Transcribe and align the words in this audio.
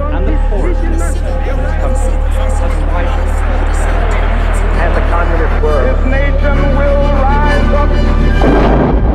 and 0.00 0.26
the 0.26 0.32
10% 0.32 0.58
of 0.58 0.94
this 0.94 1.74
country 1.82 2.14
has 2.38 2.74
widened. 2.92 3.30
And 4.78 4.92
the 4.94 5.00
communist 5.10 5.62
word. 5.62 5.96
This 5.96 6.04
nation 6.06 6.56
will 6.76 7.02
rise 7.18 7.68
up. 8.94 9.07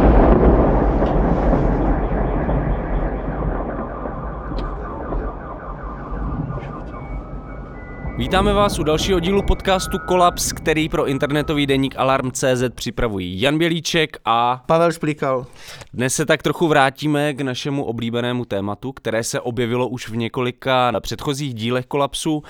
Vítáme 8.17 8.53
vás 8.53 8.80
u 8.80 8.84
dalšího 8.84 9.20
dílu 9.20 9.41
podcastu 9.41 9.99
Kolaps, 9.99 10.54
který 10.54 10.90
pro 10.90 11.08
internetový 11.08 11.67
deník 11.67 11.95
Alarm.cz 11.98 12.63
připravují 12.76 13.41
Jan 13.41 13.58
Bělíček 13.58 14.17
a 14.26 14.63
Pavel 14.66 14.91
Šplíkal. 14.91 15.45
dnes 15.94 16.16
se 16.16 16.26
tak 16.26 16.44
trochu 16.44 16.68
vrátíme 16.68 17.34
k 17.34 17.41
našemu 17.41 17.84
oblíbenému 17.84 18.45
tématu, 18.45 18.91
které 18.91 19.23
se 19.23 19.40
objevilo 19.40 19.88
už 19.88 20.09
v 20.09 20.16
několika 20.16 20.91
na 20.91 20.99
předchozích 20.99 21.54
dílech 21.54 21.85
Kolapsu, 21.85 22.44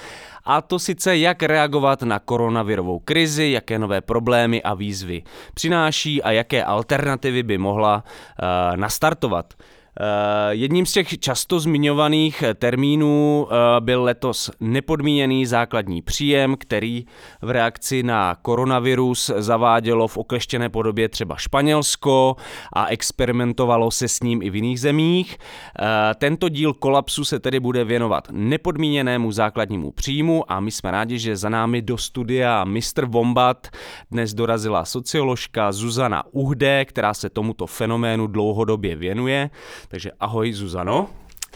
a 0.46 0.62
to 0.62 0.80
sice 0.80 1.18
jak 1.18 1.44
reagovat 1.44 2.02
na 2.02 2.20
koronavirovou 2.20 3.00
krizi, 3.00 3.52
jaké 3.52 3.80
nové 3.80 4.02
problémy 4.02 4.64
a 4.64 4.74
výzvy 4.74 5.24
přináší 5.54 6.24
a 6.24 6.32
jaké 6.32 6.64
alternativy 6.64 7.44
by 7.44 7.58
mohla 7.58 8.04
uh, 8.04 8.78
nastartovat. 8.78 9.54
Uh, 10.00 10.06
jedním 10.50 10.86
z 10.86 10.92
těch 10.92 11.20
často 11.20 11.60
zmiňovaných 11.60 12.44
termínů 12.56 13.48
uh, 13.48 13.56
byl 13.80 14.04
letos 14.04 14.52
nepodmíněný 14.60 15.46
základní 15.46 16.02
příjem, 16.02 16.56
který 16.58 17.06
v 17.42 17.50
reakci 17.50 18.04
na 18.04 18.36
koronavirus 18.42 19.32
zavádělo 19.38 20.08
v 20.08 20.18
okleštěné 20.18 20.70
podobě 20.70 21.10
třeba 21.10 21.36
Španělsko 21.36 22.36
a 22.74 22.88
experimentovalo 22.88 23.92
se 23.92 24.08
s 24.08 24.20
ním 24.20 24.42
i 24.42 24.50
v 24.50 24.56
jiných 24.56 24.80
zemích. 24.80 25.38
Uh, 25.80 25.86
tento 26.16 26.50
díl 26.50 26.74
kolapsu 26.74 27.26
se 27.26 27.40
tedy 27.40 27.60
bude 27.60 27.84
věnovat 27.84 28.28
nepodmíněnému 28.32 29.32
základnímu 29.32 29.92
příjmu 29.92 30.52
a 30.52 30.60
my 30.60 30.72
jsme 30.72 30.92
rádi, 30.92 31.20
že 31.20 31.38
za 31.38 31.50
námi 31.50 31.82
do 31.82 31.98
studia 31.98 32.64
Mr. 32.64 33.06
Wombat 33.06 33.68
dnes 34.12 34.34
dorazila 34.34 34.86
socioložka 34.86 35.72
Zuzana 35.72 36.24
Uhde, 36.32 36.86
která 36.86 37.14
se 37.14 37.30
tomuto 37.30 37.68
fenoménu 37.68 38.28
dlouhodobě 38.28 38.96
věnuje. 38.96 39.50
Takže 39.94 40.12
ahoj 40.20 40.54
Zuzano. 40.54 41.10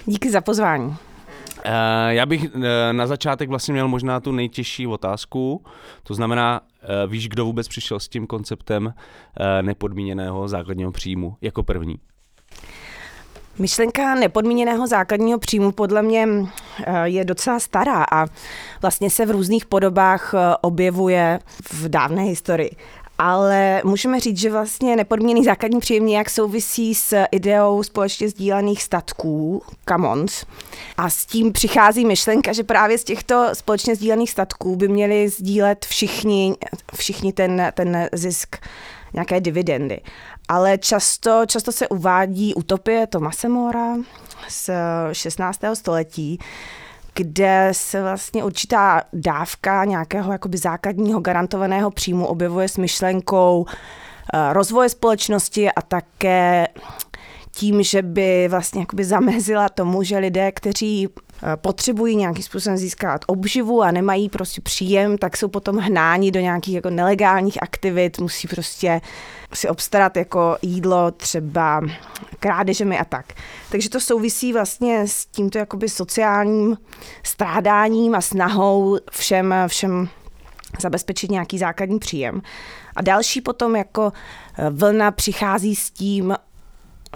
Díky 0.05 0.31
za 0.31 0.41
pozvání. 0.41 0.95
Eh, 1.65 2.13
Já 2.13 2.25
bych 2.25 2.45
eh, 2.45 2.93
na 2.93 3.07
začátek 3.07 3.49
vlastně 3.49 3.73
měl 3.73 3.87
možná 3.87 4.19
tu 4.19 4.31
nejtěžší 4.31 4.87
otázku, 4.87 5.63
to 6.03 6.13
znamená, 6.13 6.61
eh, 6.81 7.07
víš, 7.07 7.29
kdo 7.29 7.45
vůbec 7.45 7.67
přišel 7.67 7.99
s 7.99 8.07
tím 8.07 8.27
konceptem 8.27 8.93
nepodmíněného 9.61 10.47
základního 10.47 10.91
příjmu 10.91 11.37
jako 11.41 11.63
první? 11.63 11.95
Myšlenka 13.59 14.15
nepodmíněného 14.15 14.87
základního 14.87 15.39
příjmu 15.39 15.71
podle 15.71 16.01
mě 16.01 16.27
je 17.03 17.25
docela 17.25 17.59
stará 17.59 18.05
a 18.11 18.25
vlastně 18.81 19.09
se 19.09 19.25
v 19.25 19.31
různých 19.31 19.65
podobách 19.65 20.33
objevuje 20.61 21.39
v 21.71 21.89
dávné 21.89 22.21
historii. 22.23 22.71
Ale 23.17 23.81
můžeme 23.85 24.19
říct, 24.19 24.37
že 24.37 24.51
vlastně 24.51 24.95
nepodmíněný 24.95 25.43
základní 25.43 25.79
příjem 25.79 26.05
nějak 26.05 26.29
souvisí 26.29 26.95
s 26.95 27.23
ideou 27.31 27.83
společně 27.83 28.29
sdílených 28.29 28.83
statků, 28.83 29.61
commons. 29.89 30.45
A 30.97 31.09
s 31.09 31.25
tím 31.25 31.53
přichází 31.53 32.05
myšlenka, 32.05 32.53
že 32.53 32.63
právě 32.63 32.97
z 32.97 33.03
těchto 33.03 33.49
společně 33.53 33.95
sdílených 33.95 34.31
statků 34.31 34.75
by 34.75 34.87
měli 34.87 35.29
sdílet 35.29 35.85
všichni, 35.85 36.55
všichni 36.95 37.33
ten, 37.33 37.71
ten 37.73 38.09
zisk 38.13 38.57
nějaké 39.13 39.41
dividendy. 39.41 40.01
Ale 40.47 40.77
často, 40.77 41.41
často 41.47 41.71
se 41.71 41.87
uvádí 41.87 42.53
utopie 42.53 43.07
Tomase 43.07 43.49
Mora 43.49 43.95
z 44.49 44.69
16. 45.11 45.59
století, 45.73 46.39
kde 47.17 47.69
se 47.71 48.01
vlastně 48.01 48.43
určitá 48.43 49.01
dávka 49.13 49.85
nějakého 49.85 50.31
jakoby 50.31 50.57
základního 50.57 51.19
garantovaného 51.19 51.91
příjmu 51.91 52.25
objevuje 52.25 52.69
s 52.69 52.77
myšlenkou 52.77 53.65
eh, 54.33 54.53
rozvoje 54.53 54.89
společnosti 54.89 55.71
a 55.71 55.81
také 55.81 56.67
tím, 57.51 57.83
že 57.83 58.01
by 58.01 58.47
vlastně 58.47 58.81
jakoby 58.81 59.03
zamezila 59.03 59.69
tomu, 59.69 60.03
že 60.03 60.17
lidé, 60.17 60.51
kteří 60.51 61.09
potřebují 61.55 62.15
nějakým 62.15 62.43
způsobem 62.43 62.77
získat 62.77 63.21
obživu 63.27 63.81
a 63.81 63.91
nemají 63.91 64.29
prostě 64.29 64.61
příjem, 64.61 65.17
tak 65.17 65.37
jsou 65.37 65.47
potom 65.47 65.77
hnáni 65.77 66.31
do 66.31 66.39
nějakých 66.39 66.75
jako 66.75 66.89
nelegálních 66.89 67.63
aktivit, 67.63 68.19
musí 68.19 68.47
prostě 68.47 69.01
si 69.53 69.69
obstarat 69.69 70.17
jako 70.17 70.57
jídlo 70.61 71.11
třeba 71.11 71.81
krádežemi 72.39 72.99
a 72.99 73.05
tak. 73.05 73.25
Takže 73.69 73.89
to 73.89 73.99
souvisí 73.99 74.53
vlastně 74.53 75.07
s 75.07 75.25
tímto 75.25 75.57
jakoby 75.57 75.89
sociálním 75.89 76.77
strádáním 77.23 78.15
a 78.15 78.21
snahou 78.21 78.97
všem, 79.11 79.55
všem 79.67 80.09
zabezpečit 80.81 81.31
nějaký 81.31 81.57
základní 81.57 81.99
příjem. 81.99 82.41
A 82.95 83.01
další 83.01 83.41
potom 83.41 83.75
jako 83.75 84.13
eh, 84.57 84.69
vlna 84.69 85.11
přichází 85.11 85.75
s 85.75 85.91
tím, 85.91 86.35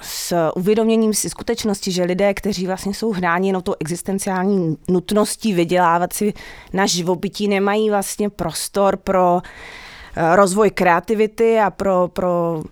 s 0.01 0.49
uvědoměním 0.55 1.13
si 1.13 1.29
skutečnosti, 1.29 1.91
že 1.91 2.03
lidé, 2.03 2.33
kteří 2.33 2.67
vlastně 2.67 2.93
jsou 2.93 3.11
hnáni 3.11 3.49
jenom 3.49 3.61
tou 3.61 3.75
existenciální 3.79 4.77
nutností 4.87 5.53
vydělávat 5.53 6.13
si 6.13 6.33
na 6.73 6.85
živobytí, 6.85 7.47
nemají 7.47 7.89
vlastně 7.89 8.29
prostor 8.29 8.97
pro 8.97 9.41
eh, 10.15 10.35
rozvoj 10.35 10.69
kreativity 10.71 11.59
a 11.59 11.69
pro, 11.69 12.07
pro 12.07 12.63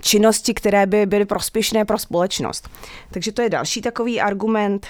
činnosti, 0.00 0.54
které 0.54 0.86
by 0.86 1.06
byly 1.06 1.24
prospěšné 1.24 1.84
pro 1.84 1.98
společnost. 1.98 2.68
Takže 3.10 3.32
to 3.32 3.42
je 3.42 3.50
další 3.50 3.82
takový 3.82 4.20
argument. 4.20 4.86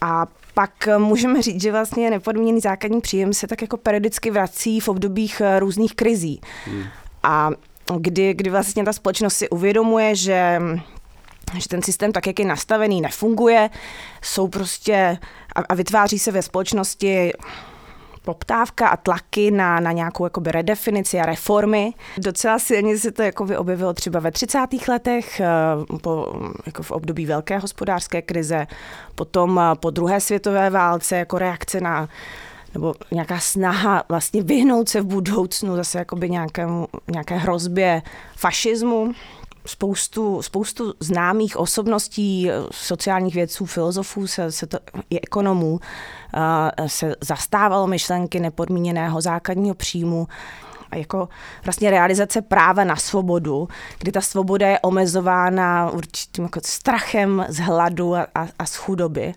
A 0.00 0.26
pak 0.54 0.88
můžeme 0.98 1.42
říct, 1.42 1.62
že 1.62 1.72
vlastně 1.72 2.10
nepodmíněný 2.10 2.60
základní 2.60 3.00
příjem 3.00 3.32
se 3.32 3.46
tak 3.46 3.62
jako 3.62 3.76
periodicky 3.76 4.30
vrací 4.30 4.80
v 4.80 4.88
obdobích 4.88 5.40
eh, 5.44 5.58
různých 5.58 5.94
krizí. 5.94 6.40
Hmm. 6.66 6.84
A 7.22 7.50
kdy, 7.98 8.34
kdy 8.34 8.50
vlastně 8.50 8.84
ta 8.84 8.92
společnost 8.92 9.34
si 9.34 9.48
uvědomuje, 9.48 10.16
že 10.16 10.60
že 11.60 11.68
ten 11.68 11.82
systém, 11.82 12.12
tak 12.12 12.26
jak 12.26 12.38
je 12.38 12.44
nastavený, 12.44 13.00
nefunguje, 13.00 13.70
jsou 14.22 14.48
prostě 14.48 15.18
a, 15.54 15.60
a 15.68 15.74
vytváří 15.74 16.18
se 16.18 16.32
ve 16.32 16.42
společnosti 16.42 17.32
poptávka 18.24 18.88
a 18.88 18.96
tlaky 18.96 19.50
na, 19.50 19.80
na 19.80 19.92
nějakou 19.92 20.24
jakoby 20.24 20.52
redefinici 20.52 21.20
a 21.20 21.26
reformy. 21.26 21.92
Docela 22.18 22.58
silně 22.58 22.98
se 22.98 23.12
to 23.12 23.22
jako 23.22 23.46
objevilo 23.56 23.94
třeba 23.94 24.20
ve 24.20 24.30
30. 24.30 24.58
letech, 24.88 25.40
eh, 25.40 25.46
po, 26.02 26.40
jako 26.66 26.82
v 26.82 26.90
období 26.90 27.26
velké 27.26 27.58
hospodářské 27.58 28.22
krize, 28.22 28.66
potom 29.14 29.60
eh, 29.60 29.74
po 29.74 29.90
druhé 29.90 30.20
světové 30.20 30.70
válce 30.70 31.16
jako 31.16 31.38
reakce 31.38 31.80
na 31.80 32.08
nebo 32.74 32.94
nějaká 33.10 33.38
snaha 33.38 34.04
vlastně 34.08 34.42
vyhnout 34.42 34.88
se 34.88 35.00
v 35.00 35.04
budoucnu 35.04 35.76
zase 35.76 35.98
jakoby 35.98 36.30
nějakému, 36.30 36.86
nějaké 37.10 37.36
hrozbě 37.36 38.02
fašismu 38.36 39.12
spoustu, 39.66 40.42
spoustu 40.42 40.94
známých 41.00 41.56
osobností, 41.56 42.50
sociálních 42.70 43.34
vědců, 43.34 43.66
filozofů, 43.66 44.26
se, 44.26 44.52
se 44.52 44.66
to, 44.66 44.78
i 45.10 45.20
ekonomů, 45.20 45.72
uh, 45.72 46.86
se 46.86 47.14
zastávalo 47.20 47.86
myšlenky 47.86 48.40
nepodmíněného 48.40 49.20
základního 49.20 49.74
příjmu 49.74 50.28
jako 50.94 51.28
vlastně 51.64 51.90
realizace 51.90 52.42
práva 52.42 52.84
na 52.84 52.96
svobodu, 52.96 53.68
kdy 53.98 54.12
ta 54.12 54.20
svoboda 54.20 54.68
je 54.68 54.78
omezována 54.80 55.90
určitým 55.90 56.44
jako 56.44 56.60
strachem 56.64 57.46
z 57.48 57.58
hladu 57.58 58.14
a, 58.14 58.26
a, 58.34 58.46
a 58.58 58.66
z 58.66 58.76
chudoby. 58.76 59.34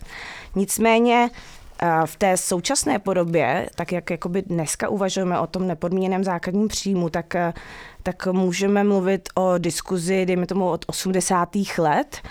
Nicméně 0.55 1.29
v 2.05 2.15
té 2.15 2.37
současné 2.37 2.99
podobě, 2.99 3.69
tak 3.75 3.91
jak 3.91 4.09
jakoby 4.09 4.41
dneska 4.41 4.89
uvažujeme 4.89 5.39
o 5.39 5.47
tom 5.47 5.67
nepodmíněném 5.67 6.23
základním 6.23 6.67
příjmu, 6.67 7.09
tak, 7.09 7.35
tak 8.03 8.27
můžeme 8.27 8.83
mluvit 8.83 9.29
o 9.35 9.57
diskuzi, 9.57 10.25
dejme 10.25 10.45
tomu, 10.45 10.69
od 10.69 10.85
80. 10.87 11.49
let. 11.77 12.21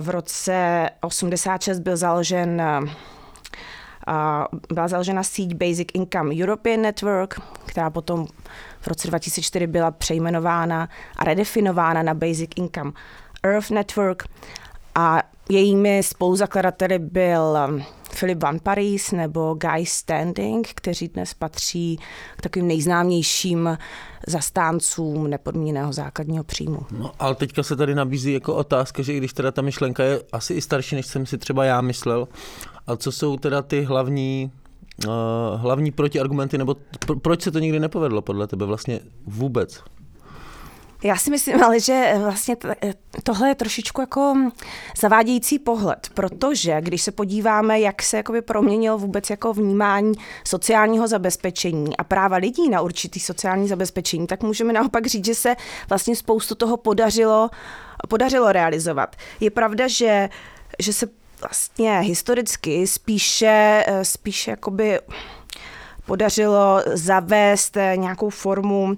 V 0.00 0.08
roce 0.08 0.88
86 1.00 1.78
byl 1.80 1.96
založen 1.96 2.62
byla 4.72 4.88
založena 4.88 5.22
síť 5.22 5.54
Basic 5.54 5.88
Income 5.94 6.34
European 6.34 6.82
Network, 6.82 7.40
která 7.66 7.90
potom 7.90 8.26
v 8.80 8.86
roce 8.86 9.08
2004 9.08 9.66
byla 9.66 9.90
přejmenována 9.90 10.88
a 11.16 11.24
redefinována 11.24 12.02
na 12.02 12.14
Basic 12.14 12.50
Income 12.56 12.92
Earth 13.42 13.70
Network. 13.70 14.22
A 14.94 15.22
jejími 15.48 16.02
spoluzakladateli 16.02 16.98
byl 16.98 17.58
Philip 18.20 18.42
Van 18.42 18.58
Paris 18.62 19.12
nebo 19.12 19.54
Guy 19.54 19.86
Standing, 19.86 20.68
kteří 20.74 21.08
dnes 21.08 21.34
patří 21.34 21.98
k 22.36 22.42
takovým 22.42 22.68
nejznámějším 22.68 23.78
zastáncům 24.26 25.30
nepodmíněného 25.30 25.92
základního 25.92 26.44
příjmu. 26.44 26.80
No, 26.98 27.12
ale 27.18 27.34
teďka 27.34 27.62
se 27.62 27.76
tady 27.76 27.94
nabízí 27.94 28.32
jako 28.32 28.54
otázka, 28.54 29.02
že 29.02 29.12
i 29.12 29.18
když 29.18 29.32
teda 29.32 29.52
ta 29.52 29.62
myšlenka 29.62 30.04
je 30.04 30.20
asi 30.32 30.54
i 30.54 30.60
starší, 30.60 30.96
než 30.96 31.06
jsem 31.06 31.26
si 31.26 31.38
třeba 31.38 31.64
já 31.64 31.80
myslel, 31.80 32.28
a 32.86 32.96
co 32.96 33.12
jsou 33.12 33.36
teda 33.36 33.62
ty 33.62 33.82
hlavní 33.82 34.50
uh, 35.06 35.12
hlavní 35.60 35.90
protiargumenty, 35.90 36.58
nebo 36.58 36.76
pro, 37.06 37.16
proč 37.16 37.42
se 37.42 37.50
to 37.50 37.58
nikdy 37.58 37.80
nepovedlo 37.80 38.22
podle 38.22 38.46
tebe 38.46 38.66
vlastně 38.66 39.00
vůbec? 39.26 39.82
Já 41.02 41.16
si 41.16 41.30
myslím 41.30 41.64
ale, 41.64 41.80
že 41.80 42.14
vlastně 42.18 42.56
tohle 43.22 43.48
je 43.48 43.54
trošičku 43.54 44.00
jako 44.00 44.34
zavádějící 45.00 45.58
pohled, 45.58 46.10
protože 46.14 46.80
když 46.80 47.02
se 47.02 47.12
podíváme, 47.12 47.80
jak 47.80 48.02
se 48.02 48.16
jakoby 48.16 48.42
proměnilo 48.42 48.98
vůbec 48.98 49.30
jako 49.30 49.52
vnímání 49.52 50.12
sociálního 50.44 51.08
zabezpečení 51.08 51.96
a 51.96 52.04
práva 52.04 52.36
lidí 52.36 52.68
na 52.68 52.80
určitý 52.80 53.20
sociální 53.20 53.68
zabezpečení, 53.68 54.26
tak 54.26 54.42
můžeme 54.42 54.72
naopak 54.72 55.06
říct, 55.06 55.24
že 55.24 55.34
se 55.34 55.56
vlastně 55.88 56.16
spoustu 56.16 56.54
toho 56.54 56.76
podařilo, 56.76 57.50
podařilo 58.08 58.52
realizovat. 58.52 59.16
Je 59.40 59.50
pravda, 59.50 59.88
že, 59.88 60.28
že 60.78 60.92
se 60.92 61.08
vlastně 61.40 61.98
historicky 61.98 62.86
spíše, 62.86 63.84
spíše 64.02 64.50
jakoby 64.50 65.00
podařilo 66.06 66.82
zavést 66.86 67.76
nějakou 67.96 68.30
formu 68.30 68.96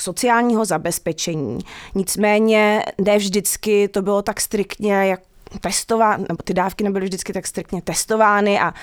sociálního 0.00 0.64
zabezpečení. 0.64 1.58
Nicméně 1.94 2.82
ne 3.04 3.18
vždycky 3.18 3.88
to 3.88 4.02
bylo 4.02 4.22
tak 4.22 4.40
striktně, 4.40 4.94
jak 4.94 5.20
testovány, 5.60 6.24
nebo 6.28 6.42
ty 6.44 6.54
dávky 6.54 6.84
nebyly 6.84 7.04
vždycky 7.04 7.32
tak 7.32 7.46
striktně 7.46 7.82
testovány 7.82 8.60
a, 8.60 8.74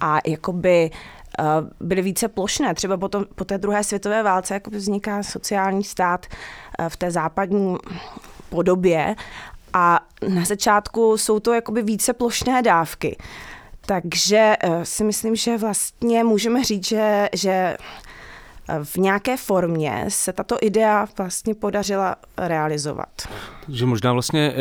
a 0.00 0.18
jakoby 0.26 0.90
uh, 1.38 1.46
byly 1.80 2.02
více 2.02 2.28
plošné. 2.28 2.74
Třeba 2.74 2.96
potom, 2.96 3.24
po 3.34 3.44
té 3.44 3.58
druhé 3.58 3.84
světové 3.84 4.22
válce 4.22 4.54
jako 4.54 4.70
vzniká 4.70 5.22
sociální 5.22 5.84
stát 5.84 6.26
uh, 6.78 6.88
v 6.88 6.96
té 6.96 7.10
západní 7.10 7.76
podobě 8.48 9.16
a 9.72 10.00
na 10.28 10.44
začátku 10.44 11.18
jsou 11.18 11.40
to 11.40 11.52
jakoby 11.52 11.82
více 11.82 12.12
plošné 12.12 12.62
dávky. 12.62 13.16
Takže 13.86 14.56
uh, 14.64 14.82
si 14.82 15.04
myslím, 15.04 15.36
že 15.36 15.58
vlastně 15.58 16.24
můžeme 16.24 16.64
říct, 16.64 16.86
že, 16.86 17.28
že 17.32 17.76
v 18.82 18.96
nějaké 18.96 19.36
formě 19.36 20.04
se 20.08 20.32
tato 20.32 20.56
idea 20.60 21.06
vlastně 21.18 21.54
podařila 21.54 22.16
realizovat. 22.38 23.08
Takže 23.66 23.86
možná 23.86 24.12
vlastně 24.12 24.54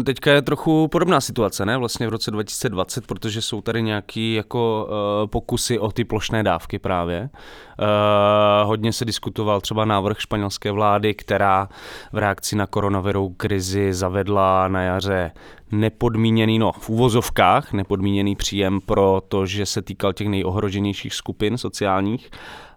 eh, 0.00 0.02
teďka 0.02 0.32
je 0.32 0.42
trochu 0.42 0.88
podobná 0.88 1.20
situace, 1.20 1.66
ne? 1.66 1.76
Vlastně 1.76 2.06
v 2.06 2.10
roce 2.10 2.30
2020, 2.30 3.06
protože 3.06 3.42
jsou 3.42 3.60
tady 3.60 3.82
nějaký 3.82 4.34
jako 4.34 4.88
eh, 4.88 5.26
pokusy 5.26 5.78
o 5.78 5.92
ty 5.92 6.04
plošné 6.04 6.42
dávky 6.42 6.78
právě. 6.78 7.30
Eh, 7.30 8.64
hodně 8.64 8.92
se 8.92 9.04
diskutoval 9.04 9.60
třeba 9.60 9.84
návrh 9.84 10.20
španělské 10.20 10.70
vlády, 10.70 11.14
která 11.14 11.68
v 12.12 12.18
reakci 12.18 12.56
na 12.56 12.66
koronavirovou 12.66 13.28
krizi 13.28 13.94
zavedla 13.94 14.68
na 14.68 14.82
jaře 14.82 15.30
nepodmíněný, 15.72 16.58
no 16.58 16.72
v 16.72 16.88
úvozovkách, 16.88 17.72
nepodmíněný 17.72 18.36
příjem 18.36 18.80
pro 18.80 19.22
to, 19.28 19.46
že 19.46 19.66
se 19.66 19.82
týkal 19.82 20.12
těch 20.12 20.28
nejohroženějších 20.28 21.14
skupin 21.14 21.58
sociálních. 21.58 22.30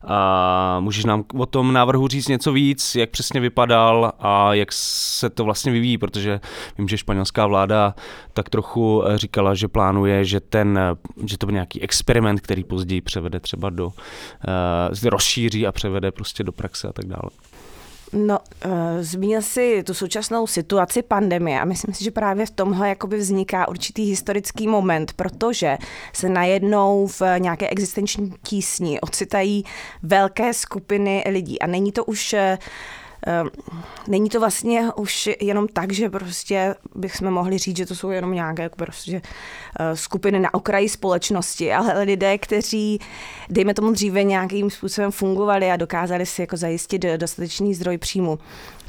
A 0.08 0.80
můžeš 0.80 1.06
nám 1.06 1.24
o 1.38 1.46
tom 1.46 1.74
návrhu 1.74 2.08
říct 2.08 2.28
něco 2.28 2.52
víc, 2.52 2.96
jak 2.96 3.10
přesně 3.10 3.40
vypadal 3.40 4.12
a 4.20 4.54
jak 4.54 4.72
se 4.72 5.30
to 5.30 5.44
vlastně 5.44 5.72
vyvíjí, 5.72 5.98
protože 5.98 6.40
vím, 6.78 6.88
že 6.88 6.98
španělská 6.98 7.48
vláda 7.48 7.96
tak 8.34 8.50
trochu 8.50 9.04
říkala, 9.16 9.56
že 9.56 9.68
plánuje, 9.68 10.26
že, 10.26 10.40
ten, 10.40 10.80
že 11.26 11.38
to 11.38 11.46
byl 11.46 11.54
nějaký 11.54 11.82
experiment, 11.82 12.42
který 12.42 12.64
později 12.64 13.02
převede 13.02 13.40
třeba 13.40 13.70
do, 13.70 13.86
uh, 13.88 15.10
rozšíří 15.10 15.68
a 15.68 15.72
převede 15.72 16.12
prostě 16.12 16.44
do 16.44 16.52
praxe 16.52 16.88
a 16.88 16.94
tak 16.94 17.06
dále. 17.06 17.30
No, 18.14 18.40
uh, 18.66 18.72
zmínil 19.00 19.42
si 19.42 19.84
tu 19.84 19.94
současnou 19.94 20.48
situaci 20.48 21.02
pandemie 21.02 21.62
a 21.62 21.66
myslím 21.66 21.94
si, 21.94 22.04
že 22.04 22.12
právě 22.12 22.46
v 22.46 22.52
tomhle 22.52 22.90
jakoby 22.90 23.18
vzniká 23.18 23.68
určitý 23.68 24.04
historický 24.04 24.68
moment, 24.68 25.14
protože 25.14 25.78
se 26.14 26.30
najednou 26.30 27.08
v 27.08 27.22
nějaké 27.38 27.70
existenční 27.70 28.34
tísni 28.44 29.02
ocitají 29.02 29.64
velké 30.04 30.54
skupiny 30.54 31.24
lidí. 31.30 31.62
A 31.62 31.68
není 31.68 31.92
to 31.92 32.06
už 32.06 32.34
uh, 32.34 32.40
není 34.07 34.30
to 34.30 34.39
vlastně 34.39 34.83
už 34.95 35.30
jenom 35.42 35.68
tak, 35.68 35.92
že 35.92 36.10
prostě 36.10 36.75
bychom 36.95 37.31
mohli 37.31 37.57
říct, 37.57 37.77
že 37.77 37.86
to 37.86 37.95
jsou 37.95 38.10
jenom 38.10 38.33
nějaké 38.33 38.63
jako 38.63 38.75
prostě 38.75 39.21
eh, 39.80 39.95
skupiny 39.95 40.39
na 40.39 40.54
okraji 40.54 40.89
společnosti, 40.89 41.74
ale 41.74 42.04
lidé, 42.04 42.38
kteří, 42.38 43.00
dejme 43.50 43.74
tomu 43.74 43.92
dříve, 43.92 44.24
nějakým 44.24 44.69
způsobem 44.69 45.12
fungovali 45.12 45.71
a 45.71 45.75
dokázali 45.75 46.25
si 46.25 46.42
jako 46.42 46.57
zajistit 46.57 47.06
dostatečný 47.18 47.74
zdroj 47.74 47.98
příjmu 47.98 48.39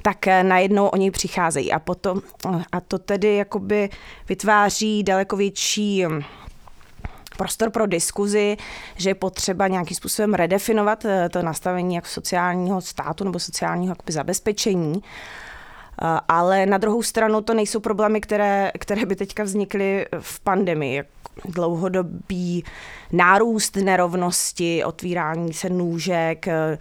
tak 0.03 0.27
eh, 0.27 0.43
najednou 0.43 0.87
oni 0.87 1.11
přicházejí. 1.11 1.73
A 1.73 1.79
potom, 1.79 2.23
eh, 2.47 2.63
a 2.73 2.81
to 2.81 2.99
tedy 2.99 3.37
jakoby 3.37 3.89
vytváří 4.29 5.03
daleko 5.03 5.37
větší 5.37 6.05
prostor 7.41 7.71
pro 7.71 7.87
diskuzi, 7.87 8.57
že 8.97 9.11
je 9.11 9.15
potřeba 9.15 9.69
nějakým 9.69 9.97
způsobem 9.97 10.35
redefinovat 10.35 11.05
eh, 11.05 11.29
to 11.29 11.43
nastavení 11.43 11.95
jak 11.95 12.07
sociálního 12.07 12.81
státu 12.81 13.25
nebo 13.25 13.39
sociálního 13.39 13.95
zabezpečení. 14.09 15.03
Eh, 15.03 16.21
ale 16.29 16.67
na 16.67 16.79
druhou 16.79 17.03
stranu 17.03 17.41
to 17.41 17.55
nejsou 17.55 17.81
problémy, 17.81 18.21
které, 18.21 18.73
které 18.79 19.07
by 19.07 19.17
teďka 19.17 19.43
vznikly 19.43 20.07
v 20.21 20.41
pandemii. 20.41 21.03
Dlouhodobý 21.45 22.65
nárůst 23.13 23.77
nerovnosti, 23.77 24.85
otvírání 24.85 25.53
se 25.53 25.71
nůžek, 25.71 26.49
eh, 26.49 26.79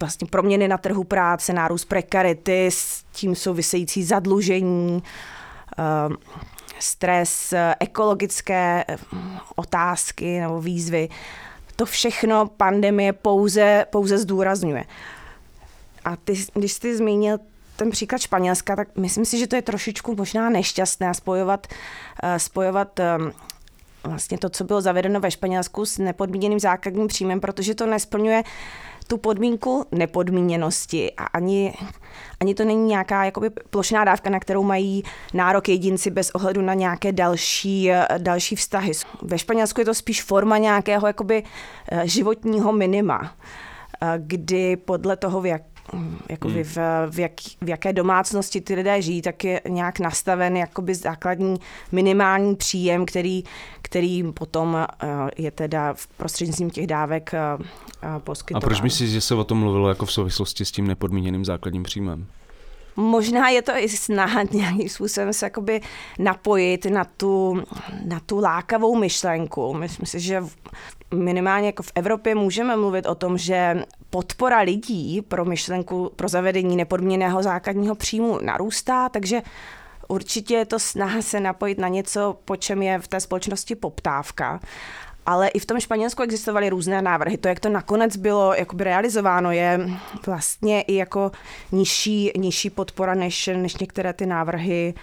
vlastně 0.00 0.26
proměny 0.30 0.68
na 0.68 0.78
trhu 0.78 1.04
práce, 1.04 1.52
nárůst 1.52 1.84
prekarity, 1.84 2.66
s 2.66 3.04
tím 3.12 3.34
související 3.34 4.04
zadlužení, 4.04 5.02
stres, 6.78 7.54
ekologické 7.80 8.84
eh, 8.88 8.96
otázky 9.56 10.40
nebo 10.40 10.60
výzvy. 10.60 11.08
To 11.76 11.86
všechno 11.86 12.46
pandemie 12.46 13.12
pouze, 13.12 13.86
pouze 13.90 14.18
zdůrazňuje. 14.18 14.84
A 16.04 16.16
ty, 16.16 16.34
když 16.54 16.72
jsi 16.72 16.96
zmínil 16.96 17.38
ten 17.76 17.90
příklad 17.90 18.20
Španělska, 18.20 18.76
tak 18.76 18.96
myslím 18.96 19.24
si, 19.24 19.38
že 19.38 19.46
to 19.46 19.56
je 19.56 19.62
trošičku 19.62 20.14
možná 20.16 20.50
nešťastné 20.50 21.14
spojovat, 21.14 21.66
eh, 22.22 22.38
spojovat 22.38 23.00
ehm, 23.00 23.32
vlastně 24.04 24.38
to, 24.38 24.48
co 24.48 24.64
bylo 24.64 24.80
zavedeno 24.80 25.20
ve 25.20 25.30
Španělsku 25.30 25.86
s 25.86 25.98
nepodmíněným 25.98 26.60
základním 26.60 27.06
příjmem, 27.06 27.40
protože 27.40 27.74
to 27.74 27.86
nesplňuje 27.86 28.42
tu 29.08 29.18
podmínku 29.18 29.86
nepodmíněnosti 29.92 31.12
a 31.12 31.24
ani, 31.24 31.74
ani 32.40 32.54
to 32.54 32.64
není 32.64 32.86
nějaká 32.86 33.24
jakoby 33.24 33.50
plošná 33.50 34.04
dávka, 34.04 34.30
na 34.30 34.40
kterou 34.40 34.62
mají 34.62 35.02
nárok 35.34 35.68
jedinci 35.68 36.10
bez 36.10 36.30
ohledu 36.30 36.62
na 36.62 36.74
nějaké 36.74 37.12
další, 37.12 37.90
další 38.18 38.56
vztahy. 38.56 38.92
Ve 39.22 39.38
Španělsku 39.38 39.80
je 39.80 39.84
to 39.84 39.94
spíš 39.94 40.22
forma 40.22 40.58
nějakého 40.58 41.06
jakoby 41.06 41.42
eh, 41.92 42.08
životního 42.08 42.72
minima, 42.72 43.32
eh, 44.02 44.14
kdy 44.18 44.76
podle 44.76 45.16
toho, 45.16 45.40
v 45.40 45.46
jak, 45.46 45.62
jakoby 46.28 46.54
hmm. 46.54 46.64
v, 46.64 46.76
v, 47.10 47.18
jak, 47.18 47.32
v 47.60 47.68
jaké 47.68 47.92
domácnosti 47.92 48.60
ty 48.60 48.74
lidé 48.74 49.02
žijí, 49.02 49.22
tak 49.22 49.44
je 49.44 49.60
nějak 49.68 49.98
nastaven 49.98 50.56
jakoby 50.56 50.94
základní 50.94 51.56
minimální 51.92 52.56
příjem, 52.56 53.06
který, 53.06 53.44
který 53.82 54.32
potom 54.32 54.76
eh, 54.76 55.06
je 55.36 55.50
teda 55.50 55.94
v 55.94 56.06
prostřednictvím 56.06 56.70
těch 56.70 56.86
dávek 56.86 57.34
eh, 57.34 57.38
eh, 58.02 58.08
poskytován. 58.18 58.64
A 58.64 58.66
proč 58.66 58.80
myslíš, 58.80 59.10
že 59.10 59.20
se 59.20 59.34
o 59.34 59.44
tom 59.44 59.58
mluvilo 59.58 59.88
jako 59.88 60.06
v 60.06 60.12
souvislosti 60.12 60.64
s 60.64 60.70
tím 60.70 60.86
nepodmíněným 60.86 61.44
základním 61.44 61.82
příjmem? 61.82 62.26
Možná 62.98 63.48
je 63.48 63.62
to 63.62 63.72
i 63.76 63.88
snaha 63.88 64.42
nějakým 64.50 64.88
způsobem 64.88 65.32
se 65.32 65.46
jakoby 65.46 65.80
napojit 66.18 66.84
na 66.84 67.04
tu, 67.04 67.62
na 68.04 68.20
tu 68.20 68.40
lákavou 68.40 68.96
myšlenku. 68.96 69.74
Myslím 69.74 70.06
si, 70.06 70.20
že 70.20 70.44
minimálně 71.14 71.66
jako 71.66 71.82
v 71.82 71.92
Evropě 71.94 72.34
můžeme 72.34 72.76
mluvit 72.76 73.06
o 73.06 73.14
tom, 73.14 73.38
že 73.38 73.82
podpora 74.10 74.60
lidí 74.60 75.22
pro 75.22 75.44
myšlenku 75.44 76.12
pro 76.16 76.28
zavedení 76.28 76.76
nepodmíněného 76.76 77.42
základního 77.42 77.94
příjmu 77.94 78.38
narůstá, 78.42 79.08
takže 79.08 79.42
určitě 80.08 80.54
je 80.54 80.66
to 80.66 80.78
snaha 80.78 81.22
se 81.22 81.40
napojit 81.40 81.78
na 81.78 81.88
něco, 81.88 82.36
po 82.44 82.56
čem 82.56 82.82
je 82.82 82.98
v 82.98 83.08
té 83.08 83.20
společnosti 83.20 83.74
poptávka. 83.74 84.60
Ale 85.28 85.48
i 85.48 85.58
v 85.58 85.66
tom 85.66 85.80
Španělsku 85.80 86.22
existovaly 86.22 86.70
různé 86.70 87.02
návrhy. 87.02 87.36
To, 87.36 87.48
jak 87.48 87.60
to 87.60 87.68
nakonec 87.68 88.16
bylo 88.16 88.54
jakoby 88.54 88.84
realizováno, 88.84 89.52
je 89.52 89.90
vlastně 90.26 90.82
i 90.82 90.94
jako 90.94 91.30
nižší, 91.72 92.32
nižší 92.36 92.70
podpora 92.70 93.14
než, 93.14 93.50
než 93.56 93.76
některé 93.76 94.12
ty 94.12 94.26
návrhy 94.26 94.94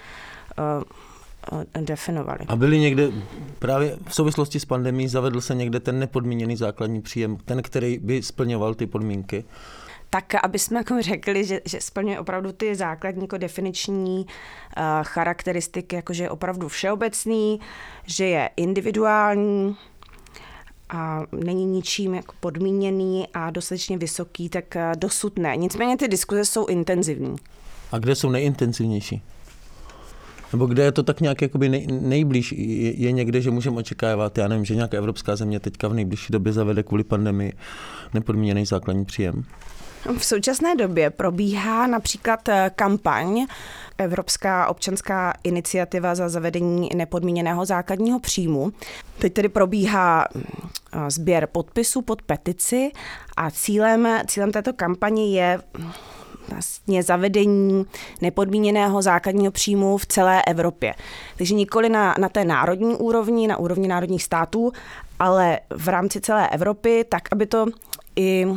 uh, 1.51 1.83
definovali. 1.85 2.39
A 2.47 2.55
byly 2.55 2.79
někde, 2.79 3.11
právě 3.59 3.97
v 4.07 4.15
souvislosti 4.15 4.59
s 4.59 4.65
pandemí, 4.65 5.07
zavedl 5.07 5.41
se 5.41 5.55
někde 5.55 5.79
ten 5.79 5.99
nepodmíněný 5.99 6.55
základní 6.55 7.01
příjem, 7.01 7.37
ten, 7.37 7.61
který 7.61 7.97
by 7.97 8.21
splňoval 8.23 8.75
ty 8.75 8.87
podmínky? 8.87 9.45
tak 10.09 10.35
aby 10.43 10.59
jsme 10.59 10.77
jako 10.77 11.01
řekli, 11.01 11.45
že, 11.45 11.61
že 11.65 11.81
splňuje 11.81 12.19
opravdu 12.19 12.51
ty 12.51 12.75
základní 12.75 13.21
jako 13.21 13.37
definiční 13.37 14.25
uh, 14.25 14.83
charakteristiky, 15.03 15.95
jako 15.95 16.13
že 16.13 16.23
je 16.23 16.29
opravdu 16.29 16.67
všeobecný, 16.67 17.59
že 18.05 18.25
je 18.25 18.49
individuální, 18.55 19.77
a 20.95 21.25
není 21.31 21.65
ničím 21.65 22.13
jako 22.13 22.35
podmíněný 22.39 23.27
a 23.33 23.49
dostatečně 23.49 23.97
vysoký, 23.97 24.49
tak 24.49 24.75
eh, 24.75 24.91
dosud 24.97 25.39
ne. 25.39 25.57
Nicméně 25.57 25.97
ty 25.97 26.07
diskuze 26.07 26.45
jsou 26.45 26.65
intenzivní. 26.65 27.35
A 27.91 27.97
kde 27.97 28.15
jsou 28.15 28.29
nejintenzivnější? 28.29 29.21
Nebo 30.51 30.65
kde 30.65 30.83
je 30.83 30.91
to 30.91 31.03
tak 31.03 31.21
nějak 31.21 31.41
jakoby 31.41 31.69
nej, 31.69 31.87
nejblíž? 31.87 32.51
Je, 32.51 32.91
je 33.01 33.11
někde, 33.11 33.41
že 33.41 33.51
můžeme 33.51 33.77
očekávat, 33.77 34.37
já 34.37 34.47
nevím, 34.47 34.65
že 34.65 34.75
nějaká 34.75 34.97
evropská 34.97 35.35
země 35.35 35.59
teďka 35.59 35.87
v 35.87 35.93
nejbližší 35.93 36.33
době 36.33 36.53
zavede 36.53 36.83
kvůli 36.83 37.03
pandemii 37.03 37.53
nepodmíněný 38.13 38.65
základní 38.65 39.05
příjem? 39.05 39.43
V 40.17 40.25
současné 40.25 40.75
době 40.75 41.09
probíhá 41.09 41.87
například 41.87 42.49
eh, 42.49 42.71
kampaň 42.75 43.45
Evropská 43.97 44.67
občanská 44.67 45.33
iniciativa 45.43 46.15
za 46.15 46.29
zavedení 46.29 46.89
nepodmíněného 46.95 47.65
základního 47.65 48.19
příjmu. 48.19 48.71
Teď 49.17 49.33
tedy 49.33 49.49
probíhá 49.49 50.25
eh, 50.35 51.11
sběr 51.11 51.47
podpisů 51.51 52.01
pod 52.01 52.21
petici 52.21 52.91
a 53.37 53.51
cílem, 53.51 54.07
cílem 54.27 54.51
této 54.51 54.73
kampaně 54.73 55.41
je 55.41 55.61
vlastně 56.49 57.03
zavedení 57.03 57.85
nepodmíněného 58.21 59.01
základního 59.01 59.51
příjmu 59.51 59.97
v 59.97 60.05
celé 60.05 60.41
Evropě. 60.47 60.95
Takže 61.37 61.55
nikoli 61.55 61.89
na, 61.89 62.15
na 62.19 62.29
té 62.29 62.45
národní 62.45 62.95
úrovni, 62.95 63.47
na 63.47 63.57
úrovni 63.57 63.87
národních 63.87 64.23
států, 64.23 64.71
ale 65.19 65.59
v 65.69 65.87
rámci 65.87 66.21
celé 66.21 66.49
Evropy, 66.49 67.05
tak 67.09 67.23
aby 67.31 67.45
to 67.45 67.65
i 68.15 68.47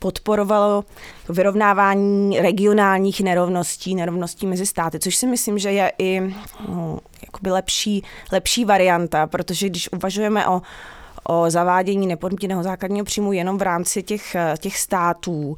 podporovalo 0.00 0.84
vyrovnávání 1.28 2.40
regionálních 2.40 3.20
nerovností, 3.20 3.94
nerovností 3.94 4.46
mezi 4.46 4.66
státy, 4.66 4.98
což 4.98 5.16
si 5.16 5.26
myslím, 5.26 5.58
že 5.58 5.72
je 5.72 5.92
i 5.98 6.34
no, 6.68 6.98
jakoby 7.22 7.50
lepší, 7.50 8.04
lepší 8.32 8.64
varianta, 8.64 9.26
protože 9.26 9.68
když 9.68 9.92
uvažujeme 9.92 10.48
o 10.48 10.62
o 11.30 11.50
zavádění 11.50 12.06
nepodmíněného 12.06 12.62
základního 12.62 13.04
příjmu 13.04 13.32
jenom 13.32 13.58
v 13.58 13.62
rámci 13.62 14.02
těch, 14.02 14.36
těch 14.58 14.78
států, 14.78 15.56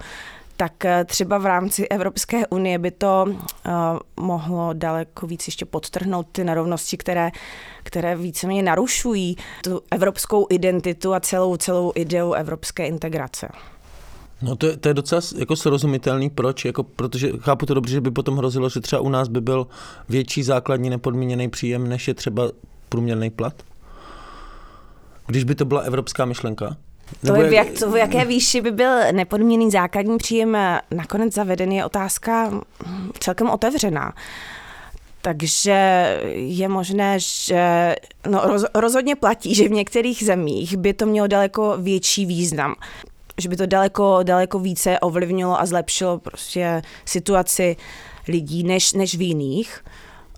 tak 0.60 0.84
třeba 1.06 1.38
v 1.38 1.46
rámci 1.46 1.88
Evropské 1.88 2.46
unie 2.46 2.78
by 2.78 2.90
to 2.90 3.24
uh, 3.26 3.34
mohlo 4.16 4.72
daleko 4.72 5.26
víc 5.26 5.46
ještě 5.46 5.64
podtrhnout 5.64 6.26
ty 6.32 6.44
nerovnosti, 6.44 6.96
které, 6.96 7.30
které 7.82 8.16
víceméně 8.16 8.62
narušují 8.62 9.36
tu 9.64 9.80
evropskou 9.90 10.46
identitu 10.50 11.14
a 11.14 11.20
celou, 11.20 11.56
celou 11.56 11.92
ideu 11.94 12.32
evropské 12.32 12.86
integrace. 12.86 13.48
No 14.42 14.56
to 14.56 14.66
je, 14.66 14.76
to 14.76 14.88
je 14.88 14.94
docela 14.94 15.20
jako 15.38 15.56
srozumitelný, 15.56 16.30
proč, 16.30 16.64
jako, 16.64 16.82
protože 16.82 17.32
chápu 17.38 17.66
to 17.66 17.74
dobře, 17.74 17.92
že 17.92 18.00
by 18.00 18.10
potom 18.10 18.36
hrozilo, 18.36 18.68
že 18.68 18.80
třeba 18.80 19.02
u 19.02 19.08
nás 19.08 19.28
by 19.28 19.40
byl 19.40 19.66
větší 20.08 20.42
základní 20.42 20.90
nepodmíněný 20.90 21.48
příjem, 21.48 21.88
než 21.88 22.08
je 22.08 22.14
třeba 22.14 22.52
průměrný 22.88 23.30
plat? 23.30 23.62
Když 25.26 25.44
by 25.44 25.54
to 25.54 25.64
byla 25.64 25.80
evropská 25.80 26.24
myšlenka? 26.24 26.76
To 27.26 27.34
je, 27.34 27.50
v, 27.50 27.52
jak, 27.52 27.68
to 27.78 27.90
v 27.90 27.96
jaké 27.96 28.24
výši 28.24 28.60
by 28.60 28.70
byl 28.70 29.12
nepodmíněný 29.12 29.70
základní 29.70 30.18
příjem 30.18 30.56
nakonec 30.90 31.34
zaveden, 31.34 31.72
je 31.72 31.84
otázka 31.84 32.50
celkem 33.18 33.50
otevřená. 33.50 34.12
Takže 35.22 35.76
je 36.34 36.68
možné, 36.68 37.14
že 37.18 37.96
no, 38.28 38.40
roz, 38.44 38.64
rozhodně 38.74 39.16
platí, 39.16 39.54
že 39.54 39.68
v 39.68 39.72
některých 39.72 40.24
zemích 40.24 40.76
by 40.76 40.94
to 40.94 41.06
mělo 41.06 41.26
daleko 41.26 41.76
větší 41.78 42.26
význam 42.26 42.74
že 43.40 43.48
by 43.48 43.56
to 43.56 43.66
daleko, 43.66 44.18
daleko 44.22 44.58
více 44.58 44.98
ovlivnilo 44.98 45.60
a 45.60 45.66
zlepšilo 45.66 46.18
prostě 46.18 46.82
situaci 47.04 47.76
lidí 48.28 48.62
než, 48.62 48.92
než 48.92 49.14
v 49.14 49.20
jiných. 49.20 49.84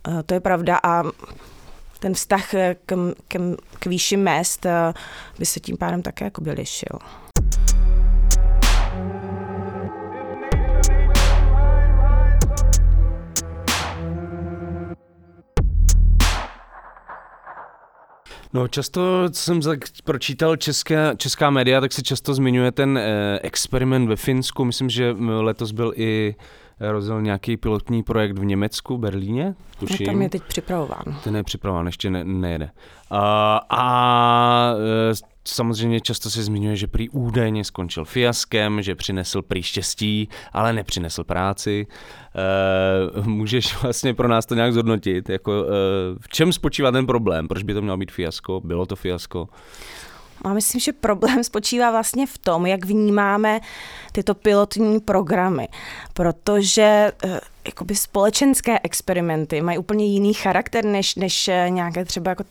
Eh, 0.09 0.23
to 0.23 0.35
je 0.35 0.41
pravda 0.41 0.81
a 0.83 1.03
ten 2.03 2.15
vztah 2.15 2.51
k, 2.87 3.15
k, 3.29 3.57
k 3.79 3.87
výši 3.87 4.17
mest 4.17 4.67
eh, 4.67 4.93
by 5.39 5.47
se 5.47 5.61
tím 5.61 5.77
pádem 5.77 6.03
také 6.03 6.25
jako 6.25 6.41
by 6.41 6.51
lišil. 6.51 6.99
No 18.55 18.69
často, 18.69 19.29
jsem 19.33 19.61
pročítal 20.05 20.57
české, 20.57 21.15
česká 21.17 21.51
média, 21.51 21.81
tak 21.81 21.93
se 21.93 22.03
často 22.03 22.35
zmiňuje 22.35 22.73
ten 22.73 22.99
eh, 22.99 23.39
experiment 23.43 24.09
ve 24.09 24.17
Finsku. 24.17 24.65
Myslím, 24.65 24.91
že 24.91 25.15
letos 25.19 25.73
byl 25.73 25.93
i 25.97 26.35
rozjel 26.91 27.23
nějaký 27.23 27.57
pilotní 27.57 28.03
projekt 28.03 28.39
v 28.39 28.45
Německu, 28.45 28.99
Berlíně, 28.99 29.55
tuším. 29.79 30.07
No, 30.07 30.13
tam 30.13 30.23
je 30.23 30.29
teď 30.29 30.43
připravován. 30.43 31.21
Ten 31.25 31.37
je 31.37 31.43
připravován, 31.43 31.87
ještě 31.87 32.11
ne, 32.11 32.25
nejede. 32.25 32.71
A, 33.11 33.61
a 33.71 34.75
e, 35.11 35.15
samozřejmě 35.45 36.01
často 36.01 36.31
se 36.31 36.43
zmiňuje, 36.43 36.77
že 36.77 36.87
prý 36.87 37.09
údajně 37.09 37.65
skončil 37.65 38.05
fiaskem, 38.05 38.83
že 38.83 38.95
přinesl 38.95 39.43
prý 39.43 39.63
štěstí, 39.63 40.29
ale 40.53 40.73
nepřinesl 40.73 41.25
práci. 41.25 41.87
E, 43.17 43.23
můžeš 43.23 43.83
vlastně 43.83 44.15
pro 44.15 44.29
nás 44.29 44.47
to 44.47 44.55
nějak 44.55 44.73
zhodnotit, 44.73 45.29
jako, 45.29 45.53
e, 45.53 45.67
v 46.21 46.29
čem 46.29 46.53
spočívá 46.53 46.91
ten 46.91 47.07
problém, 47.07 47.49
proč 47.49 47.63
by 47.63 47.75
to 47.75 47.83
mělo 47.83 47.97
být 47.97 48.13
fiasko, 48.13 48.61
bylo 48.65 48.87
to 48.87 48.97
fiasko? 48.97 49.49
A 50.45 50.53
myslím, 50.53 50.81
že 50.81 50.93
problém 50.93 51.45
spočívá 51.45 51.91
vlastně 51.91 52.27
v 52.27 52.39
tom, 52.39 52.67
jak 52.67 52.85
vnímáme 52.85 53.61
tyto 54.13 54.35
pilotní 54.35 55.01
programy, 55.01 55.69
protože 56.15 57.13
eh, 57.25 57.41
jakoby 57.67 57.97
společenské 57.97 58.79
experimenty 58.83 59.61
mají 59.61 59.79
úplně 59.79 60.07
jiný 60.07 60.35
charakter 60.35 60.85
než, 60.85 61.15
než 61.15 61.49
eh, 61.49 61.67
nějaké 61.71 62.05
třeba 62.05 62.31
jako 62.31 62.45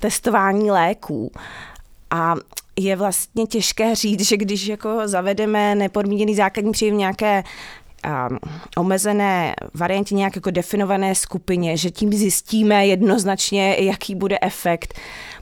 testování 0.00 0.70
léků. 0.70 1.32
A 2.10 2.34
je 2.76 2.96
vlastně 2.96 3.46
těžké 3.46 3.94
říct, 3.94 4.28
že 4.28 4.36
když 4.36 4.66
jako 4.66 5.08
zavedeme 5.08 5.74
nepodmíněný 5.74 6.34
základní 6.34 6.72
příjem 6.72 6.98
nějaké 6.98 7.44
um, 8.04 8.38
omezené 8.76 9.54
variantě, 9.74 10.14
nějak 10.14 10.36
jako 10.36 10.50
definované 10.50 11.14
skupině, 11.14 11.76
že 11.76 11.90
tím 11.90 12.12
zjistíme 12.12 12.86
jednoznačně, 12.86 13.76
jaký 13.78 14.14
bude 14.14 14.38
efekt 14.42 14.94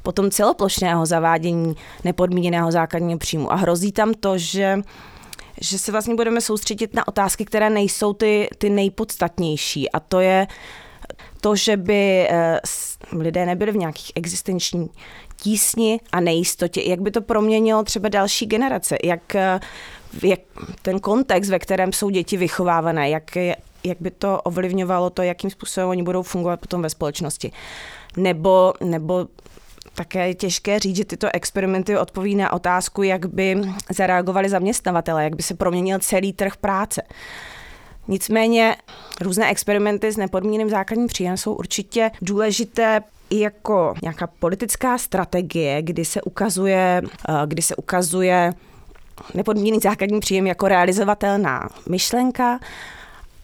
potom 0.03 0.31
celoplošného 0.31 1.07
zavádění 1.07 1.75
nepodmíněného 2.05 2.73
základního 2.73 3.19
příjmu. 3.19 3.53
A 3.53 3.55
hrozí 3.55 3.93
tam 3.93 4.15
to, 4.15 4.39
že 4.39 4.83
že 5.61 5.79
se 5.79 5.93
vlastně 5.93 6.15
budeme 6.15 6.41
soustředit 6.41 6.95
na 6.95 7.09
otázky, 7.09 7.45
které 7.45 7.71
nejsou 7.71 8.13
ty, 8.13 8.49
ty 8.59 8.71
nejpodstatnější. 8.71 9.91
A 9.91 10.01
to 10.01 10.21
je 10.21 10.47
to, 11.41 11.57
že 11.57 11.77
by 11.77 12.29
eh, 12.31 12.61
lidé 13.13 13.47
nebyli 13.47 13.73
v 13.73 13.77
nějakých 13.77 14.13
existenční 14.15 14.91
tísni 15.37 16.01
a 16.13 16.21
nejistotě, 16.21 16.83
jak 16.83 17.01
by 17.01 17.11
to 17.11 17.21
proměnilo 17.21 17.83
třeba 17.83 18.09
další 18.09 18.47
generace, 18.47 18.97
jak, 19.05 19.35
eh, 19.35 19.61
jak 20.23 20.41
ten 20.83 21.01
kontext, 21.01 21.51
ve 21.51 21.59
kterém 21.59 21.93
jsou 21.93 22.11
děti 22.11 22.37
vychovávané, 22.37 23.11
jak, 23.11 23.37
jak 23.85 23.99
by 24.01 24.11
to 24.11 24.41
ovlivňovalo 24.43 25.11
to, 25.11 25.23
jakým 25.23 25.51
způsobem 25.51 25.89
oni 25.89 26.03
budou 26.03 26.23
fungovat 26.23 26.61
potom 26.61 26.83
ve 26.83 26.91
společnosti. 26.91 27.53
Nebo, 28.17 28.75
nebo 28.85 29.27
také 29.95 30.29
je 30.29 30.35
těžké 30.35 30.79
říct, 30.79 30.97
že 30.97 31.05
tyto 31.05 31.29
experimenty 31.33 31.99
odpoví 31.99 32.35
na 32.35 32.53
otázku, 32.53 33.03
jak 33.03 33.27
by 33.27 33.63
zareagovali 33.91 34.49
zaměstnavatele, 34.49 35.25
jak 35.25 35.37
by 35.37 35.43
se 35.43 35.55
proměnil 35.55 35.99
celý 35.99 36.33
trh 36.33 36.57
práce. 36.57 37.03
Nicméně 38.09 38.77
různé 39.21 39.51
experimenty 39.51 40.13
s 40.13 40.17
nepodmíněným 40.17 40.71
základním 40.71 41.07
příjem 41.07 41.37
jsou 41.37 41.55
určitě 41.55 42.11
důležité 42.23 43.03
i 43.31 43.41
jako 43.41 43.95
nějaká 44.03 44.27
politická 44.27 44.99
strategie, 44.99 45.83
kdy 45.83 46.05
se 46.05 46.23
ukazuje, 46.23 47.03
eh, 47.29 47.33
kdy 47.47 47.63
se 47.63 47.77
ukazuje 47.77 48.55
nepodmíněný 49.35 49.79
základní 49.83 50.21
příjem 50.21 50.47
jako 50.47 50.69
realizovatelná 50.69 51.69
myšlenka, 51.89 52.59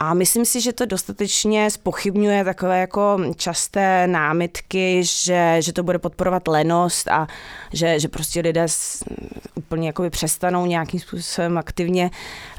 a 0.01 0.15
myslím 0.15 0.45
si, 0.45 0.61
že 0.61 0.73
to 0.73 0.87
dostatečně 0.87 1.71
spochybňuje 1.71 2.45
takové 2.45 2.81
jako 2.81 3.19
časté 3.37 4.07
námitky, 4.07 5.01
že, 5.05 5.57
že 5.61 5.73
to 5.73 5.83
bude 5.83 5.99
podporovat 5.99 6.49
lenost 6.49 7.09
a 7.09 7.27
že, 7.73 8.01
že 8.01 8.09
prostě 8.09 8.41
lidé 8.41 8.67
úplně 9.55 9.87
jakoby 9.87 10.11
přestanou 10.11 10.67
nějakým 10.67 11.01
způsobem 11.01 11.59
aktivně 11.59 12.11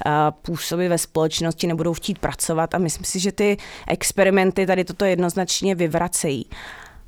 uh, 0.05 0.11
působit 0.41 0.87
ve 0.87 0.97
společnosti, 0.97 1.67
nebudou 1.67 1.93
chtít 1.93 2.19
pracovat 2.19 2.75
a 2.75 2.77
myslím 2.77 3.05
si, 3.05 3.19
že 3.19 3.31
ty 3.31 3.57
experimenty 3.87 4.65
tady 4.65 4.83
toto 4.83 5.05
jednoznačně 5.05 5.75
vyvracejí. 5.75 6.45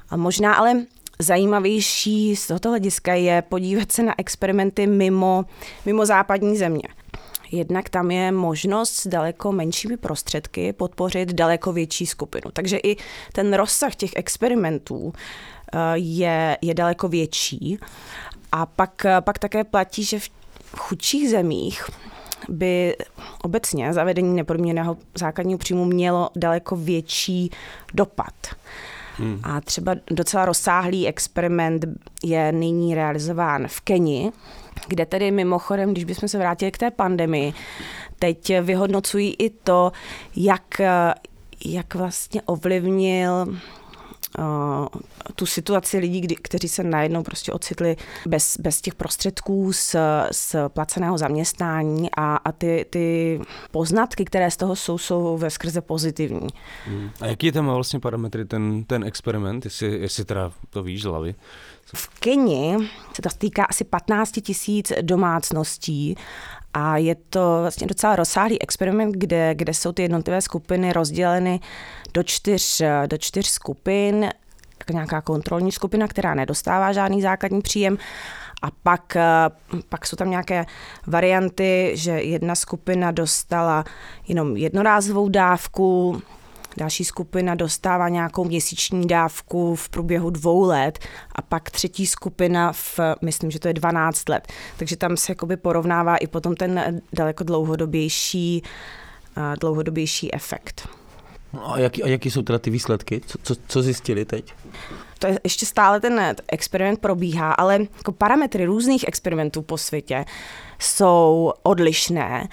A 0.10 0.18
možná 0.18 0.54
ale 0.54 0.74
zajímavější 1.22 2.36
z 2.36 2.48
tohoto 2.48 2.70
hlediska 2.70 3.14
je 3.14 3.42
podívat 3.42 3.92
se 3.92 4.04
na 4.04 4.14
experimenty 4.18 4.88
mimo, 4.88 5.46
mimo 5.86 6.06
západní 6.06 6.58
země. 6.58 6.84
Jednak 7.52 7.90
tam 7.90 8.12
je 8.12 8.32
možnost 8.32 8.96
s 8.96 9.08
daleko 9.08 9.52
menšími 9.52 9.98
prostředky 9.98 10.74
podpořit 10.74 11.34
daleko 11.34 11.74
větší 11.74 12.06
skupinu. 12.06 12.52
Takže 12.54 12.78
i 12.78 12.96
ten 13.34 13.54
rozsah 13.54 13.96
těch 13.96 14.12
experimentů 14.16 15.14
eh, 15.74 15.78
je, 15.96 16.58
je 16.62 16.74
daleko 16.74 17.08
větší. 17.08 17.78
A 18.52 18.66
pak, 18.66 19.06
pak 19.20 19.40
také 19.40 19.64
platí, 19.64 20.04
že 20.04 20.20
v 20.20 20.30
chudších 20.78 21.30
zemích 21.30 21.84
by 22.50 22.96
obecně 23.44 23.94
zavedení 23.94 24.36
nepodmíněného 24.36 24.98
základního 25.18 25.58
příjmu 25.58 25.86
mělo 25.86 26.30
daleko 26.36 26.76
větší 26.76 27.52
dopad. 27.94 28.34
Hmm. 29.22 29.40
A 29.44 29.62
třeba 29.62 29.96
docela 30.12 30.46
rozsáhlý 30.46 31.08
experiment 31.08 31.86
je 32.24 32.52
nyní 32.52 32.96
realizován 32.96 33.68
v 33.68 33.82
Keni, 33.82 34.32
kde 34.88 35.06
tedy 35.06 35.32
mimochodem, 35.32 35.92
když 35.92 36.04
bychom 36.04 36.30
se 36.30 36.38
vrátili 36.38 36.72
k 36.72 36.78
té 36.78 36.92
pandemii, 36.92 37.54
teď 38.20 38.54
vyhodnocují 38.62 39.36
i 39.40 39.50
to, 39.50 39.92
jak, 40.36 40.82
jak 41.66 41.96
vlastně 41.96 42.42
ovlivnil 42.42 43.58
tu 45.36 45.46
situaci 45.46 45.98
lidí, 45.98 46.22
kdy, 46.22 46.36
kteří 46.36 46.68
se 46.68 46.84
najednou 46.84 47.24
prostě 47.24 47.52
ocitli 47.52 47.98
bez, 48.28 48.58
bez 48.58 48.82
těch 48.82 48.96
prostředků 48.96 49.74
z, 49.74 49.96
z 50.32 50.56
placeného 50.68 51.18
zaměstnání 51.18 52.10
a, 52.18 52.36
a 52.36 52.52
ty, 52.52 52.86
ty 52.90 53.40
poznatky, 53.72 54.26
které 54.26 54.52
z 54.52 54.58
toho 54.58 54.76
jsou, 54.76 54.98
jsou 54.98 55.38
ve 55.38 55.50
skrze 55.50 55.82
pozitivní. 55.82 56.48
Hmm. 56.86 57.10
A 57.22 57.26
jaký 57.26 57.52
tam 57.52 57.66
má 57.66 57.74
vlastně 57.74 58.00
parametry 58.00 58.46
ten, 58.46 58.84
ten 58.84 59.04
experiment, 59.04 59.66
jestli, 59.66 60.00
jestli 60.00 60.26
teda 60.26 60.52
to 60.70 60.84
víš 60.84 61.02
z 61.02 61.06
hlavy? 61.06 61.36
V 61.96 62.20
Keni 62.20 62.78
se 63.14 63.22
to 63.22 63.30
týká 63.38 63.64
asi 63.64 63.84
15 63.84 64.32
tisíc 64.32 64.92
domácností 65.02 66.16
a 66.74 66.98
je 66.98 67.16
to 67.16 67.58
vlastně 67.62 67.88
docela 67.88 68.16
rozsáhlý 68.16 68.62
experiment, 68.62 69.16
kde, 69.16 69.56
kde 69.56 69.74
jsou 69.74 69.92
ty 69.92 70.02
jednotlivé 70.02 70.42
skupiny 70.42 70.94
rozděleny 70.94 71.60
do 72.14 72.24
čtyř, 72.24 72.82
do 73.08 73.18
čtyř 73.18 73.48
skupin, 73.48 74.30
nějaká 74.92 75.22
kontrolní 75.22 75.72
skupina, 75.72 76.08
která 76.08 76.34
nedostává 76.34 76.94
žádný 76.94 77.22
základní 77.22 77.62
příjem. 77.62 77.98
A 78.62 78.68
pak, 78.84 79.18
pak 79.90 80.06
jsou 80.06 80.16
tam 80.16 80.30
nějaké 80.30 80.66
varianty, 81.08 81.92
že 81.96 82.12
jedna 82.12 82.56
skupina 82.56 83.12
dostala 83.12 83.84
jenom 84.28 84.58
jednorázovou 84.58 85.30
dávku, 85.30 86.22
Další 86.78 87.06
skupina 87.06 87.56
dostává 87.56 88.10
nějakou 88.10 88.46
měsíční 88.46 89.08
dávku 89.08 89.76
v 89.76 89.90
průběhu 89.90 90.30
dvou 90.30 90.62
let 90.62 91.00
a 91.36 91.42
pak 91.42 91.72
třetí 91.72 92.08
skupina 92.08 92.72
v, 92.72 93.00
myslím, 93.22 93.52
že 93.52 93.60
to 93.60 93.68
je 93.68 93.74
12 93.74 94.30
let. 94.30 94.48
Takže 94.78 94.96
tam 94.96 95.18
se 95.18 95.32
jakoby 95.32 95.58
porovnává 95.58 96.18
i 96.18 96.28
potom 96.28 96.56
ten 96.56 97.02
daleko 97.14 97.44
dlouhodobější, 97.44 98.64
dlouhodobější 99.60 100.34
efekt. 100.34 100.90
No 101.54 101.74
a 101.74 101.80
jaký, 101.80 102.04
a 102.04 102.08
jaký 102.08 102.32
jsou 102.32 102.42
teda 102.42 102.60
ty 102.60 102.70
výsledky? 102.70 103.22
Co, 103.26 103.38
co, 103.44 103.56
co 103.68 103.82
zjistili 103.82 104.26
teď? 104.26 104.54
To 105.20 105.28
je 105.28 105.40
ještě 105.44 105.66
stále 105.66 106.00
ten 106.00 106.36
experiment 106.48 107.00
probíhá, 107.00 107.52
ale 107.52 107.80
jako 107.98 108.12
parametry 108.12 108.66
různých 108.66 109.08
experimentů 109.08 109.62
po 109.62 109.78
světě 109.78 110.26
jsou 110.80 111.54
odlišné 111.64 112.48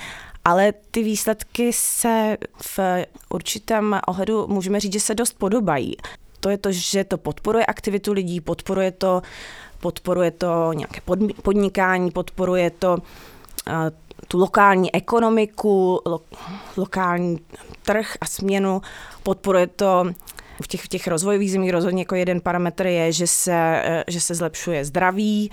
ale 0.49 0.73
ty 0.91 1.03
výsledky 1.03 1.73
se 1.73 2.37
v 2.63 2.79
určitém 3.29 4.01
ohledu 4.07 4.47
můžeme 4.47 4.81
říct, 4.81 4.93
že 4.93 5.01
se 5.01 5.15
dost 5.15 5.33
podobají. 5.33 5.97
To 6.41 6.51
je 6.51 6.59
to, 6.59 6.73
že 6.73 7.05
to 7.05 7.19
podporuje 7.19 7.67
aktivitu 7.67 8.13
lidí, 8.13 8.41
podporuje 8.41 8.93
to, 8.93 9.23
podporuje 9.81 10.31
to 10.31 10.73
nějaké 10.73 11.01
podnikání, 11.43 12.11
podporuje 12.11 12.71
to 12.71 12.93
uh, 12.97 13.73
tu 14.29 14.39
lokální 14.39 14.95
ekonomiku, 14.95 16.01
lo, 16.07 16.21
lokální 16.77 17.39
trh 17.83 18.17
a 18.21 18.27
směnu, 18.27 18.83
podporuje 19.23 19.67
to 19.67 20.07
v 20.63 20.67
těch, 20.67 20.83
v 20.83 20.89
těch 20.89 21.07
rozvojových 21.07 21.53
zemích 21.53 21.73
rozhodně 21.73 22.03
jako 22.03 22.15
jeden 22.15 22.41
parametr 22.41 22.87
je, 22.87 23.13
že 23.13 23.27
se, 23.27 23.83
eh, 23.85 24.05
že 24.09 24.21
se 24.21 24.35
zlepšuje 24.35 24.85
zdraví, 24.85 25.51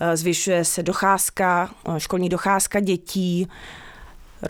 eh, 0.00 0.16
zvyšuje 0.16 0.64
se 0.64 0.82
docházka, 0.82 1.70
školní 1.98 2.28
docházka 2.28 2.80
dětí, 2.80 3.48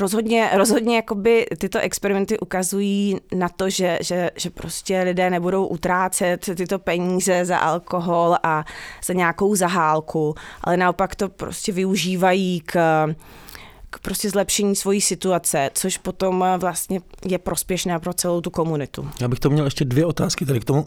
Rozhodně, 0.01 0.51
rozhodně 0.55 0.97
jakoby 0.97 1.47
tyto 1.59 1.79
experimenty 1.79 2.39
ukazují 2.39 3.17
na 3.35 3.49
to, 3.49 3.71
že, 3.71 3.99
že, 4.01 4.31
že 4.37 4.51
prostě 4.51 5.01
lidé 5.01 5.31
nebudou 5.31 5.67
utrácet 5.67 6.51
tyto 6.57 6.79
peníze 6.79 7.45
za 7.45 7.59
alkohol 7.59 8.37
a 8.43 8.65
za 9.05 9.15
nějakou 9.15 9.55
zahálku, 9.55 10.35
ale 10.61 10.77
naopak 10.77 11.15
to 11.15 11.29
prostě 11.29 11.73
využívají 11.73 12.61
k, 12.61 12.75
k 13.91 13.99
prostě 13.99 14.31
zlepšení 14.31 14.77
svojí 14.77 15.01
situace, 15.01 15.71
což 15.75 15.99
potom 15.99 16.45
vlastně 16.59 17.01
je 17.25 17.39
prospěšné 17.39 17.99
pro 17.99 18.13
celou 18.13 18.41
tu 18.41 18.51
komunitu. 18.51 19.11
Já 19.21 19.29
bych 19.29 19.41
to 19.41 19.51
měl 19.51 19.65
ještě 19.65 19.85
dvě 19.85 20.07
otázky 20.07 20.47
tady 20.47 20.61
k 20.61 20.65
tomu. 20.65 20.87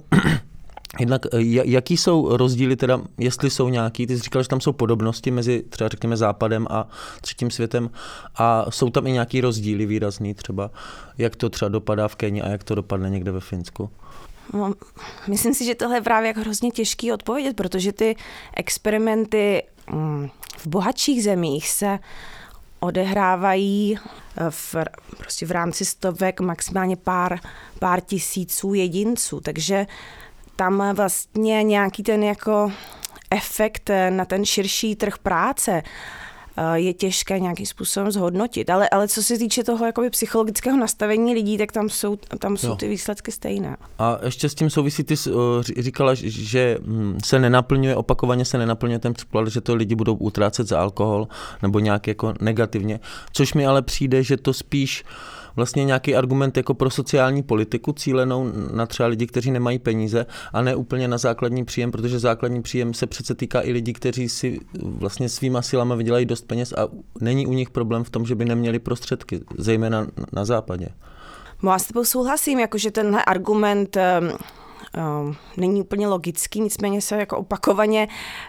Jednak 0.99 1.25
eh, 1.25 1.37
jaký 1.65 1.97
jsou 1.97 2.37
rozdíly, 2.37 2.75
teda, 2.75 3.01
jestli 3.17 3.49
jsou 3.49 3.69
nějaký, 3.69 4.07
ty 4.07 4.17
jsi 4.17 4.23
říkal, 4.23 4.43
že 4.43 4.49
tam 4.49 4.61
jsou 4.61 4.73
podobnosti 4.73 5.31
mezi 5.31 5.63
třeba 5.69 5.87
řekněme 5.87 6.17
západem 6.17 6.67
a 6.69 6.87
třetím 7.21 7.51
světem 7.51 7.89
a 8.35 8.65
jsou 8.71 8.89
tam 8.89 9.07
i 9.07 9.11
nějaký 9.11 9.41
rozdíly 9.41 9.85
výrazný 9.85 10.33
třeba, 10.33 10.71
jak 11.17 11.35
to 11.35 11.49
třeba 11.49 11.69
dopadá 11.69 12.07
v 12.07 12.15
Keni 12.15 12.41
a 12.41 12.49
jak 12.49 12.63
to 12.63 12.75
dopadne 12.75 13.09
někde 13.09 13.31
ve 13.31 13.39
Finsku? 13.39 13.89
No, 14.53 14.73
myslím 15.27 15.53
si, 15.53 15.65
že 15.65 15.75
tohle 15.75 15.97
je 15.97 16.01
právě 16.01 16.27
jako 16.27 16.39
hrozně 16.39 16.71
těžký 16.71 17.11
odpovědět, 17.11 17.55
protože 17.55 17.93
ty 17.93 18.15
experimenty 18.55 19.63
mm, 19.91 20.29
v 20.57 20.67
bohatších 20.67 21.23
zemích 21.23 21.69
se 21.69 21.99
odehrávají 22.79 23.97
eh, 23.97 24.45
v, 24.49 24.75
prostě 25.17 25.45
v 25.45 25.51
rámci 25.51 25.85
stovek 25.85 26.39
maximálně 26.39 26.95
pár, 26.95 27.39
pár 27.79 28.01
tisíců 28.01 28.73
jedinců, 28.73 29.39
takže 29.39 29.87
tam 30.59 30.95
vlastně 30.95 31.63
nějaký 31.63 32.03
ten 32.03 32.23
jako 32.23 32.71
efekt 33.31 33.89
na 34.09 34.25
ten 34.25 34.45
širší 34.45 34.95
trh 34.95 35.17
práce 35.17 35.81
eh, 36.57 36.79
je 36.79 36.93
těžké 36.93 37.39
nějakým 37.39 37.65
způsobem 37.65 38.11
zhodnotit. 38.11 38.69
Ale, 38.69 38.89
ale 38.89 39.07
co 39.07 39.23
se 39.23 39.37
týče 39.37 39.63
toho 39.63 39.85
jakoby 39.85 40.09
psychologického 40.09 40.77
nastavení 40.77 41.33
lidí, 41.33 41.57
tak 41.57 41.71
tam 41.71 41.89
jsou, 41.89 42.15
tam 42.15 42.57
jsou 42.57 42.75
ty 42.75 42.87
výsledky 42.87 43.31
stejné. 43.31 43.77
A 43.99 44.19
ještě 44.25 44.49
s 44.49 44.55
tím 44.55 44.69
souvisí, 44.69 45.03
ty 45.03 45.13
eh, 45.13 45.81
říkala, 45.81 46.11
že 46.23 46.77
hm, 46.81 47.17
se 47.23 47.39
nenaplňuje, 47.39 47.95
opakovaně 47.95 48.45
se 48.45 48.57
nenaplňuje 48.57 48.99
ten 48.99 49.13
předpoklad, 49.13 49.47
že 49.47 49.61
to 49.61 49.75
lidi 49.75 49.95
budou 49.95 50.15
utrácet 50.15 50.67
za 50.67 50.79
alkohol 50.79 51.27
nebo 51.61 51.79
nějak 51.79 52.07
jako 52.07 52.33
negativně, 52.41 52.99
což 53.33 53.53
mi 53.53 53.65
ale 53.65 53.81
přijde, 53.81 54.23
že 54.23 54.37
to 54.37 54.53
spíš 54.53 55.03
uh, 55.03 55.38
vlastně 55.59 55.85
nějaký 55.85 56.15
argument 56.15 56.57
jako 56.57 56.73
pro 56.73 56.89
sociální 56.89 57.43
politiku 57.43 57.93
cílenou 57.93 58.51
na 58.73 58.85
třeba 58.85 59.09
lidi, 59.09 59.27
kteří 59.27 59.51
nemají 59.51 59.79
peníze 59.79 60.25
a 60.53 60.61
ne 60.61 60.75
úplně 60.75 61.07
na 61.07 61.17
základní 61.17 61.65
příjem, 61.65 61.91
protože 61.91 62.19
základní 62.19 62.61
příjem 62.61 62.93
se 62.93 63.07
přece 63.07 63.35
týká 63.35 63.61
i 63.61 63.71
lidí, 63.71 63.93
kteří 63.93 64.29
si 64.29 64.59
vlastně 64.83 65.29
svýma 65.29 65.61
silama 65.61 65.95
vydělají 65.95 66.25
dost 66.25 66.47
peněz 66.47 66.73
a 66.73 66.87
není 67.21 67.47
u 67.47 67.53
nich 67.53 67.69
problém 67.69 68.03
v 68.03 68.09
tom, 68.09 68.25
že 68.25 68.35
by 68.35 68.45
neměli 68.45 68.79
prostředky, 68.79 69.41
zejména 69.57 70.07
na 70.33 70.45
západě. 70.45 70.87
No, 71.63 71.71
já 71.71 71.79
s 71.79 71.87
tebou 71.87 72.03
souhlasím, 72.03 72.59
jakože 72.59 72.91
tenhle 72.91 73.25
argument 73.25 73.97
ehm, 74.93 75.35
není 75.57 75.81
úplně 75.81 76.07
logický, 76.07 76.61
nicméně 76.61 77.01
se 77.01 77.17
jako 77.17 77.37
opakovaně 77.37 78.07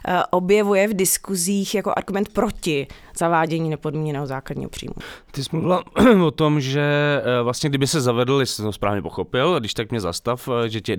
eh, 0.09 0.23
objevuje 0.31 0.89
v 0.89 0.95
diskuzích 0.95 1.75
jako 1.75 1.93
argument 1.97 2.29
proti 2.29 2.87
zavádění 3.19 3.71
nepodmíněného 3.71 4.27
základního 4.27 4.71
příjmu. 4.71 4.95
Ty 5.31 5.45
jsi 5.45 5.51
mluvila 5.53 5.83
o 6.27 6.31
tom, 6.31 6.61
že 6.61 6.83
eh, 7.25 7.43
vlastně 7.43 7.69
kdyby 7.69 7.87
se 7.87 8.01
zavedl, 8.01 8.41
jestli 8.41 8.55
jsem 8.57 8.65
to 8.65 8.73
správně 8.73 9.03
pochopil, 9.03 9.61
když 9.61 9.75
tak 9.75 9.91
mě 9.91 10.01
zastav, 10.01 10.49
eh, 10.49 10.69
že 10.69 10.81
tě 10.81 10.97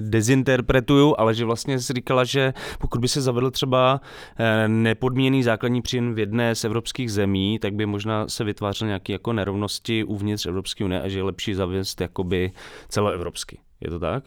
dezinterpretuju, 0.00 1.14
ale 1.18 1.34
že 1.34 1.44
vlastně 1.44 1.80
jsi 1.80 1.92
říkala, 1.92 2.24
že 2.24 2.54
pokud 2.78 3.00
by 3.00 3.08
se 3.08 3.20
zavedl 3.20 3.50
třeba 3.50 4.00
nepodmíněný 4.66 5.42
základní 5.42 5.82
příjem 5.82 6.14
v 6.14 6.18
jedné 6.18 6.54
z 6.54 6.64
evropských 6.64 7.12
zemí, 7.12 7.58
tak 7.58 7.74
by 7.74 7.86
možná 7.86 8.28
se 8.28 8.44
vytvářely 8.44 8.88
nějaké 8.88 9.12
jako 9.12 9.32
nerovnosti 9.32 10.04
uvnitř 10.04 10.46
Evropské 10.46 10.84
unie 10.84 11.02
a 11.02 11.08
že 11.08 11.18
je 11.18 11.22
lepší 11.22 11.54
zavést 11.54 12.00
jakoby 12.00 12.52
celoevropsky. 12.88 13.58
Je 13.80 13.90
to 13.90 13.98
tak? 13.98 14.24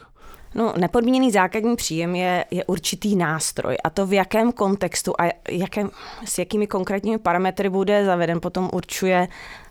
No, 0.56 0.74
nepodmíněný 0.78 1.32
základní 1.32 1.76
příjem 1.76 2.16
je, 2.16 2.46
je 2.52 2.66
určitý 2.66 3.16
nástroj 3.16 3.78
a 3.84 3.90
to 3.90 4.06
v 4.06 4.14
jakém 4.14 4.52
kontextu 4.52 5.14
a 5.22 5.32
jakém, 5.50 5.90
s 6.26 6.38
jakými 6.38 6.68
konkrétními 6.68 7.18
parametry 7.18 7.70
bude 7.70 8.06
zaveden, 8.06 8.40
potom 8.40 8.70
určuje 8.74 9.28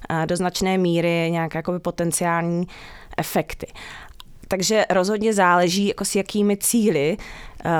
eh, 0.09 0.27
do 0.27 0.37
značné 0.37 0.79
míry 0.79 1.31
nějaké 1.31 1.59
jakoby 1.59 1.79
potenciální 1.79 2.67
efekty. 3.17 3.67
Takže 4.49 4.85
rozhodně 4.91 5.33
záleží, 5.33 5.89
jako 5.89 6.05
s 6.05 6.15
jakými 6.15 6.57
cíly 6.57 7.17
uh, 7.65 7.73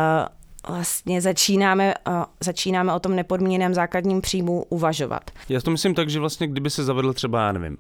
vlastně 0.69 1.21
začínáme, 1.21 1.95
uh, 2.09 2.15
začínáme 2.41 2.93
o 2.93 3.01
tom 3.01 3.17
nepodmíněném 3.17 3.75
základním 3.75 4.21
příjmu 4.21 4.65
uvažovat. 4.69 5.31
Já 5.49 5.61
to 5.61 5.71
myslím 5.71 5.95
tak, 5.95 6.11
že 6.11 6.21
vlastně 6.21 6.47
kdyby 6.47 6.71
se 6.71 6.85
zavedl 6.85 7.13
třeba, 7.13 7.47
já 7.47 7.53
nevím, 7.53 7.77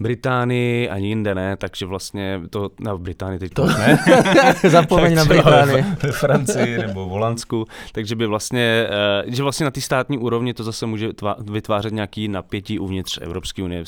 Británii 0.00 0.88
ani 0.88 1.08
jinde 1.08 1.34
ne, 1.34 1.56
takže 1.56 1.86
vlastně 1.86 2.40
to, 2.50 2.70
na 2.80 2.92
no, 2.92 2.98
Británii 2.98 3.38
teď 3.38 3.52
to 3.52 3.66
ne. 3.66 3.98
Zapomeň 4.68 5.14
na 5.14 5.24
Británii. 5.24 5.84
Ve 6.02 6.12
Francii 6.12 6.78
nebo 6.78 7.06
v 7.06 7.08
Holandsku, 7.08 7.64
takže 7.92 8.16
by 8.16 8.26
vlastně, 8.26 8.86
eh, 8.90 9.24
že 9.26 9.42
vlastně 9.42 9.64
na 9.64 9.70
té 9.70 9.80
státní 9.80 10.18
úrovni 10.18 10.54
to 10.54 10.64
zase 10.64 10.86
může 10.86 11.10
vytvářet 11.50 11.92
nějaký 11.92 12.28
napětí 12.28 12.78
uvnitř 12.78 13.18
Evropské 13.22 13.62
unie 13.62 13.84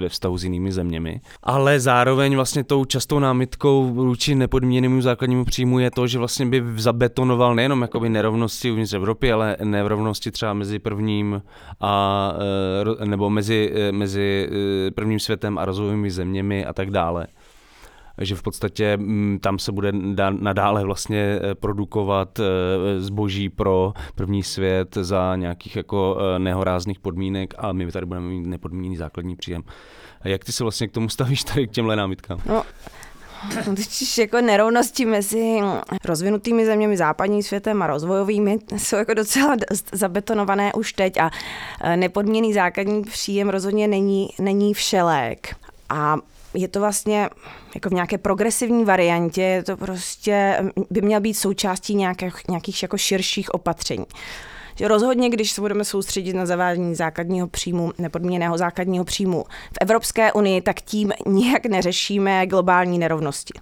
ve 0.00 0.08
vztahu 0.08 0.38
s 0.38 0.44
jinými 0.44 0.72
zeměmi. 0.72 1.20
Ale 1.42 1.80
zároveň 1.80 2.34
vlastně 2.36 2.64
tou 2.64 2.84
častou 2.84 3.18
námitkou 3.18 3.84
vůči 3.84 4.34
nepodmíněnému 4.34 5.00
základnímu 5.00 5.44
příjmu 5.44 5.78
je 5.78 5.90
to, 5.90 6.06
že 6.06 6.18
vlastně 6.18 6.46
by 6.46 6.62
zabetonoval 6.76 7.54
nejenom 7.54 7.82
jakoby 7.82 8.08
nerovnosti 8.08 8.70
uvnitř 8.70 8.92
Evropy, 8.92 9.32
ale 9.32 9.56
nerovnosti 9.64 10.30
třeba 10.30 10.52
mezi 10.52 10.78
prvním 10.78 11.42
a 11.80 12.34
eh, 13.02 13.06
nebo 13.06 13.30
mezi, 13.30 13.72
eh, 13.74 13.92
mezi 13.92 14.48
prvním 14.94 15.20
světem 15.20 15.39
světem 15.40 15.58
a 15.58 15.64
rozvojovými 15.64 16.10
zeměmi 16.10 16.64
a 16.64 16.72
tak 16.72 16.90
dále. 16.90 17.26
že 18.20 18.36
v 18.36 18.42
podstatě 18.42 18.96
mm, 18.96 19.38
tam 19.40 19.58
se 19.58 19.72
bude 19.72 19.92
nadále 20.30 20.84
vlastně 20.84 21.40
eh, 21.40 21.54
produkovat 21.54 22.40
eh, 22.40 23.00
zboží 23.00 23.48
pro 23.48 23.92
první 24.14 24.42
svět 24.42 24.94
za 25.00 25.36
nějakých 25.36 25.76
jako 25.76 26.18
nehorázných 26.38 27.00
podmínek 27.00 27.54
a 27.58 27.72
my 27.72 27.92
tady 27.92 28.06
budeme 28.06 28.26
mít 28.26 28.46
nepodmíněný 28.46 28.96
základní 28.96 29.36
příjem. 29.36 29.62
Jak 30.24 30.44
ty 30.44 30.52
se 30.52 30.64
vlastně 30.64 30.88
k 30.88 30.92
tomu 30.92 31.08
stavíš 31.16 31.44
tady 31.44 31.66
k 31.66 31.70
těmhle 31.70 31.96
námitkám? 31.96 32.38
No, 32.46 32.62
Totiž 33.64 34.18
jako 34.18 34.40
nerovnosti 34.40 35.04
mezi 35.04 35.60
rozvinutými 36.04 36.66
zeměmi, 36.66 36.96
západním 36.96 37.42
světem 37.42 37.82
a 37.82 37.86
rozvojovými 37.86 38.58
jsou 38.76 38.96
jako 38.96 39.14
docela 39.14 39.54
dost 39.70 39.88
zabetonované 39.92 40.72
už 40.72 40.92
teď 40.92 41.16
a 41.16 41.30
nepodmíněný 41.96 42.54
základní 42.54 43.02
příjem 43.02 43.48
rozhodně 43.48 43.88
není, 43.88 44.28
není 44.38 44.74
všelék. 44.74 45.56
A 45.88 46.16
je 46.54 46.68
to 46.68 46.80
vlastně 46.80 47.30
jako 47.74 47.88
v 47.88 47.92
nějaké 47.92 48.18
progresivní 48.18 48.84
variantě, 48.84 49.42
je 49.42 49.62
to 49.62 49.76
prostě, 49.76 50.62
by 50.90 51.02
měl 51.02 51.20
být 51.20 51.34
součástí 51.34 51.94
nějakých, 51.94 52.34
nějakých 52.48 52.82
jako 52.82 52.98
širších 52.98 53.54
opatření. 53.54 54.06
Rozhodně, 54.86 55.30
když 55.30 55.50
se 55.52 55.60
budeme 55.60 55.84
soustředit 55.84 56.32
na 56.32 56.46
zavádění 56.46 56.94
základního 56.94 57.46
příjmu, 57.46 57.92
nepodmíněného 57.98 58.58
základního 58.58 59.04
příjmu 59.04 59.44
v 59.48 59.78
Evropské 59.80 60.32
unii, 60.32 60.60
tak 60.60 60.80
tím 60.80 61.12
nijak 61.26 61.66
neřešíme 61.66 62.46
globální 62.46 62.98
nerovnosti. 62.98 63.54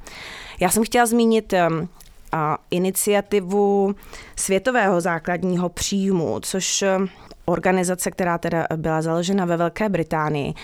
Já 0.61 0.70
jsem 0.70 0.85
chtěla 0.85 1.07
zmínit 1.07 1.52
um, 1.52 1.88
a 2.33 2.59
iniciativu 2.70 3.94
Světového 4.37 5.00
základního 5.00 5.68
příjmu, 5.68 6.40
což 6.40 6.83
um, 6.83 7.09
organizace, 7.44 8.11
která 8.11 8.38
teda 8.38 8.66
byla 8.76 9.02
založena 9.02 9.44
ve 9.44 9.57
Velké 9.57 9.88
Británii 9.88 10.54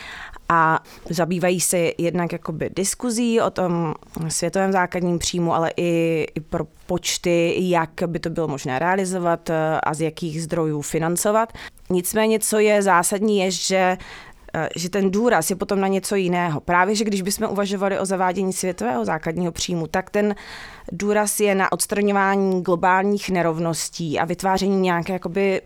a 0.49 0.81
zabývají 1.11 1.61
se 1.61 1.93
jednak 1.99 2.33
jakoby 2.33 2.71
diskuzí 2.77 3.41
o 3.41 3.51
tom 3.51 3.95
světovém 4.29 4.73
základním 4.73 5.19
příjmu, 5.19 5.55
ale 5.55 5.71
i, 5.77 6.27
i 6.35 6.41
pro 6.41 6.65
počty, 6.87 7.55
jak 7.59 7.91
by 8.07 8.19
to 8.19 8.31
bylo 8.31 8.49
možné 8.49 8.79
realizovat 8.79 9.51
eh, 9.51 9.81
a 9.81 9.95
z 9.95 10.01
jakých 10.01 10.43
zdrojů 10.43 10.83
financovat. 10.83 11.53
Nicméně, 11.91 12.39
co 12.39 12.59
je 12.59 12.83
zásadní, 12.83 13.39
je, 13.39 13.51
že 13.51 13.97
eh, 14.55 14.69
že 14.77 14.91
ten 14.91 15.11
důraz 15.11 15.51
je 15.51 15.57
potom 15.57 15.81
na 15.81 15.89
něco 15.89 16.15
jiného. 16.15 16.61
Právě, 16.61 16.95
že 16.95 17.05
když 17.05 17.23
bychom 17.23 17.51
uvažovali 17.51 17.99
o 17.99 18.07
zavádění 18.07 18.53
světového 18.53 19.05
základního 19.05 19.53
příjmu, 19.53 19.87
tak 19.87 20.11
ten 20.11 20.35
důraz 20.93 21.41
je 21.41 21.55
na 21.55 21.73
odstraňování 21.73 22.63
globálních 22.63 23.31
nerovností 23.31 24.19
a 24.19 24.25
vytváření 24.25 24.81
nějaké 24.81 25.13
jakoby 25.13 25.61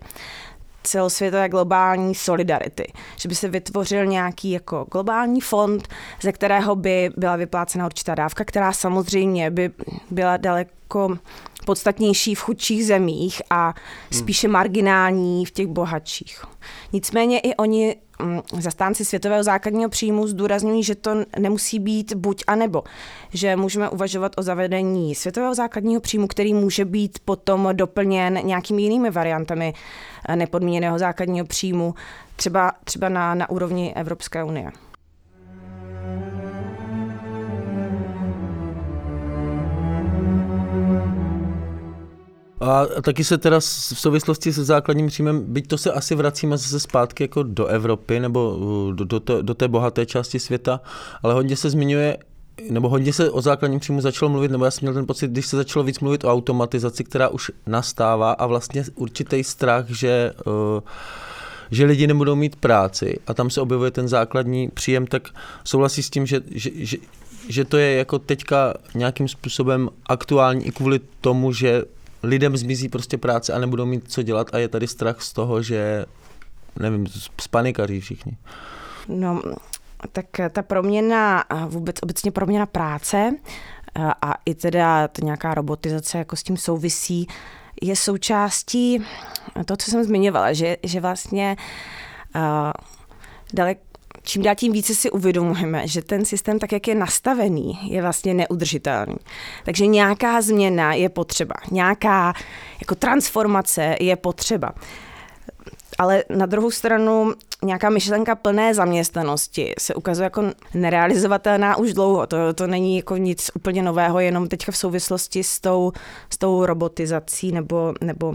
celosvětové 0.89 1.49
globální 1.49 2.15
solidarity. 2.15 2.93
Že 3.17 3.29
by 3.29 3.35
se 3.35 3.49
vytvořil 3.49 4.07
nějaký 4.07 4.51
jako 4.51 4.87
globální 4.93 5.41
fond, 5.41 5.89
ze 6.23 6.33
kterého 6.33 6.77
by 6.77 7.11
byla 7.17 7.37
vyplácena 7.37 7.87
určitá 7.87 8.15
dávka, 8.15 8.45
která 8.45 8.73
samozřejmě 8.73 9.51
by 9.51 9.71
byla 10.11 10.37
daleko 10.37 11.19
podstatnější 11.67 12.35
v 12.35 12.41
chudších 12.41 12.87
zemích 12.87 13.43
a 13.51 13.67
hmm. 13.67 14.21
spíše 14.21 14.49
marginální 14.49 15.47
v 15.47 15.51
těch 15.51 15.67
bohatších. 15.67 16.45
Nicméně 16.93 17.39
i 17.41 17.55
oni 17.55 17.97
zastánci 18.59 19.05
světového 19.05 19.43
základního 19.43 19.91
příjmu 19.91 20.27
zdůrazňují, 20.27 20.83
že 20.83 20.95
to 20.95 21.11
nemusí 21.39 21.79
být 21.79 22.15
buď 22.15 22.45
a 22.47 22.55
nebo, 22.55 22.83
že 23.33 23.57
můžeme 23.57 23.89
uvažovat 23.89 24.33
o 24.37 24.43
zavedení 24.43 25.15
světového 25.15 25.55
základního 25.55 26.01
příjmu, 26.01 26.27
který 26.27 26.55
může 26.55 26.85
být 26.85 27.19
potom 27.25 27.69
doplněn 27.73 28.41
nějakými 28.43 28.83
jinými 28.83 29.11
variantami 29.11 29.75
eh, 30.29 30.37
nepodmíněného 30.37 30.99
základního 30.99 31.47
příjmu, 31.47 31.95
třeba, 32.37 32.73
třeba 32.85 33.09
na, 33.09 33.35
na 33.35 33.51
úrovni 33.51 33.95
Evropské 33.97 34.45
unie. 34.45 34.71
A 42.61 42.87
taky 43.03 43.25
se 43.25 43.39
teda 43.39 43.61
v 43.61 43.65
souvislosti 44.01 44.53
se 44.53 44.65
základním 44.65 45.07
příjmem, 45.07 45.45
byť 45.49 45.67
to 45.67 45.79
se 45.79 45.93
asi 45.93 46.15
vracíme 46.15 46.59
zase 46.59 46.81
zpátky 46.81 47.25
jako 47.25 47.43
do 47.43 47.67
Evropy 47.67 48.21
nebo 48.21 48.57
uh, 48.57 48.95
do, 48.95 49.05
do, 49.05 49.21
té, 49.21 49.43
do 49.43 49.55
té 49.55 49.69
bohaté 49.69 50.07
části 50.07 50.39
světa, 50.39 50.81
ale 51.23 51.35
hodně 51.35 51.57
se 51.57 51.71
zmiňuje 51.71 52.19
nebo 52.71 52.89
hodně 52.89 53.13
se 53.13 53.31
o 53.31 53.41
základním 53.41 53.81
příjmu 53.81 54.01
začalo 54.01 54.29
mluvit, 54.29 54.51
nebo 54.51 54.65
já 54.65 54.71
jsem 54.71 54.81
měl 54.83 54.95
ten 54.95 55.07
pocit, 55.07 55.31
když 55.31 55.47
se 55.47 55.57
začalo 55.57 55.85
víc 55.85 56.01
mluvit 56.01 56.25
o 56.25 56.33
automatizaci, 56.33 57.05
která 57.05 57.29
už 57.29 57.51
nastává 57.67 58.33
a 58.33 58.47
vlastně 58.47 58.85
určitý 58.95 59.45
strach, 59.45 59.85
že 59.89 60.33
uh, 60.47 60.81
že 61.71 61.85
lidi 61.85 62.07
nebudou 62.07 62.35
mít 62.35 62.57
práci 62.57 63.19
a 63.27 63.35
tam 63.35 63.51
se 63.51 63.61
objevuje 63.61 63.91
ten 63.91 64.09
základní 64.09 64.69
příjem, 64.69 65.07
tak 65.07 65.29
souhlasí 65.65 66.03
s 66.03 66.11
tím, 66.11 66.27
že, 66.27 66.41
že, 66.51 66.71
že, 66.75 66.97
že 67.49 67.65
to 67.65 67.77
je 67.77 67.97
jako 67.97 68.19
teďka 68.19 68.75
nějakým 68.95 69.29
způsobem 69.29 69.91
aktuální 70.07 70.67
i 70.67 70.71
kvůli 70.71 71.01
tomu, 71.21 71.53
že 71.53 71.83
lidem 72.23 72.57
zmizí 72.57 72.89
prostě 72.89 73.19
práce 73.19 73.53
a 73.53 73.59
nebudou 73.59 73.87
mít 73.87 74.13
co 74.13 74.23
dělat 74.23 74.55
a 74.55 74.59
je 74.59 74.69
tady 74.69 74.87
strach 74.87 75.23
z 75.23 75.33
toho, 75.33 75.63
že 75.63 76.07
nevím, 76.79 77.07
spanikaří 77.41 78.01
všichni. 78.01 78.37
No, 79.09 79.43
tak 80.13 80.27
ta 80.51 80.63
proměna, 80.63 81.45
vůbec 81.67 81.97
obecně 82.03 82.31
proměna 82.31 82.67
práce 82.67 83.35
a 84.23 84.35
i 84.45 84.55
teda 84.55 85.09
to 85.09 85.25
nějaká 85.25 85.55
robotizace 85.55 86.19
jako 86.19 86.37
s 86.37 86.43
tím 86.43 86.57
souvisí, 86.57 87.27
je 87.83 87.97
součástí 87.97 89.05
to, 89.65 89.77
co 89.77 89.91
jsem 89.91 90.05
zmiňovala, 90.05 90.53
že, 90.53 90.77
že 90.83 91.01
vlastně 91.01 91.57
uh, 92.37 92.43
dalek, 93.55 93.79
čím 94.29 94.43
dál 94.43 94.55
tím 94.55 94.73
více 94.73 94.95
si 94.95 95.11
uvědomujeme, 95.11 95.89
že 95.89 96.03
ten 96.03 96.25
systém, 96.25 96.59
tak 96.59 96.73
jak 96.73 96.89
je 96.89 96.95
nastavený, 96.95 97.79
je 97.83 98.03
vlastně 98.03 98.35
neudržitelný. 98.35 99.17
Takže 99.65 99.87
nějaká 99.87 100.43
změna 100.43 100.95
je 100.95 101.09
potřeba, 101.09 101.55
nějaká 101.71 102.35
jako 102.81 102.95
transformace 102.95 103.97
je 104.01 104.17
potřeba. 104.17 104.73
Ale 105.99 106.25
na 106.31 106.47
druhou 106.47 106.71
stranu 106.71 107.33
nějaká 107.65 107.91
myšlenka 107.91 108.35
plné 108.35 108.75
zaměstnanosti 108.75 109.75
se 109.79 109.95
ukazuje 109.95 110.25
jako 110.25 110.43
nerealizovatelná 110.75 111.77
už 111.77 111.93
dlouho. 111.93 112.27
To, 112.27 112.37
to 112.55 112.67
není 112.67 112.97
jako 112.97 113.17
nic 113.17 113.51
úplně 113.55 113.83
nového, 113.83 114.21
jenom 114.21 114.49
teďka 114.49 114.73
v 114.73 114.77
souvislosti 114.77 115.45
s 115.45 115.61
tou, 115.61 115.93
s 116.31 116.39
tou 116.39 116.67
robotizací 116.67 117.53
nebo, 117.53 117.95
nebo 118.01 118.35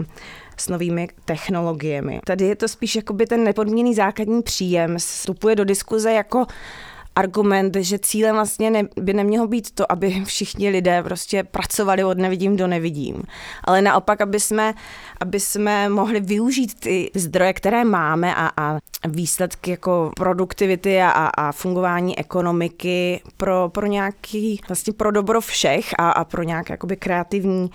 s 0.56 0.68
novými 0.68 1.08
technologiemi. 1.24 2.20
Tady 2.26 2.44
je 2.44 2.56
to 2.56 2.68
spíš 2.68 2.96
jakoby 2.96 3.26
ten 3.26 3.44
nepodmíněný 3.44 3.94
základní 3.94 4.42
příjem, 4.42 4.96
vstupuje 4.98 5.56
do 5.56 5.64
diskuze 5.64 6.12
jako 6.12 6.46
argument, 7.16 7.76
že 7.80 7.98
cílem 7.98 8.34
vlastně 8.34 8.70
ne, 8.70 8.82
by 9.00 9.12
nemělo 9.12 9.46
být 9.46 9.70
to, 9.70 9.92
aby 9.92 10.22
všichni 10.24 10.70
lidé 10.70 11.02
prostě 11.02 11.42
pracovali 11.44 12.04
od 12.04 12.18
nevidím 12.18 12.56
do 12.56 12.66
nevidím, 12.66 13.22
ale 13.64 13.82
naopak, 13.82 14.20
aby 14.20 14.40
jsme, 14.40 14.74
aby 15.20 15.40
jsme 15.40 15.88
mohli 15.88 16.20
využít 16.20 16.80
ty 16.80 17.10
zdroje, 17.14 17.52
které 17.52 17.84
máme 17.84 18.34
a, 18.34 18.50
a 18.56 18.78
výsledky 19.08 19.70
jako 19.70 20.10
produktivity 20.16 21.02
a, 21.02 21.10
a 21.10 21.52
fungování 21.52 22.18
ekonomiky 22.18 23.22
pro, 23.36 23.68
pro 23.68 23.86
nějaký, 23.86 24.60
vlastně 24.68 24.92
pro 24.92 25.10
dobro 25.10 25.40
všech 25.40 25.94
a, 25.98 26.10
a 26.10 26.24
pro 26.24 26.42
nějaké 26.42 26.76
kreativní, 26.98 27.70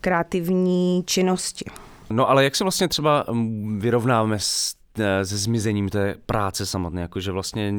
kreativní 0.00 1.02
činnosti. 1.06 1.64
No 2.10 2.30
ale 2.30 2.44
jak 2.44 2.56
se 2.56 2.64
vlastně 2.64 2.88
třeba 2.88 3.24
mm, 3.30 3.80
vyrovnáme 3.80 4.38
s 4.38 4.74
eh, 4.98 5.24
se 5.24 5.36
zmizením 5.36 5.88
té 5.88 6.14
práce 6.26 6.66
samotné, 6.66 7.02
jakože 7.02 7.32
vlastně 7.32 7.74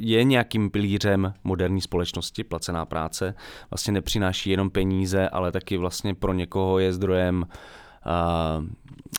je 0.00 0.24
nějakým 0.24 0.70
pilířem 0.70 1.34
moderní 1.44 1.80
společnosti, 1.80 2.44
placená 2.44 2.86
práce, 2.86 3.34
vlastně 3.70 3.92
nepřináší 3.92 4.50
jenom 4.50 4.70
peníze, 4.70 5.28
ale 5.28 5.52
taky 5.52 5.76
vlastně 5.76 6.14
pro 6.14 6.32
někoho 6.32 6.78
je 6.78 6.92
zdrojem 6.92 7.46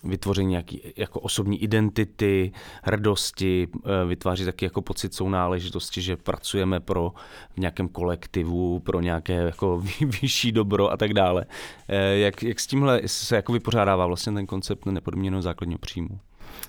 vytvoření 0.04 0.50
nějaký 0.50 0.82
jako 0.98 1.20
osobní 1.20 1.64
identity, 1.64 2.52
hrdosti, 2.84 3.68
e, 3.86 4.06
vytváří 4.06 4.46
taky 4.46 4.66
jako 4.66 4.82
pocit 4.82 5.14
sounáležitosti, 5.14 6.02
že 6.02 6.18
pracujeme 6.18 6.80
pro 6.80 7.14
v 7.56 7.58
nějakém 7.58 7.88
kolektivu, 7.88 8.80
pro 8.80 9.02
nějaké 9.02 9.34
jako 9.34 9.84
vyšší 10.22 10.52
dobro 10.52 10.92
a 10.92 10.98
tak 10.98 11.14
dále. 11.14 11.46
E, 11.88 12.18
jak, 12.18 12.44
jak 12.44 12.60
s 12.60 12.68
tímhle 12.68 13.02
se 13.06 13.36
jako 13.36 13.54
vypořádává 13.54 14.06
vlastně 14.06 14.34
ten 14.34 14.46
koncept 14.46 14.86
nepodmíněného 14.86 15.42
základního 15.42 15.80
příjmu? 15.80 16.20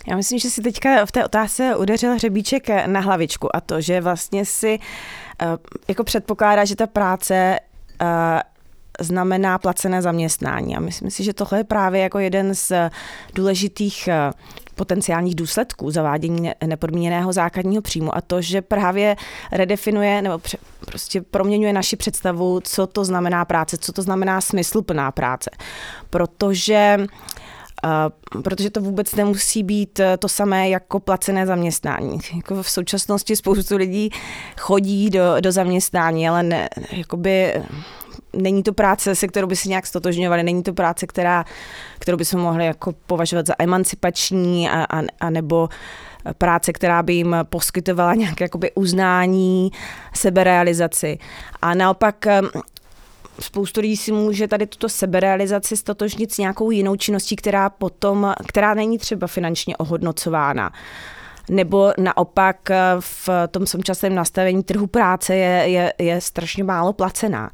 Já 0.08 0.16
myslím, 0.16 0.38
že 0.38 0.50
si 0.50 0.62
teďka 0.62 1.06
v 1.06 1.12
té 1.12 1.24
otázce 1.24 1.76
udeřil 1.76 2.14
hřebíček 2.14 2.86
na 2.86 3.00
hlavičku 3.00 3.56
a 3.56 3.60
to, 3.60 3.80
že 3.80 4.00
vlastně 4.00 4.44
si 4.44 4.78
jako 5.88 6.04
předpokládá, 6.04 6.64
že 6.64 6.76
ta 6.76 6.86
práce 6.86 7.58
znamená 9.00 9.58
placené 9.58 10.02
zaměstnání. 10.02 10.76
A 10.76 10.80
myslím 10.80 11.10
si, 11.10 11.24
že 11.24 11.34
tohle 11.34 11.58
je 11.58 11.64
právě 11.64 12.02
jako 12.02 12.18
jeden 12.18 12.54
z 12.54 12.72
důležitých 13.34 14.08
eh, 14.08 14.32
potenciálních 14.74 15.34
důsledků 15.34 15.90
zavádění 15.90 16.50
nepodmíněného 16.66 17.32
základního 17.32 17.82
příjmu 17.82 18.16
a 18.16 18.20
to, 18.20 18.42
že 18.42 18.62
právě 18.62 19.16
redefinuje 19.52 20.22
nebo 20.22 20.40
prostě 20.86 21.22
proměňuje 21.22 21.72
naši 21.72 21.96
představu, 21.96 22.60
co 22.64 22.86
to 22.86 23.04
znamená 23.04 23.44
práce, 23.44 23.78
co 23.78 23.92
to 23.92 24.02
znamená 24.02 24.40
smysluplná 24.40 25.12
práce. 25.12 25.50
Protože 26.10 27.06
Uh, 28.34 28.42
protože 28.42 28.70
to 28.70 28.80
vůbec 28.80 29.14
nemusí 29.14 29.62
být 29.62 30.00
eh, 30.00 30.16
to 30.16 30.28
samé 30.28 30.68
jako 30.68 31.00
placené 31.00 31.46
zaměstnání. 31.46 32.18
Jako 32.36 32.62
v 32.62 32.70
současnosti 32.70 33.36
spoustu 33.36 33.76
lidí 33.76 34.10
chodí 34.58 35.10
do, 35.10 35.40
do 35.40 35.52
zaměstnání, 35.52 36.28
ale 36.28 36.42
ne, 36.42 36.68
jakoby 36.90 37.62
není 38.36 38.62
to 38.62 38.72
práce, 38.72 39.14
se 39.14 39.28
kterou 39.28 39.46
by 39.46 39.56
si 39.56 39.68
nějak 39.68 39.86
stotožňovali, 39.86 40.42
není 40.42 40.62
to 40.62 40.72
práce, 40.72 41.06
která, 41.06 41.44
kterou 41.98 42.16
by 42.16 42.24
se 42.24 42.36
mohli 42.36 42.66
jako 42.66 42.92
považovat 43.06 43.46
za 43.46 43.54
emancipační 43.58 44.70
a, 44.70 44.84
a, 44.84 45.02
a 45.20 45.30
nebo 45.30 45.68
práce, 46.38 46.72
která 46.72 47.02
by 47.02 47.14
jim 47.14 47.36
poskytovala 47.42 48.14
nějaké 48.14 48.44
jakoby 48.44 48.72
uznání, 48.74 49.72
seberealizaci. 50.14 51.18
A 51.62 51.74
naopak 51.74 52.26
spoustu 53.40 53.80
lidí 53.80 53.96
si 53.96 54.12
může 54.12 54.48
tady 54.48 54.66
tuto 54.66 54.88
seberealizaci 54.88 55.76
stotožnit 55.76 56.32
s 56.32 56.38
nějakou 56.38 56.70
jinou 56.70 56.96
činností, 56.96 57.36
která 57.36 57.70
potom, 57.70 58.34
která 58.48 58.74
není 58.74 58.98
třeba 58.98 59.26
finančně 59.26 59.76
ohodnocována 59.76 60.72
nebo 61.50 61.92
naopak 61.98 62.56
v 63.00 63.28
tom 63.50 63.66
současném 63.66 64.14
nastavení 64.14 64.62
trhu 64.62 64.86
práce 64.86 65.34
je, 65.34 65.68
je, 65.68 65.92
je 65.98 66.20
strašně 66.20 66.64
málo 66.64 66.92
placená. 66.92 67.50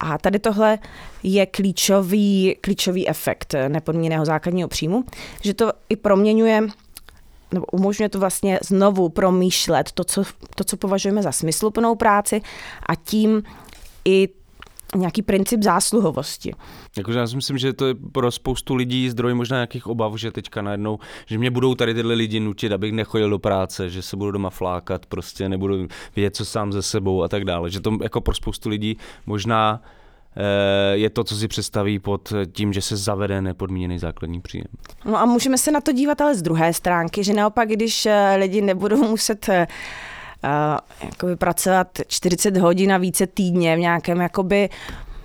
A 0.00 0.18
tady 0.18 0.38
tohle 0.38 0.78
je 1.22 1.46
klíčový, 1.46 2.56
klíčový 2.60 3.08
efekt 3.08 3.54
nepodmíněného 3.68 4.24
základního 4.24 4.68
příjmu, 4.68 5.04
že 5.42 5.54
to 5.54 5.72
i 5.88 5.96
proměňuje 5.96 6.62
nebo 7.52 7.66
umožňuje 7.72 8.08
to 8.08 8.18
vlastně 8.18 8.58
znovu 8.62 9.08
promýšlet 9.08 9.92
to, 9.92 10.04
co, 10.04 10.24
to, 10.54 10.64
co 10.64 10.76
považujeme 10.76 11.22
za 11.22 11.32
smysluplnou 11.32 11.94
práci 11.94 12.40
a 12.86 12.94
tím 12.94 13.42
i 14.04 14.28
nějaký 14.96 15.22
princip 15.22 15.62
zásluhovosti. 15.62 16.52
Jakože 16.96 17.18
já 17.18 17.26
si 17.26 17.36
myslím, 17.36 17.58
že 17.58 17.72
to 17.72 17.86
je 17.86 17.94
pro 18.12 18.30
spoustu 18.30 18.74
lidí 18.74 19.10
zdroj 19.10 19.34
možná 19.34 19.56
nějakých 19.56 19.86
obav, 19.86 20.14
že 20.14 20.32
teďka 20.32 20.62
najednou, 20.62 20.98
že 21.26 21.38
mě 21.38 21.50
budou 21.50 21.74
tady 21.74 21.94
tyhle 21.94 22.14
lidi 22.14 22.40
nutit, 22.40 22.72
abych 22.72 22.92
nechodil 22.92 23.30
do 23.30 23.38
práce, 23.38 23.90
že 23.90 24.02
se 24.02 24.16
budu 24.16 24.30
doma 24.30 24.50
flákat, 24.50 25.06
prostě 25.06 25.48
nebudu 25.48 25.88
vědět, 26.16 26.36
co 26.36 26.44
sám 26.44 26.72
ze 26.72 26.82
sebou 26.82 27.22
a 27.22 27.28
tak 27.28 27.44
dále. 27.44 27.70
Že 27.70 27.80
to 27.80 27.98
jako 28.02 28.20
pro 28.20 28.34
spoustu 28.34 28.68
lidí 28.68 28.96
možná 29.26 29.82
eh, 30.36 30.96
je 30.96 31.10
to, 31.10 31.24
co 31.24 31.36
si 31.36 31.48
představí 31.48 31.98
pod 31.98 32.32
tím, 32.52 32.72
že 32.72 32.82
se 32.82 32.96
zavede 32.96 33.42
nepodmíněný 33.42 33.98
základní 33.98 34.40
příjem. 34.40 34.66
No 35.04 35.16
a 35.16 35.24
můžeme 35.24 35.58
se 35.58 35.70
na 35.70 35.80
to 35.80 35.92
dívat 35.92 36.20
ale 36.20 36.34
z 36.34 36.42
druhé 36.42 36.72
stránky, 36.72 37.24
že 37.24 37.34
naopak, 37.34 37.68
když 37.68 38.06
eh, 38.06 38.36
lidi 38.38 38.60
nebudou 38.60 38.96
muset 39.10 39.48
jakoby 41.04 41.36
pracovat 41.36 41.88
40 42.06 42.56
hodin 42.56 42.92
a 42.92 42.98
více 42.98 43.26
týdně 43.26 43.76
v 43.76 43.78
nějakém 43.78 44.20
jakoby 44.20 44.68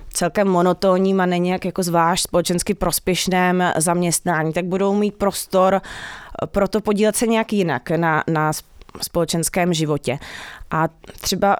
celkem 0.09 0.47
monotónním 0.47 1.21
a 1.21 1.25
není 1.25 1.49
jak 1.49 1.65
jako 1.65 1.83
zvlášť 1.83 2.23
společensky 2.23 2.73
prospěšném 2.73 3.63
zaměstnání, 3.77 4.53
tak 4.53 4.65
budou 4.65 4.95
mít 4.95 5.15
prostor 5.15 5.81
pro 6.45 6.67
to 6.67 6.81
podílet 6.81 7.15
se 7.15 7.27
nějak 7.27 7.53
jinak 7.53 7.89
na, 7.89 8.23
na 8.27 8.51
společenském 9.01 9.73
životě. 9.73 10.19
A 10.71 10.87
třeba 11.21 11.57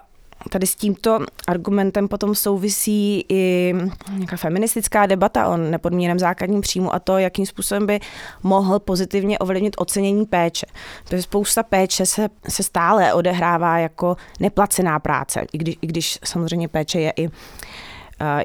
tady 0.49 0.67
s 0.67 0.75
tímto 0.75 1.19
argumentem 1.47 2.08
potom 2.08 2.36
souvisí 2.36 3.25
i 3.29 3.73
nějaká 4.12 4.38
feministická 4.38 5.06
debata 5.06 5.47
o 5.47 5.58
nepodmíněném 5.58 6.19
základním 6.19 6.62
příjmu 6.62 6.93
a 6.93 6.99
to, 6.99 7.17
jakým 7.17 7.45
způsobem 7.45 7.88
by 7.88 7.99
mohl 8.43 8.79
pozitivně 8.79 9.39
ovlivnit 9.39 9.73
ocenění 9.77 10.25
péče. 10.25 10.65
Protože 11.03 11.21
spousta 11.21 11.63
péče 11.63 12.06
se, 12.06 12.29
se 12.49 12.63
stále 12.63 13.13
odehrává 13.13 13.77
jako 13.77 14.17
neplacená 14.39 14.99
práce, 14.99 15.45
i 15.53 15.58
když, 15.58 15.75
i 15.82 15.88
když 15.88 16.19
samozřejmě 16.23 16.67
péče 16.67 16.99
je 16.99 17.13
i 17.17 17.29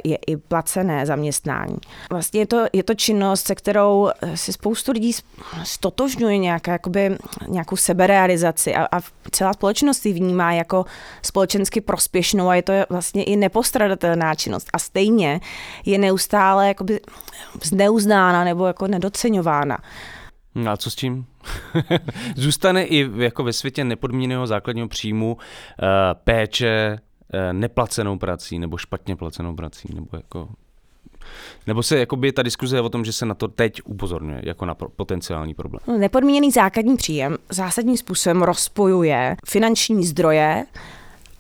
je 0.05 0.17
i 0.27 0.37
placené 0.37 1.07
zaměstnání. 1.07 1.77
Vlastně 2.11 2.41
je 2.41 2.47
to, 2.47 2.67
je 2.73 2.83
to 2.83 2.95
činnost, 2.95 3.47
se 3.47 3.55
kterou 3.55 4.11
si 4.35 4.53
spoustu 4.53 4.93
lidí 4.93 5.13
stotožňuje 5.65 6.39
nějaká, 6.39 6.73
jakoby, 6.73 7.17
nějakou 7.49 7.77
seberealizaci 7.77 8.75
a, 8.75 8.89
a 8.93 9.01
celá 9.31 9.53
společnost 9.53 10.07
ji 10.07 10.13
vnímá 10.13 10.53
jako 10.53 10.85
společensky 11.23 11.81
prospěšnou 11.81 12.49
a 12.49 12.55
je 12.55 12.63
to 12.63 12.73
vlastně 12.91 13.25
i 13.25 13.37
nepostradatelná 13.37 14.35
činnost. 14.35 14.69
A 14.73 14.79
stejně 14.79 15.41
je 15.87 15.99
neustále 15.99 16.69
jakoby 16.69 17.01
zneuznána 17.65 18.45
nebo 18.45 18.67
jako 18.67 18.87
nedoceňována. 18.87 19.79
No 20.55 20.71
a 20.71 20.77
co 20.77 20.91
s 20.91 20.95
tím? 20.95 21.27
Zůstane 22.37 22.85
i 22.85 23.11
jako 23.17 23.45
ve 23.45 23.53
světě 23.53 23.85
nepodmíněného 23.85 24.47
základního 24.47 24.89
příjmu 24.89 25.35
uh, 25.35 25.89
péče, 26.25 26.99
Eh, 26.99 27.08
neplacenou 27.53 28.19
prací 28.19 28.59
nebo 28.59 28.77
špatně 28.77 29.17
placenou 29.17 29.55
prací, 29.55 29.89
nebo 29.95 30.09
jako 30.13 30.49
nebo 31.67 31.83
se 31.83 31.99
jakoby 31.99 32.33
ta 32.33 32.43
diskuze 32.43 32.77
je 32.77 32.81
o 32.81 32.89
tom, 32.89 33.05
že 33.05 33.13
se 33.13 33.27
na 33.27 33.35
to 33.35 33.49
teď 33.49 33.81
upozorňuje 33.85 34.41
jako 34.45 34.67
na 34.67 34.75
potenciální 34.75 35.55
problém? 35.55 35.81
No, 35.87 35.99
nepodmíněný 35.99 36.51
základní 36.51 36.97
příjem 36.97 37.37
zásadním 37.51 37.97
způsobem 37.97 38.43
rozpojuje 38.43 39.37
finanční 39.49 40.07
zdroje 40.07 40.65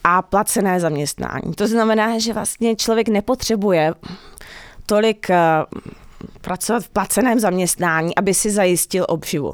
a 0.04 0.22
placené 0.22 0.80
zaměstnání. 0.80 1.54
To 1.54 1.68
znamená, 1.68 2.18
že 2.18 2.32
vlastně 2.32 2.76
člověk 2.76 3.08
nepotřebuje 3.08 3.94
tolik 4.86 5.30
eh, 5.30 5.36
pracovat 6.40 6.82
v 6.82 6.88
placeném 6.88 7.40
zaměstnání, 7.40 8.14
aby 8.14 8.34
si 8.34 8.50
zajistil 8.50 9.06
obživu 9.08 9.52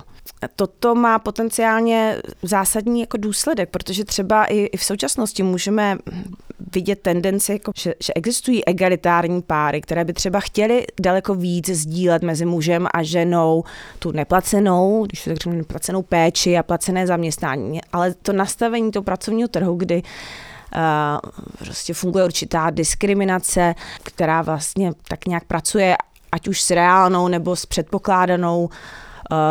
toto 0.57 0.95
má 0.95 1.19
potenciálně 1.19 2.17
zásadní 2.43 3.01
jako 3.01 3.17
důsledek, 3.17 3.71
protože 3.71 4.05
třeba 4.05 4.45
i, 4.45 4.57
i 4.59 4.77
v 4.77 4.85
současnosti 4.85 5.43
můžeme 5.43 5.99
vidět 6.75 7.01
tendenci, 7.03 7.53
jako, 7.53 7.73
že, 7.77 7.95
že 8.01 8.13
existují 8.13 8.65
egalitární 8.65 9.43
páry, 9.43 9.81
které 9.81 10.05
by 10.05 10.13
třeba 10.13 10.41
chtěly 10.41 10.87
daleko 11.01 11.35
víc 11.35 11.69
sdílet 11.69 12.23
mezi 12.23 12.45
mužem 12.45 12.87
a 12.95 13.03
ženou 13.03 13.65
tu 13.99 14.13
neplacenou, 14.13 15.05
když 15.07 15.25
tak 15.25 15.37
řeknu, 15.37 15.53
neplacenou 15.53 16.03
péči 16.03 16.59
a 16.59 16.63
placené 16.63 17.07
zaměstnání. 17.07 17.81
Ale 17.93 18.15
to 18.15 18.33
nastavení 18.33 18.91
toho 18.91 19.03
pracovního 19.03 19.49
trhu, 19.49 19.75
kdy 19.75 20.03
uh, 20.03 21.31
prostě 21.59 21.95
funguje 21.95 22.25
určitá 22.25 22.71
diskriminace, 22.71 23.75
která 24.03 24.43
vlastně 24.43 24.93
tak 25.09 25.27
nějak 25.27 25.45
pracuje 25.45 25.97
ať 26.33 26.49
už 26.49 26.61
s 26.61 26.71
reálnou 26.71 27.29
nebo 27.29 27.57
s 27.57 27.67
předpokládanou 27.67 28.65
uh, 28.65 28.71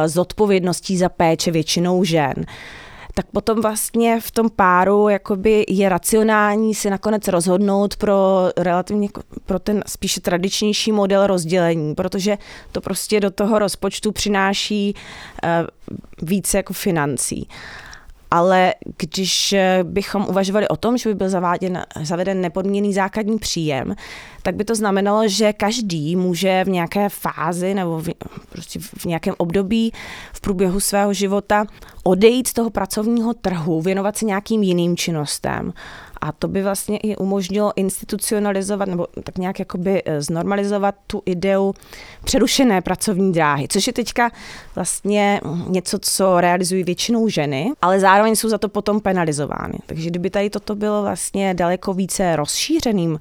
zodpovědností 0.05 0.97
za 0.97 1.09
péče 1.09 1.51
většinou 1.51 2.03
žen, 2.03 2.33
tak 3.13 3.25
potom 3.25 3.61
vlastně 3.61 4.19
v 4.21 4.31
tom 4.31 4.49
páru 4.49 5.09
jakoby 5.09 5.65
je 5.69 5.89
racionální 5.89 6.75
si 6.75 6.89
nakonec 6.89 7.27
rozhodnout 7.27 7.95
pro 7.95 8.49
relativně 8.57 9.07
pro 9.45 9.59
ten 9.59 9.83
spíše 9.87 10.21
tradičnější 10.21 10.91
model 10.91 11.27
rozdělení, 11.27 11.95
protože 11.95 12.37
to 12.71 12.81
prostě 12.81 13.19
do 13.19 13.31
toho 13.31 13.59
rozpočtu 13.59 14.11
přináší 14.11 14.93
uh, 15.43 15.49
více 16.27 16.57
jako 16.57 16.73
financí. 16.73 17.47
Ale 18.31 18.73
když 18.97 19.53
eh, 19.53 19.79
bychom 19.83 20.25
uvažovali 20.29 20.67
o 20.67 20.75
tom, 20.75 20.97
že 20.97 21.09
by 21.09 21.15
byl 21.15 21.29
zaváděn, 21.29 21.85
zaveden 22.01 22.41
nepodmíněný 22.41 22.93
základní 22.93 23.39
příjem, 23.39 23.95
tak 24.43 24.55
by 24.55 24.63
to 24.63 24.75
znamenalo, 24.75 25.27
že 25.27 25.53
každý 25.53 26.15
může 26.15 26.63
v 26.63 26.69
nějaké 26.69 27.09
fázi 27.09 27.73
nebo 27.73 27.99
v, 27.99 28.09
prostě 28.49 28.79
v 28.79 29.05
nějakém 29.05 29.33
období 29.37 29.93
v 30.33 30.41
průběhu 30.41 30.79
svého 30.79 31.13
života 31.13 31.65
odejít 32.03 32.47
z 32.47 32.53
toho 32.53 32.69
pracovního 32.69 33.33
trhu, 33.33 33.81
věnovat 33.81 34.17
se 34.17 34.25
nějakým 34.25 34.63
jiným 34.63 34.97
činnostem. 34.97 35.73
A 36.21 36.31
to 36.31 36.47
by 36.47 36.63
vlastně 36.63 36.97
i 36.97 37.15
umožnilo 37.15 37.73
institucionalizovat 37.75 38.89
nebo 38.89 39.07
tak 39.23 39.37
nějak 39.37 39.59
jakoby 39.59 40.01
eh, 40.05 40.21
znormalizovat 40.21 40.95
tu 41.07 41.21
ideu 41.25 41.73
přerušené 42.23 42.81
pracovní 42.81 43.31
dráhy, 43.31 43.67
což 43.67 43.87
je 43.87 43.93
teďka 43.93 44.31
vlastně 44.75 45.41
něco, 45.67 45.99
co 46.01 46.41
realizují 46.41 46.83
většinou 46.83 47.27
ženy, 47.27 47.71
ale 47.81 47.99
zároveň 47.99 48.35
jsou 48.35 48.49
za 48.49 48.57
to 48.57 48.69
potom 48.69 49.01
penalizovány. 49.01 49.77
Takže 49.85 50.09
kdyby 50.09 50.29
tady 50.29 50.49
toto 50.49 50.75
bylo 50.75 51.01
vlastně 51.01 51.53
daleko 51.53 51.93
více 51.93 52.35
rozšířeným 52.35 53.19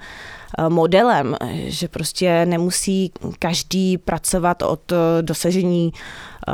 modelem, 0.69 1.37
že 1.55 1.89
prostě 1.89 2.47
nemusí 2.47 3.13
každý 3.39 3.99
pracovat 3.99 4.63
od 4.63 4.93
eh, 4.93 5.23
dosažení 5.23 5.93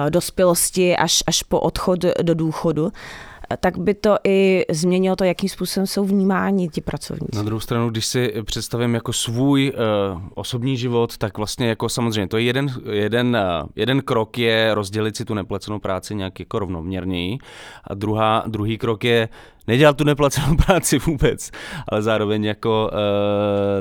dospělosti 0.08 0.96
až, 0.96 1.22
až 1.26 1.42
po 1.42 1.60
odchod 1.60 2.04
do 2.22 2.34
důchodu, 2.34 2.92
tak 3.56 3.78
by 3.78 3.94
to 3.94 4.16
i 4.24 4.64
změnilo 4.70 5.16
to, 5.16 5.24
jakým 5.24 5.48
způsobem 5.48 5.86
jsou 5.86 6.04
vnímáni 6.04 6.68
ti 6.68 6.80
pracovníci. 6.80 7.36
Na 7.36 7.42
druhou 7.42 7.60
stranu, 7.60 7.90
když 7.90 8.06
si 8.06 8.34
představím 8.44 8.94
jako 8.94 9.12
svůj 9.12 9.72
uh, 9.72 10.22
osobní 10.34 10.76
život, 10.76 11.18
tak 11.18 11.38
vlastně 11.38 11.68
jako 11.68 11.88
samozřejmě 11.88 12.28
to 12.28 12.36
je 12.36 12.42
jeden, 12.42 12.66
jeden, 12.92 13.36
uh, 13.60 13.68
jeden 13.76 14.02
krok 14.02 14.38
je 14.38 14.74
rozdělit 14.74 15.16
si 15.16 15.24
tu 15.24 15.34
neplacenou 15.34 15.78
práci 15.78 16.14
nějak 16.14 16.40
jako 16.40 16.58
rovnoměrněji 16.58 17.38
a 17.84 17.94
druhá, 17.94 18.44
druhý 18.46 18.78
krok 18.78 19.04
je 19.04 19.28
nedělat 19.66 19.96
tu 19.96 20.04
neplacenou 20.04 20.56
práci 20.66 20.98
vůbec, 20.98 21.50
ale 21.88 22.02
zároveň 22.02 22.44
jako 22.44 22.90
uh, 22.92 22.98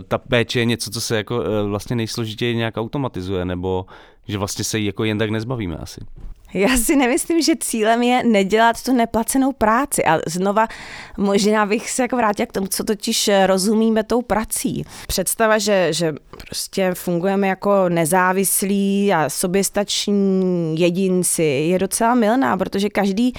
ta 0.07 0.17
péče 0.17 0.59
je 0.59 0.65
něco, 0.65 0.91
co 0.91 1.01
se 1.01 1.17
jako 1.17 1.37
uh, 1.37 1.43
vlastně 1.69 1.95
nejsložitěji 1.95 2.55
nějak 2.55 2.77
automatizuje, 2.77 3.45
nebo 3.45 3.85
že 4.27 4.37
vlastně 4.37 4.63
se 4.63 4.79
jí 4.79 4.85
jako 4.85 5.03
jen 5.03 5.17
tak 5.17 5.29
nezbavíme 5.29 5.77
asi. 5.77 6.01
Já 6.53 6.77
si 6.77 6.95
nemyslím, 6.95 7.41
že 7.41 7.53
cílem 7.59 8.03
je 8.03 8.23
nedělat 8.23 8.83
tu 8.83 8.93
neplacenou 8.93 9.51
práci. 9.51 10.05
A 10.05 10.19
znova 10.27 10.67
možná 11.17 11.65
bych 11.65 11.89
se 11.89 12.01
jako 12.01 12.15
vrátila 12.15 12.45
k 12.45 12.51
tomu, 12.51 12.67
co 12.67 12.83
totiž 12.83 13.29
rozumíme 13.45 14.03
tou 14.03 14.21
prací. 14.21 14.83
Představa, 15.07 15.57
že, 15.57 15.93
že 15.93 16.13
prostě 16.47 16.91
fungujeme 16.93 17.47
jako 17.47 17.89
nezávislí 17.89 19.13
a 19.13 19.29
soběstační 19.29 20.79
jedinci 20.79 21.43
je 21.43 21.79
docela 21.79 22.15
milná, 22.15 22.57
protože 22.57 22.89
každý 22.89 23.33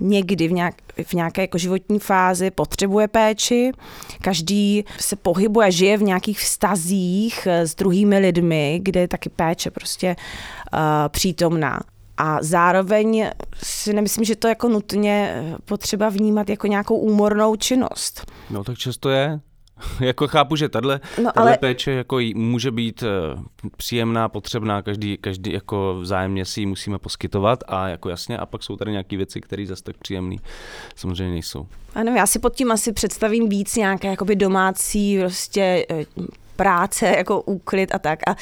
někdy 0.00 0.48
v, 0.48 0.52
nějak, 0.52 0.74
v 1.02 1.12
nějaké 1.12 1.40
jako 1.40 1.58
životní 1.58 1.98
fázi 1.98 2.50
potřebuje 2.50 3.08
péči, 3.08 3.72
každý 4.20 4.84
se 4.98 5.16
pohybuje, 5.16 5.72
žije 5.72 5.96
v 5.96 6.02
nějakých 6.02 6.38
vztazích 6.38 7.46
s 7.46 7.74
druhými 7.74 8.18
lidmi, 8.18 8.80
kde 8.82 9.00
je 9.00 9.08
taky 9.08 9.28
péče 9.28 9.70
prostě 9.70 10.16
uh, 10.74 10.80
přítomná. 11.08 11.80
A 12.16 12.38
zároveň 12.42 13.30
si 13.62 13.92
nemyslím, 13.92 14.24
že 14.24 14.36
to 14.36 14.48
jako 14.48 14.68
nutně 14.68 15.42
potřeba 15.64 16.08
vnímat 16.08 16.48
jako 16.48 16.66
nějakou 16.66 16.96
úmornou 16.98 17.56
činnost. 17.56 18.32
No 18.50 18.64
tak 18.64 18.78
často 18.78 19.10
je. 19.10 19.40
jako 20.00 20.28
chápu, 20.28 20.56
že 20.56 20.68
tahle, 20.68 21.00
No, 21.22 21.38
ale- 21.38 21.58
péče 21.58 21.90
jako 21.90 22.18
může 22.34 22.70
být 22.70 23.02
eh, 23.02 23.40
příjemná, 23.76 24.28
potřebná, 24.28 24.82
každý, 24.82 25.16
každý 25.16 25.52
jako 25.52 25.94
vzájemně 26.00 26.44
si 26.44 26.60
ji 26.60 26.66
musíme 26.66 26.98
poskytovat 26.98 27.58
a 27.68 27.88
jako 27.88 28.08
jasně, 28.08 28.38
a 28.38 28.46
pak 28.46 28.62
jsou 28.62 28.76
tady 28.76 28.90
nějaké 28.90 29.16
věci, 29.16 29.40
které 29.40 29.66
zase 29.66 29.82
tak 29.82 29.96
příjemné 29.96 30.36
samozřejmě 30.96 31.32
nejsou. 31.32 31.66
Ano, 31.94 32.12
já 32.12 32.26
si 32.26 32.38
pod 32.38 32.54
tím 32.54 32.72
asi 32.72 32.92
představím 32.92 33.48
víc 33.48 33.76
nějaké 33.76 34.08
jakoby 34.08 34.36
domácí 34.36 35.18
prostě 35.20 35.86
eh, 35.90 36.04
práce, 36.56 37.06
jako 37.16 37.40
úklid 37.40 37.94
a 37.94 37.98
tak. 37.98 38.18
A 38.28 38.36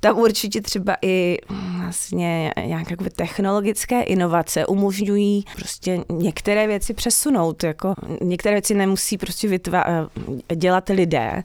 tam 0.00 0.18
určitě 0.18 0.60
třeba 0.60 0.96
i 1.02 1.38
vlastně 1.78 2.52
nějaké 2.66 2.92
jakoby 2.92 3.10
technologické 3.10 4.02
inovace 4.02 4.66
umožňují 4.66 5.44
prostě 5.56 6.00
některé 6.12 6.66
věci 6.66 6.94
přesunout. 6.94 7.64
Jako 7.64 7.94
některé 8.22 8.54
věci 8.54 8.74
nemusí 8.74 9.18
prostě 9.18 9.48
vytvá- 9.48 10.08
eh, 10.50 10.56
dělat 10.56 10.88
lidé. 10.88 11.42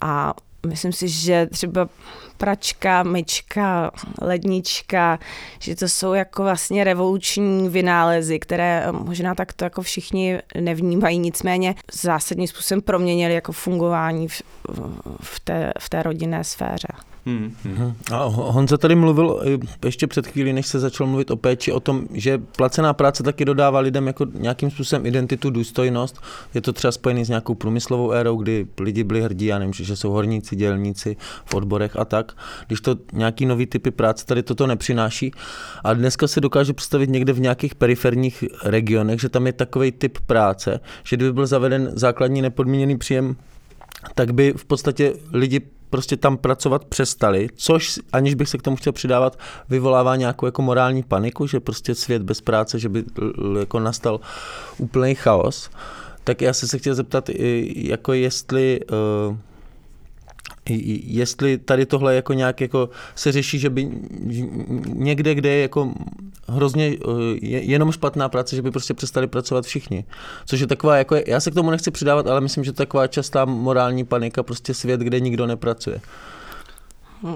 A 0.00 0.34
myslím 0.64 0.92
si, 0.92 1.08
že 1.08 1.46
třeba 1.46 1.88
pračka, 2.38 3.02
myčka, 3.02 3.90
lednička, 4.20 5.18
že 5.58 5.76
to 5.76 5.88
jsou 5.88 6.12
jako 6.12 6.42
vlastně 6.42 6.84
revoluční 6.84 7.68
vynálezy, 7.68 8.38
které 8.38 8.86
možná 8.92 9.34
takto 9.34 9.64
jako 9.64 9.82
všichni 9.82 10.38
nevnímají, 10.60 11.18
nicméně 11.18 11.74
zásadním 11.92 12.48
způsobem 12.48 12.82
proměnili 12.82 13.34
jako 13.34 13.52
fungování 13.52 14.28
v, 14.28 14.42
v, 15.20 15.40
té, 15.40 15.72
v 15.78 15.88
té 15.90 16.02
rodinné 16.02 16.44
sféře. 16.44 16.88
Hmm. 17.26 17.54
A 18.12 18.24
Ho- 18.24 18.52
Honza 18.52 18.76
tady 18.76 18.94
mluvil 18.94 19.42
ještě 19.84 20.06
před 20.06 20.26
chvílí, 20.26 20.52
než 20.52 20.66
se 20.66 20.78
začal 20.80 21.06
mluvit 21.06 21.30
o 21.30 21.36
péči, 21.36 21.72
o 21.72 21.80
tom, 21.80 22.06
že 22.12 22.38
placená 22.38 22.92
práce 22.92 23.22
taky 23.22 23.44
dodává 23.44 23.80
lidem 23.80 24.06
jako 24.06 24.26
nějakým 24.34 24.70
způsobem 24.70 25.06
identitu, 25.06 25.50
důstojnost. 25.50 26.20
Je 26.54 26.60
to 26.60 26.72
třeba 26.72 26.92
spojený 26.92 27.24
s 27.24 27.28
nějakou 27.28 27.54
průmyslovou 27.54 28.12
érou, 28.12 28.36
kdy 28.36 28.66
lidi 28.80 29.04
byli 29.04 29.22
hrdí, 29.22 29.46
já 29.46 29.58
nevím, 29.58 29.72
že 29.72 29.96
jsou 29.96 30.10
horníci, 30.10 30.56
dělníci 30.56 31.16
v 31.44 31.54
odborech 31.54 31.96
a 31.96 32.04
tak. 32.04 32.32
Když 32.66 32.80
to 32.80 32.96
nějaký 33.12 33.46
nový 33.46 33.66
typy 33.66 33.90
práce 33.90 34.26
tady 34.26 34.42
toto 34.42 34.66
nepřináší. 34.66 35.32
A 35.84 35.94
dneska 35.94 36.28
se 36.28 36.40
dokáže 36.40 36.72
představit 36.72 37.10
někde 37.10 37.32
v 37.32 37.40
nějakých 37.40 37.74
periferních 37.74 38.44
regionech, 38.64 39.20
že 39.20 39.28
tam 39.28 39.46
je 39.46 39.52
takový 39.52 39.92
typ 39.92 40.18
práce, 40.26 40.80
že 41.04 41.16
kdyby 41.16 41.32
byl 41.32 41.46
zaveden 41.46 41.90
základní 41.94 42.42
nepodmíněný 42.42 42.98
příjem 42.98 43.36
tak 44.14 44.34
by 44.34 44.54
v 44.56 44.64
podstatě 44.64 45.12
lidi 45.32 45.60
prostě 45.94 46.16
tam 46.16 46.36
pracovat 46.36 46.84
přestali, 46.84 47.48
což 47.54 48.00
aniž 48.12 48.34
bych 48.34 48.48
se 48.48 48.58
k 48.58 48.62
tomu 48.62 48.76
chtěl 48.76 48.92
přidávat, 48.92 49.38
vyvolává 49.68 50.16
nějakou 50.16 50.46
jako 50.46 50.62
morální 50.62 51.02
paniku, 51.02 51.46
že 51.46 51.60
prostě 51.60 51.94
svět 51.94 52.22
bez 52.22 52.40
práce, 52.40 52.78
že 52.78 52.88
by 52.88 53.04
jako 53.58 53.80
nastal 53.80 54.20
úplný 54.78 55.14
chaos. 55.14 55.70
Tak 56.24 56.42
já 56.42 56.52
jsem 56.52 56.68
se 56.68 56.78
chtěl 56.78 56.94
zeptat, 56.94 57.30
jako 57.76 58.12
jestli 58.12 58.80
uh, 58.80 59.36
jestli 60.70 61.58
tady 61.58 61.86
tohle 61.86 62.14
jako 62.14 62.32
nějak 62.32 62.60
jako 62.60 62.88
se 63.14 63.32
řeší, 63.32 63.58
že 63.58 63.70
by 63.70 63.88
někde, 64.94 65.34
kde 65.34 65.48
je 65.48 65.62
jako 65.62 65.92
hrozně 66.48 66.86
eh, 66.86 67.10
je, 67.42 67.62
jenom 67.62 67.92
špatná 67.92 68.28
práce, 68.28 68.56
že 68.56 68.62
by 68.62 68.70
prostě 68.70 68.94
přestali 68.94 69.26
pracovat 69.26 69.64
všichni. 69.64 70.04
Což 70.46 70.60
je 70.60 70.66
taková, 70.66 70.96
jako, 70.96 71.16
já 71.26 71.40
se 71.40 71.50
k 71.50 71.54
tomu 71.54 71.70
nechci 71.70 71.90
přidávat, 71.90 72.26
ale 72.26 72.40
myslím, 72.40 72.64
že 72.64 72.72
to 72.72 72.82
je 72.82 72.86
taková 72.86 73.06
častá 73.06 73.44
morální 73.44 74.04
panika, 74.04 74.42
prostě 74.42 74.74
svět, 74.74 75.00
kde 75.00 75.20
nikdo 75.20 75.46
nepracuje. 75.46 76.00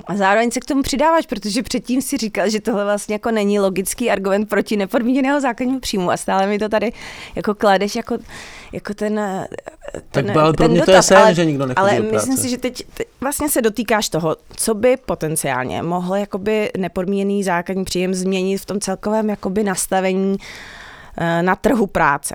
A 0.06 0.16
zároveň 0.16 0.50
se 0.50 0.60
k 0.60 0.64
tomu 0.64 0.82
přidáváš, 0.82 1.26
protože 1.26 1.62
předtím 1.62 2.02
si 2.02 2.16
říkal, 2.16 2.50
že 2.50 2.60
tohle 2.60 2.84
vlastně 2.84 3.14
jako 3.14 3.30
není 3.30 3.60
logický 3.60 4.10
argument 4.10 4.48
proti 4.48 4.76
nepodmíněného 4.76 5.40
základního 5.40 5.80
příjmu. 5.80 6.10
A 6.10 6.16
stále 6.16 6.46
mi 6.46 6.58
to 6.58 6.68
tady 6.68 6.92
jako 7.34 7.54
kladeš 7.54 7.96
jako, 7.96 8.18
jako 8.72 8.94
ten, 8.94 9.20
ten, 10.10 10.26
Tak 10.26 10.36
ale 10.36 10.52
pro 10.52 10.64
ten 10.64 10.70
mě 10.70 10.82
to 10.82 10.90
je 10.90 11.02
sen, 11.02 11.34
že 11.34 11.44
nikdo 11.44 11.66
nechodí 11.66 11.90
Ale 11.90 12.00
myslím 12.00 12.36
si, 12.36 12.48
že 12.48 12.58
teď 12.58 12.78
teď 12.94 13.06
vlastně 13.20 13.48
se 13.48 13.62
dotýkáš 13.62 14.08
toho, 14.08 14.36
co 14.56 14.74
by 14.74 14.96
potenciálně 14.96 15.82
mohl 15.82 16.16
jakoby 16.16 16.70
nepodmíněný 16.76 17.44
základní 17.44 17.84
příjem 17.84 18.14
změnit 18.14 18.58
v 18.58 18.66
tom 18.66 18.80
celkovém 18.80 19.30
jakoby 19.30 19.64
nastavení 19.64 20.36
eh, 21.16 21.42
na 21.42 21.56
trhu 21.56 21.86
práce. 21.86 22.34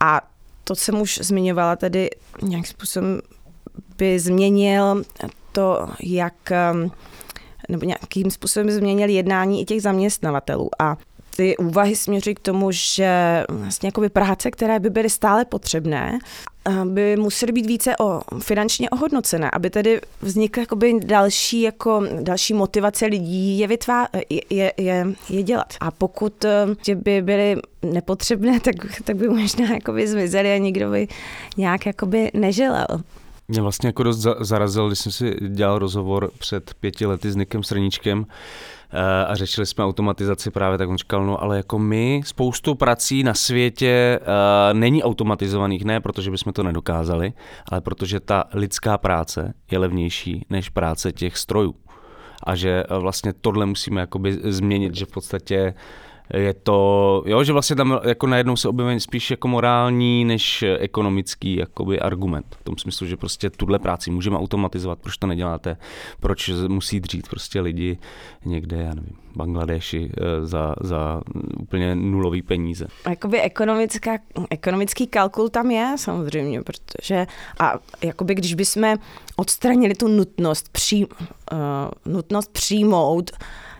A 0.00 0.20
to 0.64 0.74
jsem 0.74 1.00
už 1.00 1.18
zmiňovala 1.22 1.76
tedy 1.76 2.10
nějakým 2.42 2.70
způsobem 2.70 3.20
by 3.98 4.18
změnil 4.18 5.02
to, 5.58 5.88
jak 6.02 6.34
um, 6.72 6.90
nebo 7.68 7.86
nějakým 7.86 8.30
způsobem 8.30 8.70
změnil 8.70 9.08
jednání 9.08 9.62
i 9.62 9.64
těch 9.64 9.82
zaměstnavatelů. 9.82 10.70
A 10.78 10.96
ty 11.36 11.56
úvahy 11.56 11.96
směřují 11.96 12.34
k 12.34 12.40
tomu, 12.40 12.68
že 12.70 13.44
vlastně 13.48 13.86
jakoby 13.86 14.08
práce, 14.08 14.50
které 14.50 14.80
by 14.80 14.90
byly 14.90 15.10
stále 15.10 15.44
potřebné, 15.44 16.18
eh, 16.68 16.84
by 16.84 17.16
musely 17.16 17.52
být 17.52 17.66
více 17.66 17.96
o, 18.00 18.20
finančně 18.38 18.90
ohodnocené, 18.90 19.50
aby 19.50 19.70
tedy 19.70 20.00
vznikly 20.22 20.62
jakoby 20.62 21.00
další, 21.04 21.60
jako, 21.60 22.02
další 22.20 22.54
motivace 22.54 23.06
lidí 23.06 23.58
je, 23.58 23.66
vytvá, 23.66 24.08
je, 24.30 24.72
je, 24.76 25.04
je, 25.30 25.42
dělat. 25.42 25.74
A 25.80 25.90
pokud 25.90 26.44
eh, 26.44 26.66
že 26.86 26.94
by 26.94 27.22
byly 27.22 27.56
nepotřebné, 27.82 28.60
tak, 28.64 28.74
tak 29.04 29.16
by 29.16 29.28
možná 29.28 29.66
zmizely 30.04 30.52
a 30.52 30.58
nikdo 30.58 30.90
by 30.90 31.08
nějak 31.56 31.86
jakoby 31.86 32.30
neželel. 32.34 32.86
Mě 33.50 33.62
vlastně 33.62 33.86
jako 33.86 34.02
dost 34.02 34.18
za- 34.18 34.36
zarazil, 34.40 34.86
když 34.86 34.98
jsem 34.98 35.12
si 35.12 35.36
dělal 35.48 35.78
rozhovor 35.78 36.30
před 36.38 36.74
pěti 36.80 37.06
lety 37.06 37.30
s 37.30 37.36
Nikem 37.36 37.62
Srničkem 37.62 38.26
eh, 38.90 39.24
a 39.24 39.34
řešili 39.34 39.66
jsme 39.66 39.84
automatizaci 39.84 40.50
právě, 40.50 40.78
tak 40.78 40.88
on 40.88 40.98
říkal, 40.98 41.26
no 41.26 41.42
ale 41.42 41.56
jako 41.56 41.78
my 41.78 42.22
spoustu 42.24 42.74
prací 42.74 43.22
na 43.22 43.34
světě 43.34 44.20
uh, 44.20 44.78
není 44.78 45.02
automatizovaných, 45.02 45.84
ne 45.84 46.00
protože 46.00 46.30
bychom 46.30 46.52
to 46.52 46.62
nedokázali, 46.62 47.32
ale 47.70 47.80
protože 47.80 48.20
ta 48.20 48.44
lidská 48.54 48.98
práce 48.98 49.54
je 49.70 49.78
levnější 49.78 50.46
než 50.50 50.68
práce 50.68 51.12
těch 51.12 51.36
strojů. 51.36 51.74
A 52.42 52.54
že 52.54 52.84
eh, 52.88 52.98
vlastně 52.98 53.32
tohle 53.32 53.66
musíme 53.66 54.00
jakoby 54.00 54.38
změnit, 54.42 54.94
že 54.94 55.04
v 55.04 55.10
podstatě 55.10 55.74
je 56.34 56.54
to, 56.54 57.22
jo, 57.26 57.44
že 57.44 57.52
vlastně 57.52 57.76
tam 57.76 58.00
jako 58.04 58.26
najednou 58.26 58.56
se 58.56 58.68
objeví 58.68 59.00
spíš 59.00 59.30
jako 59.30 59.48
morální 59.48 60.24
než 60.24 60.64
ekonomický 60.78 61.56
jakoby 61.56 62.00
argument. 62.00 62.56
V 62.60 62.64
tom 62.64 62.78
smyslu, 62.78 63.06
že 63.06 63.16
prostě 63.16 63.50
tuhle 63.50 63.78
práci 63.78 64.10
můžeme 64.10 64.38
automatizovat, 64.38 64.98
proč 64.98 65.16
to 65.16 65.26
neděláte, 65.26 65.76
proč 66.20 66.50
musí 66.68 67.00
dřít 67.00 67.28
prostě 67.28 67.60
lidi 67.60 67.98
někde, 68.44 68.76
já 68.76 68.94
nevím, 68.94 69.16
Bangladeši 69.38 70.10
eh, 70.10 70.46
za, 70.46 70.74
za 70.80 71.22
úplně 71.60 71.94
nulový 71.94 72.42
peníze. 72.42 72.86
Jakoby 73.08 73.40
ekonomická, 73.40 74.18
ekonomický 74.50 75.06
kalkul 75.06 75.48
tam 75.48 75.70
je 75.70 75.94
samozřejmě, 75.96 76.62
protože 76.62 77.26
a 77.58 77.74
jakoby 78.02 78.34
když 78.34 78.54
bychom 78.54 78.96
odstranili 79.36 79.94
tu 79.94 80.08
nutnost, 80.08 80.68
při, 80.72 81.06
uh, 81.06 82.12
nutnost 82.12 82.52
přijmout 82.52 83.30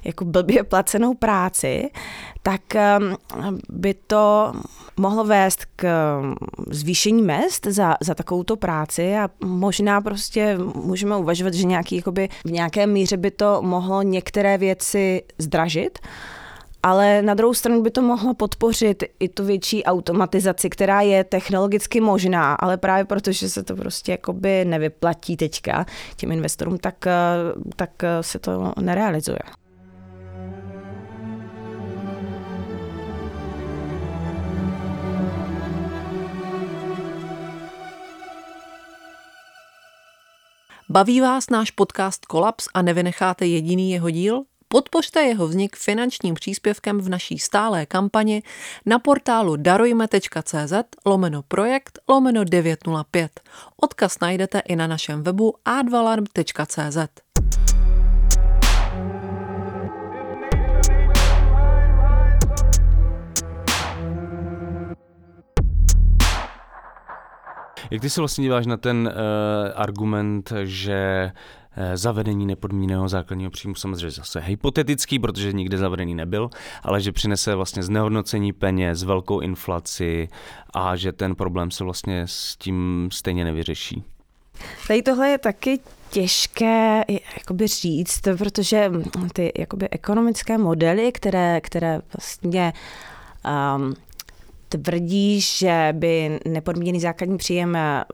jako 0.04 0.24
blbě 0.24 0.64
placenou 0.64 1.14
práci, 1.14 1.90
tak 2.42 2.60
um, 3.00 3.16
by 3.68 3.94
to 3.94 4.52
mohlo 4.96 5.24
vést 5.24 5.64
k 5.76 5.86
zvýšení 6.70 7.22
mest 7.22 7.66
za, 7.66 7.96
za 8.00 8.14
takovouto 8.14 8.56
práci 8.56 9.16
a 9.16 9.30
možná 9.44 10.00
prostě 10.00 10.58
můžeme 10.74 11.16
uvažovat, 11.16 11.54
že 11.54 11.66
nějaký, 11.66 11.96
jakoby, 11.96 12.28
v 12.44 12.50
nějaké 12.50 12.86
míře 12.86 13.16
by 13.16 13.30
to 13.30 13.62
mohlo 13.62 14.02
některé 14.02 14.58
věci 14.58 15.22
zdražit, 15.48 15.98
ale 16.82 17.22
na 17.22 17.34
druhou 17.34 17.54
stranu 17.54 17.82
by 17.82 17.90
to 17.90 18.02
mohlo 18.02 18.34
podpořit 18.34 19.04
i 19.20 19.28
tu 19.28 19.44
větší 19.44 19.84
automatizaci, 19.84 20.70
která 20.70 21.00
je 21.00 21.24
technologicky 21.24 22.00
možná, 22.00 22.54
ale 22.54 22.76
právě 22.76 23.04
protože 23.04 23.48
se 23.48 23.62
to 23.62 23.76
prostě 23.76 24.12
jakoby 24.12 24.64
nevyplatí 24.64 25.36
teďka 25.36 25.86
těm 26.16 26.32
investorům, 26.32 26.78
tak, 26.78 27.06
eh, 27.06 27.12
tak 27.76 27.90
eh, 28.04 28.22
se 28.22 28.38
to 28.38 28.72
nerealizuje. 28.80 29.38
Baví 40.90 41.20
vás 41.20 41.50
náš 41.50 41.70
podcast 41.70 42.26
Kolaps 42.26 42.68
a 42.74 42.82
nevynecháte 42.82 43.46
jediný 43.46 43.90
jeho 43.90 44.10
díl? 44.10 44.44
Podpořte 44.70 45.20
jeho 45.20 45.48
vznik 45.48 45.76
finančním 45.76 46.34
příspěvkem 46.34 47.00
v 47.00 47.08
naší 47.08 47.38
stálé 47.38 47.86
kampani 47.86 48.42
na 48.86 48.98
portálu 48.98 49.56
darujme.cz 49.56 50.72
lomeno 51.06 51.42
projekt 51.42 51.98
lomeno 52.08 52.44
905. 52.44 53.40
Odkaz 53.76 54.20
najdete 54.20 54.58
i 54.58 54.76
na 54.76 54.86
našem 54.86 55.22
webu 55.22 55.54
advalarm.cz. 55.64 56.98
Jak 67.90 68.00
ty 68.00 68.10
se 68.10 68.20
vlastně 68.20 68.42
díváš 68.42 68.66
na 68.66 68.76
ten 68.76 69.06
uh, 69.06 69.12
argument, 69.74 70.52
že 70.64 71.30
zavedení 71.94 72.46
nepodmíněného 72.46 73.08
základního 73.08 73.50
příjmu 73.50 73.74
samozřejmě 73.74 74.10
zase 74.10 74.40
hypotetický, 74.40 75.18
protože 75.18 75.52
nikdy 75.52 75.78
zavedený 75.78 76.14
nebyl, 76.14 76.50
ale 76.82 77.00
že 77.00 77.12
přinese 77.12 77.54
vlastně 77.54 77.82
znehodnocení 77.82 78.52
peněz, 78.52 79.02
velkou 79.02 79.40
inflaci 79.40 80.28
a 80.74 80.96
že 80.96 81.12
ten 81.12 81.34
problém 81.34 81.70
se 81.70 81.84
vlastně 81.84 82.22
s 82.26 82.56
tím 82.56 83.08
stejně 83.12 83.44
nevyřeší? 83.44 84.04
Tady 84.88 85.02
tohle 85.02 85.28
je 85.28 85.38
taky 85.38 85.80
těžké 86.10 87.04
jakoby 87.38 87.66
říct, 87.66 88.20
protože 88.38 88.92
ty 89.32 89.52
jakoby 89.58 89.88
ekonomické 89.90 90.58
modely, 90.58 91.12
které, 91.12 91.60
které 91.60 92.00
vlastně 92.16 92.72
um, 93.76 93.94
tvrdí, 94.68 95.40
že 95.40 95.88
by 95.92 96.40
nepodmíněný 96.44 97.00
základní 97.00 97.38
příjem 97.38 97.76
eh, 97.76 98.04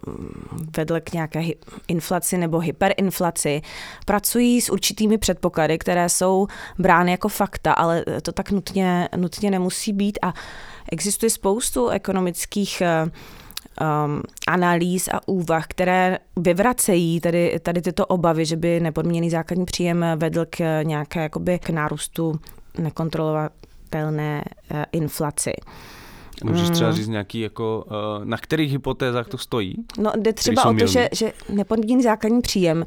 vedl 0.76 1.00
k 1.00 1.12
nějaké 1.12 1.42
inflaci 1.88 2.38
nebo 2.38 2.58
hyperinflaci, 2.58 3.62
pracují 4.06 4.60
s 4.60 4.70
určitými 4.70 5.18
předpoklady, 5.18 5.78
které 5.78 6.08
jsou 6.08 6.46
brány 6.78 7.10
jako 7.10 7.28
fakta, 7.28 7.72
ale 7.72 8.04
to 8.22 8.32
tak 8.32 8.50
nutně, 8.50 9.08
nutně 9.16 9.50
nemusí 9.50 9.92
být 9.92 10.18
a 10.22 10.34
existuje 10.92 11.30
spoustu 11.30 11.88
ekonomických 11.88 12.82
um, 13.80 14.22
analýz 14.48 15.08
a 15.08 15.28
úvah, 15.28 15.66
které 15.66 16.18
vyvracejí 16.36 17.20
tady, 17.20 17.60
tady 17.62 17.82
tyto 17.82 18.06
obavy, 18.06 18.46
že 18.46 18.56
by 18.56 18.80
nepodmíněný 18.80 19.30
základní 19.30 19.64
příjem 19.64 20.04
vedl 20.16 20.46
k 20.50 20.82
nějaké 20.82 21.22
jakoby, 21.22 21.58
k 21.58 21.70
nárůstu 21.70 22.40
nekontrolovatelné 22.78 24.44
uh, 24.70 24.82
inflaci. 24.92 25.52
Můžeš 26.44 26.70
třeba 26.70 26.90
mm. 26.90 26.96
říct 26.96 27.08
nějaký, 27.08 27.40
jako, 27.40 27.84
uh, 27.86 28.24
na 28.24 28.36
kterých 28.36 28.72
hypotézách 28.72 29.28
to 29.28 29.38
stojí? 29.38 29.74
No 29.98 30.12
jde 30.16 30.32
třeba 30.32 30.64
o 30.64 30.74
to, 30.74 30.86
že, 30.86 31.08
že 31.12 31.32
nepodmíněný 31.48 32.02
základní 32.02 32.40
příjem 32.40 32.84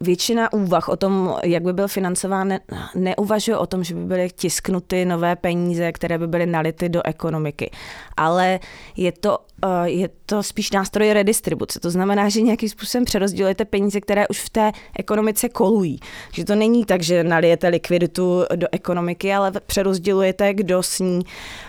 většina 0.00 0.52
úvah 0.52 0.88
o 0.88 0.96
tom, 0.96 1.36
jak 1.44 1.62
by 1.62 1.72
byl 1.72 1.88
financován, 1.88 2.48
ne, 2.48 2.60
neuvažuje 2.94 3.58
o 3.58 3.66
tom, 3.66 3.84
že 3.84 3.94
by 3.94 4.04
byly 4.04 4.30
tisknuty 4.36 5.04
nové 5.04 5.36
peníze, 5.36 5.92
které 5.92 6.18
by 6.18 6.26
byly 6.28 6.46
nality 6.46 6.88
do 6.88 7.06
ekonomiky. 7.06 7.70
Ale 8.16 8.60
je 8.96 9.12
to, 9.12 9.38
eh, 9.64 9.90
je 9.90 10.08
to 10.26 10.42
spíš 10.42 10.70
nástroj 10.70 11.12
redistribuce. 11.12 11.80
To 11.80 11.90
znamená, 11.90 12.28
že 12.28 12.40
nějakým 12.40 12.68
způsobem 12.68 13.04
přerozdělujete 13.04 13.64
peníze, 13.64 14.00
které 14.00 14.28
už 14.28 14.40
v 14.40 14.50
té 14.50 14.72
ekonomice 14.98 15.48
kolují. 15.48 16.00
Že 16.32 16.44
to 16.44 16.54
není 16.54 16.84
tak, 16.84 17.02
že 17.02 17.24
nalijete 17.24 17.68
likviditu 17.68 18.44
do 18.56 18.66
ekonomiky, 18.72 19.34
ale 19.34 19.52
přerozdělujete, 19.66 20.54
kdo 20.54 20.82
s 20.82 20.98
ní, 20.98 21.20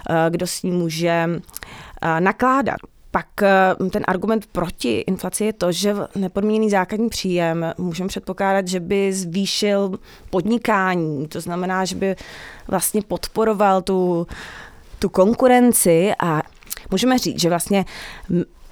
eh, 0.09 0.29
kdo 0.29 0.47
s 0.47 0.63
ní 0.63 0.71
může 0.71 1.29
eh, 2.01 2.21
nakládat 2.21 2.77
pak 3.15 3.43
eh, 3.43 3.89
ten 3.89 4.03
argument 4.07 4.45
proti 4.51 4.97
inflaci 4.97 5.45
je 5.45 5.53
to, 5.53 5.71
že 5.71 5.95
nepodmíněný 6.15 6.69
základní 6.69 7.09
příjem 7.09 7.73
můžeme 7.77 8.07
předpokládat, 8.07 8.67
že 8.67 8.79
by 8.79 9.13
zvýšil 9.13 9.99
podnikání, 10.29 11.27
to 11.27 11.41
znamená, 11.41 11.85
že 11.85 11.95
by 11.95 12.15
vlastně 12.67 13.01
podporoval 13.01 13.81
tu, 13.81 14.27
tu 14.99 15.09
konkurenci. 15.09 16.11
A 16.19 16.41
můžeme 16.91 17.17
říct, 17.17 17.39
že 17.41 17.49
vlastně 17.49 17.85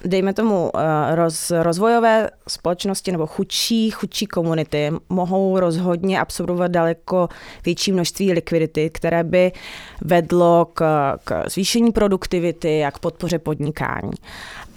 dejme 0.04 0.34
tomu, 0.34 0.70
eh, 0.74 1.14
roz, 1.14 1.52
rozvojové 1.62 2.30
společnosti 2.48 3.12
nebo 3.12 3.26
chudší, 3.26 3.90
chudší 3.90 4.26
komunity 4.26 4.90
mohou 5.08 5.58
rozhodně 5.58 6.20
absorbovat 6.20 6.70
daleko 6.70 7.28
větší 7.64 7.92
množství 7.92 8.32
likvidity, 8.32 8.90
které 8.90 9.24
by 9.24 9.52
vedlo 10.00 10.66
k, 10.74 10.84
k 11.24 11.50
zvýšení 11.50 11.92
produktivity 11.92 12.84
a 12.84 12.90
k 12.90 12.98
podpoře 12.98 13.38
podnikání. 13.38 14.12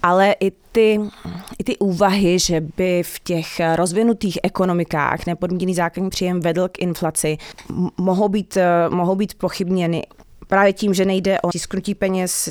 Ale 0.03 0.35
i 0.39 0.51
ty, 0.71 0.99
i 1.59 1.63
ty 1.63 1.77
úvahy, 1.77 2.39
že 2.39 2.61
by 2.61 3.03
v 3.03 3.19
těch 3.19 3.47
rozvinutých 3.75 4.39
ekonomikách 4.43 5.25
nepodmíněný 5.25 5.73
základní 5.73 6.09
příjem 6.09 6.39
vedl 6.39 6.67
k 6.67 6.79
inflaci, 6.79 7.37
mohou 7.97 8.29
být, 8.29 8.57
eh, 8.57 8.89
mohou 8.89 9.15
být 9.15 9.33
pochybněny 9.33 10.03
právě 10.47 10.73
tím, 10.73 10.93
že 10.93 11.05
nejde 11.05 11.41
o 11.41 11.51
tisknutí 11.51 11.95
peněz 11.95 12.49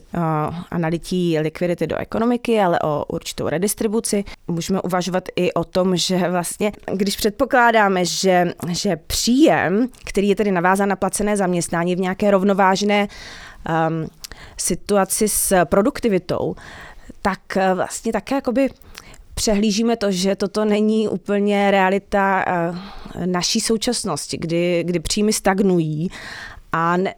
a 0.70 0.78
nalití 0.78 1.38
likvidity 1.38 1.86
do 1.86 1.96
ekonomiky, 1.96 2.60
ale 2.60 2.78
o 2.84 3.04
určitou 3.04 3.48
redistribuci. 3.48 4.24
Můžeme 4.48 4.80
uvažovat 4.80 5.28
i 5.36 5.52
o 5.52 5.64
tom, 5.64 5.96
že 5.96 6.28
vlastně, 6.30 6.72
když 6.92 7.16
předpokládáme, 7.16 8.04
že, 8.04 8.52
že 8.68 8.96
příjem, 8.96 9.88
který 10.04 10.28
je 10.28 10.36
tedy 10.36 10.50
navázán 10.52 10.88
na 10.88 10.96
placené 10.96 11.36
zaměstnání 11.36 11.96
v 11.96 12.00
nějaké 12.00 12.30
rovnovážné 12.30 13.08
um, 13.08 14.08
situaci 14.56 15.28
s 15.28 15.64
produktivitou, 15.64 16.54
tak 17.22 17.40
vlastně 17.74 18.12
také 18.12 18.34
jakoby 18.34 18.68
přehlížíme 19.34 19.96
to, 19.96 20.12
že 20.12 20.36
toto 20.36 20.64
není 20.64 21.08
úplně 21.08 21.70
realita 21.70 22.44
naší 23.26 23.60
současnosti, 23.60 24.36
kdy, 24.38 24.84
kdy 24.86 25.00
příjmy 25.00 25.32
stagnují 25.32 26.10
a 26.72 26.96
ne, 26.96 27.14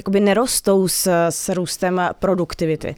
jakoby 0.00 0.20
nerostou 0.20 0.88
s, 0.88 1.28
s 1.30 1.48
růstem 1.48 2.00
produktivity. 2.18 2.94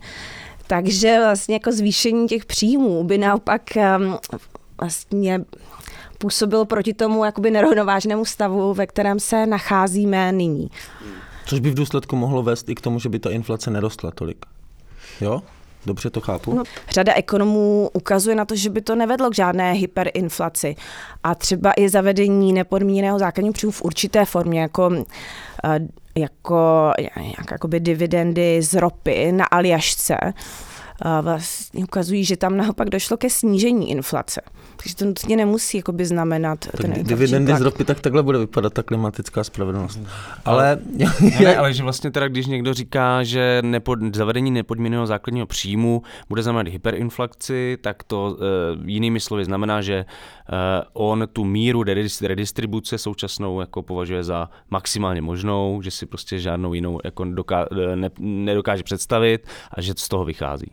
Takže 0.67 1.19
vlastně 1.19 1.55
jako 1.55 1.73
zvýšení 1.73 2.29
těch 2.29 2.45
příjmů 2.45 3.05
by 3.05 3.19
naopak 3.19 3.63
vlastně 4.81 5.41
působil 6.19 6.65
proti 6.65 6.95
tomu 6.95 7.25
jakoby 7.25 7.51
nerovnovážnému 7.51 8.25
stavu, 8.25 8.75
ve 8.75 8.87
kterém 8.87 9.21
se 9.21 9.47
nacházíme 9.47 10.33
nyní. 10.33 10.71
Což 11.47 11.61
by 11.61 11.71
v 11.71 11.75
důsledku 11.75 12.17
mohlo 12.17 12.43
vést 12.43 12.69
i 12.69 12.75
k 12.75 12.81
tomu, 12.81 12.99
že 12.99 13.09
by 13.09 13.19
ta 13.19 13.31
inflace 13.31 13.71
nerostla 13.71 14.11
tolik. 14.11 14.47
Jo? 15.21 15.43
Dobře 15.87 16.11
to 16.11 16.21
chápu? 16.21 16.55
No, 16.55 16.63
řada 16.91 17.15
ekonomů 17.15 17.91
ukazuje 17.93 18.37
na 18.37 18.45
to, 18.45 18.57
že 18.57 18.71
by 18.71 18.81
to 18.81 18.95
nevedlo 18.95 19.31
k 19.31 19.35
žádné 19.35 19.73
hyperinflaci. 19.73 20.77
A 21.23 21.35
třeba 21.35 21.73
i 21.77 21.89
zavedení 21.89 22.53
nepodmíněného 22.53 23.19
základního 23.19 23.53
příjmu 23.53 23.73
v 23.73 23.83
určité 23.83 24.25
formě, 24.25 24.61
jako 24.61 25.05
jako, 26.17 26.93
jak, 26.99 27.51
jakoby 27.51 27.81
dividendy 27.81 28.63
z 28.63 28.75
ropy 28.75 29.33
na 29.33 29.45
Aljašce, 29.45 30.17
vlastně 31.23 31.85
ukazují, 31.85 32.25
že 32.25 32.37
tam 32.37 32.57
naopak 32.57 32.91
došlo 32.91 33.17
ke 33.17 33.31
snížení 33.31 33.91
inflace. 33.91 34.41
Takže 34.77 34.97
to 34.97 35.05
nutně 35.05 35.37
nemusí 35.37 35.77
jakoby 35.77 36.05
znamenat 36.05 36.59
tak 36.59 36.81
ten 36.81 36.93
dividendy 37.03 37.57
z 37.57 37.61
ropy, 37.61 37.85
tak 37.85 38.01
takhle 38.01 38.23
bude 38.23 38.39
vypadat 38.39 38.73
ta 38.73 38.83
klimatická 38.83 39.45
spravedlnost. 39.45 40.01
Ale, 40.45 40.69
ale, 40.69 40.79
ne, 40.97 41.07
ne, 41.41 41.57
ale 41.57 41.73
že 41.73 41.83
vlastně 41.83 42.11
teda, 42.11 42.29
když 42.29 42.47
někdo 42.47 42.75
říká, 42.75 43.23
že 43.23 43.63
nepod, 43.65 43.99
zavedení 44.15 44.51
nepodmíněného 44.51 45.07
základního 45.07 45.47
příjmu 45.47 46.03
bude 46.29 46.43
znamenat 46.43 46.73
hyperinflaci, 46.73 47.79
tak 47.81 48.03
to 48.03 48.31
uh, 48.31 48.89
jinými 48.89 49.21
slovy 49.21 49.45
znamená, 49.45 49.83
že 49.83 50.05
uh, 50.05 50.11
on 50.93 51.29
tu 51.33 51.45
míru 51.45 51.83
redistribuce 52.23 52.99
současnou 52.99 53.61
jako 53.61 53.83
považuje 53.83 54.25
za 54.25 54.51
maximálně 54.71 55.23
možnou, 55.23 55.83
že 55.83 55.91
si 55.91 56.07
prostě 56.07 56.39
žádnou 56.39 56.75
jinou 56.75 56.99
jako 57.05 57.25
doká, 57.25 57.67
ne, 57.95 58.11
nedokáže 58.19 58.83
představit 58.83 59.47
a 59.71 59.81
že 59.81 59.95
z 59.97 60.09
toho 60.09 60.25
vychází. 60.25 60.71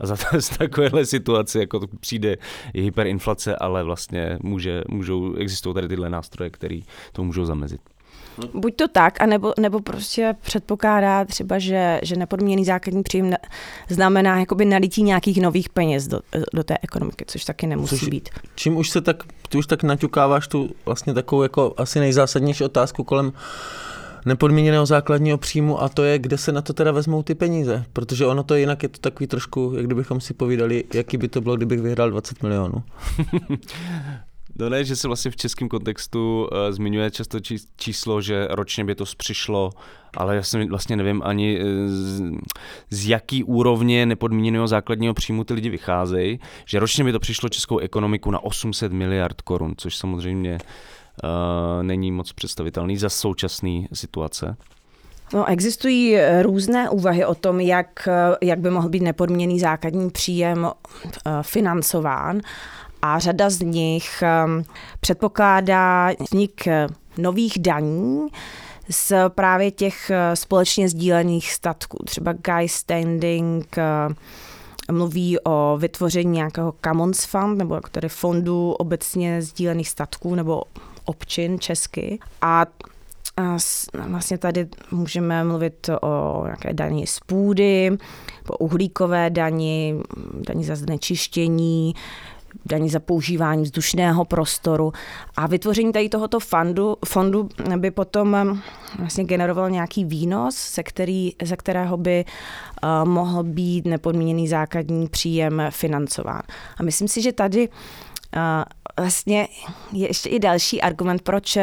A 0.00 0.06
za 0.06 0.16
to, 0.16 0.24
z 0.40 0.48
takovéhle 0.48 1.04
situace 1.04 1.58
jako 1.58 1.80
to 1.80 1.86
přijde 2.00 2.36
hyperinflace, 2.74 3.56
ale 3.56 3.84
vlastně 3.84 4.38
může, 4.42 4.82
můžou, 4.88 5.34
existují 5.34 5.74
tady 5.74 5.88
tyhle 5.88 6.10
nástroje, 6.10 6.50
které 6.50 6.80
to 7.12 7.24
můžou 7.24 7.44
zamezit. 7.44 7.80
Buď 8.54 8.76
to 8.76 8.88
tak, 8.88 9.20
anebo, 9.20 9.52
nebo 9.60 9.80
prostě 9.80 10.34
předpokládá 10.40 11.24
třeba, 11.24 11.58
že, 11.58 12.00
že 12.02 12.16
nepodmíněný 12.16 12.64
základní 12.64 13.02
příjem 13.02 13.34
znamená 13.88 14.38
jakoby 14.38 14.64
nalití 14.64 15.02
nějakých 15.02 15.40
nových 15.40 15.68
peněz 15.68 16.06
do, 16.06 16.20
do 16.54 16.64
té 16.64 16.78
ekonomiky, 16.82 17.24
což 17.28 17.44
taky 17.44 17.66
nemusí 17.66 17.98
což, 17.98 18.08
být. 18.08 18.28
Čím 18.54 18.76
už 18.76 18.90
se 18.90 19.00
tak, 19.00 19.22
ty 19.48 19.58
už 19.58 19.66
tak 19.66 19.82
naťukáváš 19.82 20.48
tu 20.48 20.70
vlastně 20.84 21.14
takovou 21.14 21.42
jako 21.42 21.74
asi 21.76 22.00
nejzásadnější 22.00 22.64
otázku 22.64 23.04
kolem 23.04 23.32
nepodmíněného 24.26 24.86
základního 24.86 25.38
příjmu 25.38 25.82
a 25.82 25.88
to 25.88 26.04
je, 26.04 26.18
kde 26.18 26.38
se 26.38 26.52
na 26.52 26.62
to 26.62 26.72
teda 26.72 26.92
vezmou 26.92 27.22
ty 27.22 27.34
peníze. 27.34 27.84
Protože 27.92 28.26
ono 28.26 28.42
to 28.42 28.54
jinak 28.54 28.82
je 28.82 28.88
to 28.88 28.98
takový 28.98 29.26
trošku, 29.26 29.72
jak 29.76 29.86
kdybychom 29.86 30.20
si 30.20 30.34
povídali, 30.34 30.84
jaký 30.94 31.16
by 31.16 31.28
to 31.28 31.40
bylo, 31.40 31.56
kdybych 31.56 31.80
vyhrál 31.80 32.10
20 32.10 32.42
milionů. 32.42 32.82
No 34.58 34.68
ne, 34.68 34.84
že 34.84 34.96
se 34.96 35.08
vlastně 35.08 35.30
v 35.30 35.36
českém 35.36 35.68
kontextu 35.68 36.48
uh, 36.52 36.58
zmiňuje 36.70 37.10
často 37.10 37.40
či, 37.40 37.56
číslo, 37.76 38.20
že 38.20 38.48
ročně 38.50 38.84
by 38.84 38.94
to 38.94 39.04
přišlo, 39.16 39.70
ale 40.16 40.36
já 40.36 40.42
jsem 40.42 40.68
vlastně 40.68 40.96
nevím 40.96 41.22
ani 41.24 41.60
uh, 41.60 41.66
z, 41.86 42.22
z 42.90 43.08
jaký 43.08 43.44
úrovně 43.44 44.06
nepodmíněného 44.06 44.68
základního 44.68 45.14
příjmu 45.14 45.44
ty 45.44 45.54
lidi 45.54 45.68
vycházejí, 45.70 46.40
že 46.64 46.78
ročně 46.78 47.04
by 47.04 47.12
to 47.12 47.18
přišlo 47.18 47.48
českou 47.48 47.78
ekonomiku 47.78 48.30
na 48.30 48.44
800 48.44 48.92
miliard 48.92 49.40
korun, 49.40 49.74
což 49.76 49.96
samozřejmě 49.96 50.58
není 51.82 52.12
moc 52.12 52.32
představitelný 52.32 52.96
za 52.96 53.08
současné 53.08 53.82
situace? 53.92 54.56
No, 55.34 55.46
existují 55.48 56.16
různé 56.42 56.90
úvahy 56.90 57.24
o 57.24 57.34
tom, 57.34 57.60
jak, 57.60 58.08
jak 58.42 58.58
by 58.58 58.70
mohl 58.70 58.88
být 58.88 59.02
nepodměný 59.02 59.60
základní 59.60 60.10
příjem 60.10 60.70
financován 61.42 62.40
a 63.02 63.18
řada 63.18 63.50
z 63.50 63.60
nich 63.60 64.22
předpokládá 65.00 66.10
vznik 66.20 66.64
nových 67.18 67.58
daní, 67.58 68.28
z 68.90 69.12
právě 69.28 69.70
těch 69.70 70.10
eh, 70.10 70.36
společně 70.36 70.88
sdílených 70.88 71.52
statků. 71.52 71.98
Třeba 72.04 72.32
Guy 72.32 72.68
Standing 72.68 73.78
eh, 73.78 74.92
mluví 74.92 75.38
o 75.40 75.76
vytvoření 75.80 76.32
nějakého 76.32 76.74
Commons 76.84 77.24
Fund, 77.24 77.58
nebo 77.58 77.74
jako 77.74 77.88
tedy 77.88 78.08
fondu 78.08 78.72
obecně 78.72 79.42
sdílených 79.42 79.88
statků, 79.88 80.34
nebo 80.34 80.62
občin 81.04 81.58
česky. 81.58 82.18
A 82.42 82.66
vlastně 84.08 84.38
tady 84.38 84.68
můžeme 84.90 85.44
mluvit 85.44 85.90
o 86.02 86.42
nějaké 86.44 86.72
daní 86.72 87.06
z 87.06 87.20
půdy, 87.26 87.96
po 88.44 88.56
uhlíkové 88.56 89.30
dani, 89.30 89.94
daní 90.48 90.64
za 90.64 90.76
znečištění, 90.76 91.94
daní 92.66 92.90
za 92.90 93.00
používání 93.00 93.62
vzdušného 93.62 94.24
prostoru. 94.24 94.92
A 95.36 95.46
vytvoření 95.46 95.92
tady 95.92 96.08
tohoto 96.08 96.40
fondu, 96.40 96.96
fondu 97.04 97.48
by 97.76 97.90
potom 97.90 98.36
um, 98.42 98.62
vlastně 98.98 99.24
generoval 99.24 99.70
nějaký 99.70 100.04
výnos, 100.04 100.56
se, 100.56 100.82
který, 100.82 101.32
ze 101.42 101.56
kterého 101.56 101.96
by 101.96 102.24
uh, 102.24 103.08
mohl 103.08 103.42
být 103.42 103.86
nepodmíněný 103.86 104.48
základní 104.48 105.08
příjem 105.08 105.62
financován. 105.70 106.42
A 106.78 106.82
myslím 106.82 107.08
si, 107.08 107.22
že 107.22 107.32
tady 107.32 107.68
uh, 107.68 107.74
vlastně 109.00 109.48
je 109.92 110.08
ještě 110.08 110.28
i 110.28 110.38
další 110.38 110.82
argument, 110.82 111.22
proč 111.22 111.58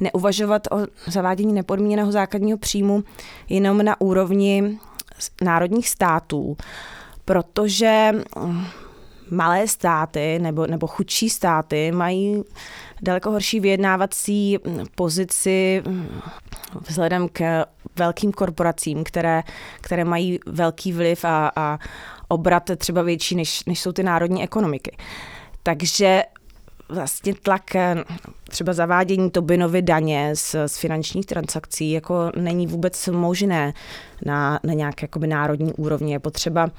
neuvažovat 0.00 0.62
o 0.70 0.76
zavádění 1.06 1.52
nepodmíněného 1.52 2.12
základního 2.12 2.58
příjmu 2.58 3.04
jenom 3.48 3.84
na 3.84 4.00
úrovni 4.00 4.78
národních 5.42 5.88
států, 5.88 6.56
protože 7.24 8.12
um, 8.36 8.66
malé 9.30 9.68
státy 9.68 10.38
nebo, 10.38 10.66
nebo 10.66 10.86
chudší 10.86 11.30
státy 11.30 11.92
mají 11.92 12.44
daleko 13.02 13.30
horší 13.30 13.60
vyjednávací 13.60 14.58
pozici 14.94 15.82
vzhledem 16.88 17.28
k 17.28 17.64
velkým 17.96 18.32
korporacím, 18.32 19.04
které, 19.04 19.42
které 19.80 20.04
mají 20.04 20.38
velký 20.46 20.92
vliv 20.92 21.24
a, 21.24 21.52
a 21.56 21.78
obrat 22.28 22.70
třeba 22.76 23.02
větší, 23.02 23.34
než, 23.34 23.64
než 23.64 23.80
jsou 23.80 23.92
ty 23.92 24.02
národní 24.02 24.42
ekonomiky. 24.42 24.96
Takže 25.62 26.22
vlastně 26.88 27.34
tlak 27.34 27.70
třeba 28.48 28.72
zavádění 28.72 29.30
Tobinovy 29.30 29.82
daně 29.82 30.30
z, 30.34 30.56
z 30.66 30.78
finančních 30.78 31.26
transakcí 31.26 31.90
jako 31.90 32.30
není 32.36 32.66
vůbec 32.66 33.08
možné 33.08 33.72
na, 34.26 34.60
na 34.64 34.72
nějaké 34.72 35.04
jakoby 35.04 35.26
národní 35.26 35.72
úrovni. 35.72 36.12
Je 36.12 36.18
potřeba 36.18 36.70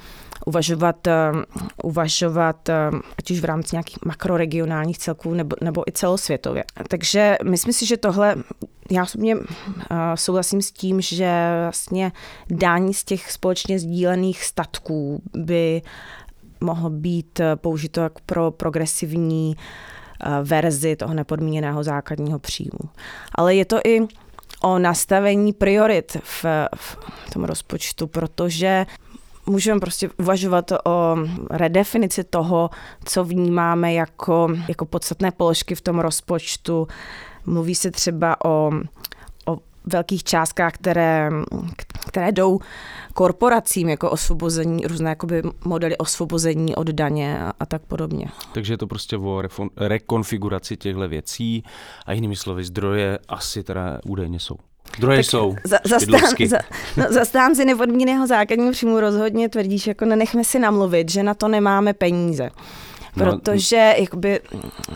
uvažovat, 0.46 1.08
uh, 1.08 1.42
uvažovat 1.84 2.70
uh, 2.70 3.00
ať 3.18 3.32
už 3.32 3.40
v 3.40 3.46
rámci 3.46 3.76
nějakých 3.76 3.98
makroregionálních 4.06 4.98
celků 4.98 5.34
nebo, 5.34 5.56
nebo 5.62 5.84
i 5.90 5.92
celosvětově. 5.92 6.64
Takže 6.88 7.38
myslím 7.44 7.74
si, 7.74 7.86
že 7.86 7.98
tohle 7.98 8.36
já 8.92 9.04
osobně 9.04 9.36
uh, 9.36 9.44
souhlasím 10.16 10.62
s 10.62 10.72
tím, 10.72 11.02
že 11.02 11.32
vlastně 11.64 12.12
daň 12.50 12.94
z 12.94 13.04
těch 13.04 13.32
společně 13.32 13.80
sdílených 13.80 14.44
statků 14.44 15.22
by 15.36 15.82
mohlo 16.62 16.90
být 16.90 17.42
použito 17.56 18.02
jako 18.02 18.22
pro 18.26 18.52
progresivní 18.52 19.56
verzi 20.44 20.96
toho 20.96 21.14
nepodmíněného 21.14 21.84
základního 21.84 22.40
příjmu. 22.40 22.90
Ale 23.36 23.56
je 23.56 23.66
to 23.66 23.80
i 23.86 24.08
o 24.62 24.80
nastavení 24.80 25.54
priorit 25.54 26.18
v, 26.24 26.46
v 26.76 26.98
tom 27.34 27.44
rozpočtu, 27.44 28.08
protože 28.08 28.86
můžeme 29.46 29.80
prostě 29.80 30.10
uvažovat 30.18 30.72
o 30.72 31.16
redefinici 31.50 32.24
toho, 32.24 32.70
co 33.06 33.24
vnímáme 33.24 33.94
jako, 33.94 34.48
jako 34.68 34.86
podstatné 34.86 35.32
položky 35.32 35.76
v 35.76 35.82
tom 35.82 36.00
rozpočtu. 36.00 36.88
Mluví 37.46 37.76
se 37.76 37.92
třeba 37.92 38.46
o 38.46 38.72
velkých 39.94 40.24
částkách, 40.24 40.74
které, 40.74 41.30
které 42.08 42.32
jdou 42.32 42.60
korporacím 43.14 43.90
jako 43.90 44.10
osvobození, 44.10 44.88
různé 44.88 45.10
jakoby 45.10 45.42
modely 45.66 45.98
osvobození 45.98 46.76
od 46.76 46.88
daně 46.88 47.40
a, 47.40 47.54
a 47.60 47.66
tak 47.66 47.82
podobně. 47.82 48.26
Takže 48.54 48.74
je 48.74 48.78
to 48.78 48.88
prostě 48.88 49.18
o 49.18 49.44
rekonfiguraci 49.78 50.78
těchto 50.78 51.08
věcí 51.08 51.64
a 52.06 52.14
jinými 52.14 52.36
slovy 52.36 52.64
zdroje 52.64 53.20
asi 53.28 53.64
teda 53.64 54.00
údajně 54.06 54.40
jsou. 54.40 54.56
Zdroje 54.98 55.24
jsou. 55.24 55.56
Za, 55.64 55.78
zastán, 55.86 56.48
za, 56.48 56.58
no, 56.98 57.06
zastánci 57.10 57.66
nepodmíněného 57.66 58.28
základního 58.28 58.72
příjmu 58.72 59.00
rozhodně 59.00 59.50
tvrdíš, 59.50 59.88
jako 59.88 60.06
nenechme 60.06 60.44
si 60.44 60.60
namluvit, 60.60 61.12
že 61.12 61.24
na 61.24 61.34
to 61.34 61.48
nemáme 61.48 61.94
peníze. 61.94 62.50
No, 63.16 63.26
Protože 63.26 63.94
no, 63.98 64.04
jakoby, 64.04 64.40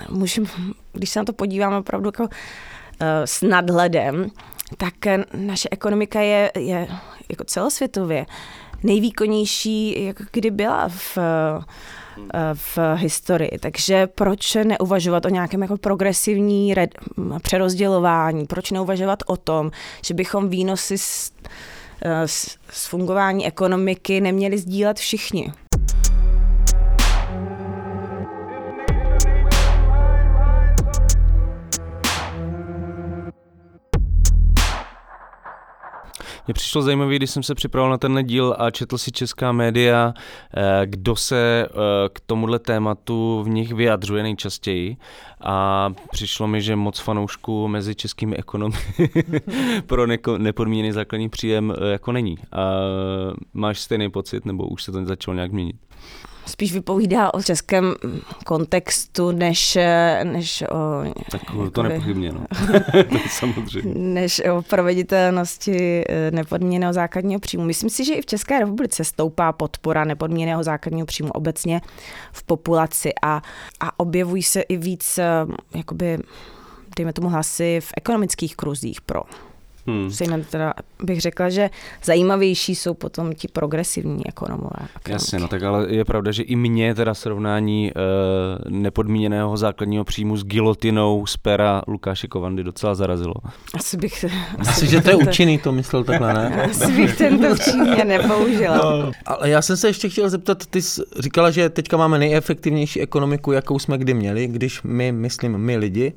můžem, 0.09 0.45
když 0.93 1.09
se 1.09 1.19
na 1.19 1.25
to 1.25 1.33
podíváme 1.33 1.77
opravdu 1.77 2.07
jako, 2.07 2.27
s 3.25 3.41
nadhledem, 3.41 4.27
tak 4.77 4.93
naše 5.33 5.69
ekonomika 5.71 6.21
je, 6.21 6.51
je 6.57 6.87
jako 7.29 7.43
celosvětově 7.43 8.25
nejvýkonnější, 8.83 10.05
jak 10.05 10.17
kdy 10.31 10.51
byla 10.51 10.89
v 10.89 11.17
v 12.53 12.77
historii. 12.95 13.51
Takže 13.59 14.07
proč 14.07 14.55
neuvažovat 14.55 15.25
o 15.25 15.29
nějakém 15.29 15.61
jako 15.61 15.77
progresivní 15.77 16.73
red, 16.73 16.95
přerozdělování? 17.41 18.45
Proč 18.45 18.71
neuvažovat 18.71 19.19
o 19.25 19.37
tom, 19.37 19.71
že 20.05 20.13
bychom 20.13 20.49
výnosy 20.49 20.97
z, 20.97 21.31
z, 22.25 22.57
z 22.69 22.87
fungování 22.87 23.47
ekonomiky 23.47 24.21
neměli 24.21 24.57
sdílet 24.57 24.99
všichni? 24.99 25.53
Mně 36.47 36.53
přišlo 36.53 36.81
zajímavé, 36.81 37.15
když 37.15 37.29
jsem 37.29 37.43
se 37.43 37.55
připravil 37.55 37.89
na 37.89 37.97
tenhle 37.97 38.23
díl 38.23 38.55
a 38.59 38.71
četl 38.71 38.97
si 38.97 39.11
česká 39.11 39.51
média, 39.51 40.13
eh, 40.57 40.81
kdo 40.85 41.15
se 41.15 41.65
eh, 41.65 41.69
k 42.13 42.19
tomuhle 42.25 42.59
tématu 42.59 43.43
v 43.43 43.49
nich 43.49 43.73
vyjadřuje 43.73 44.23
nejčastěji 44.23 44.97
a 45.41 45.89
přišlo 46.11 46.47
mi, 46.47 46.61
že 46.61 46.75
moc 46.75 46.99
fanoušků 46.99 47.67
mezi 47.67 47.95
českými 47.95 48.37
ekonomy 48.37 48.77
pro 49.87 50.07
neko, 50.07 50.37
nepodmíněný 50.37 50.91
základní 50.91 51.29
příjem 51.29 51.73
eh, 51.77 51.91
jako 51.91 52.11
není. 52.11 52.37
A 52.51 52.71
máš 53.53 53.79
stejný 53.79 54.11
pocit, 54.11 54.45
nebo 54.45 54.67
už 54.67 54.83
se 54.83 54.91
to 54.91 55.05
začalo 55.05 55.35
nějak 55.35 55.51
měnit? 55.51 55.75
Spíš 56.45 56.73
vypovídá 56.73 57.33
o 57.33 57.43
českém 57.43 57.95
kontextu, 58.45 59.31
než, 59.31 59.77
než 60.23 60.61
o... 60.61 61.13
Tak 61.31 61.41
jakoby, 61.41 61.71
to 61.71 61.83
nepochybně, 61.83 62.31
no. 62.31 62.45
Samozřejmě. 63.29 63.93
Než 63.95 64.41
o 64.57 64.61
proveditelnosti 64.61 66.03
eh, 66.09 66.31
nepodmíněného 66.31 66.93
základního 66.93 67.39
příjmu. 67.39 67.65
Myslím 67.65 67.89
si, 67.89 68.05
že 68.05 68.13
i 68.13 68.21
v 68.21 68.25
České 68.25 68.59
republice 68.59 69.03
stoupá 69.03 69.51
podpora 69.51 70.03
nepodmíněného 70.03 70.63
základního 70.63 71.05
příjmu 71.05 71.31
obecně 71.31 71.81
v 72.31 72.43
populaci 72.43 73.11
a, 73.21 73.41
a 73.79 73.99
objevují 73.99 74.43
se 74.43 74.61
i 74.61 74.77
víc, 74.77 75.17
eh, 75.17 75.25
jakoby, 75.75 76.19
dejme 76.97 77.13
tomu 77.13 77.29
hlasy 77.29 77.79
v 77.81 77.91
ekonomických 77.97 78.55
kruzích 78.55 79.01
pro 79.01 79.21
Hmm. 79.87 80.11
Stejně 80.11 80.45
teda 80.49 80.73
bych 81.03 81.21
řekla, 81.21 81.49
že 81.49 81.69
zajímavější 82.03 82.75
jsou 82.75 82.93
potom 82.93 83.33
ti 83.33 83.47
progresivní 83.47 84.27
ekonomové. 84.27 84.69
Ekonomiky. 84.73 85.11
Jasně, 85.11 85.39
no 85.39 85.47
tak 85.47 85.63
ale 85.63 85.85
je 85.89 86.05
pravda, 86.05 86.31
že 86.31 86.43
i 86.43 86.55
mě 86.55 86.95
teda 86.95 87.13
srovnání 87.13 87.91
uh, 87.95 88.71
nepodmíněného 88.71 89.57
základního 89.57 90.03
příjmu 90.03 90.37
s 90.37 90.43
gilotinou 90.43 91.25
z 91.25 91.37
pera 91.37 91.81
Lukáše 91.87 92.27
Kovandy 92.27 92.63
docela 92.63 92.95
zarazilo. 92.95 93.33
Asi 93.73 93.97
bych... 93.97 94.25
Asi, 94.59 94.69
asi 94.69 94.87
že 94.87 95.01
to 95.01 95.09
je 95.09 95.15
účinný, 95.15 95.57
to 95.57 95.71
myslel 95.71 96.03
takhle, 96.03 96.33
ne? 96.33 96.63
Asi 96.71 96.91
bych 96.91 97.17
tento 97.17 97.55
přímě 97.55 98.05
nepoužila. 98.05 98.77
No, 98.77 99.11
ale 99.25 99.49
já 99.49 99.61
jsem 99.61 99.77
se 99.77 99.87
ještě 99.87 100.09
chtěl 100.09 100.29
zeptat, 100.29 100.65
ty 100.65 100.81
jsi 100.81 101.01
říkala, 101.19 101.51
že 101.51 101.69
teďka 101.69 101.97
máme 101.97 102.19
nejefektivnější 102.19 103.01
ekonomiku, 103.01 103.51
jakou 103.51 103.79
jsme 103.79 103.97
kdy 103.97 104.13
měli, 104.13 104.47
když 104.47 104.81
my, 104.83 105.11
myslím, 105.11 105.57
my 105.57 105.77
lidi 105.77 106.13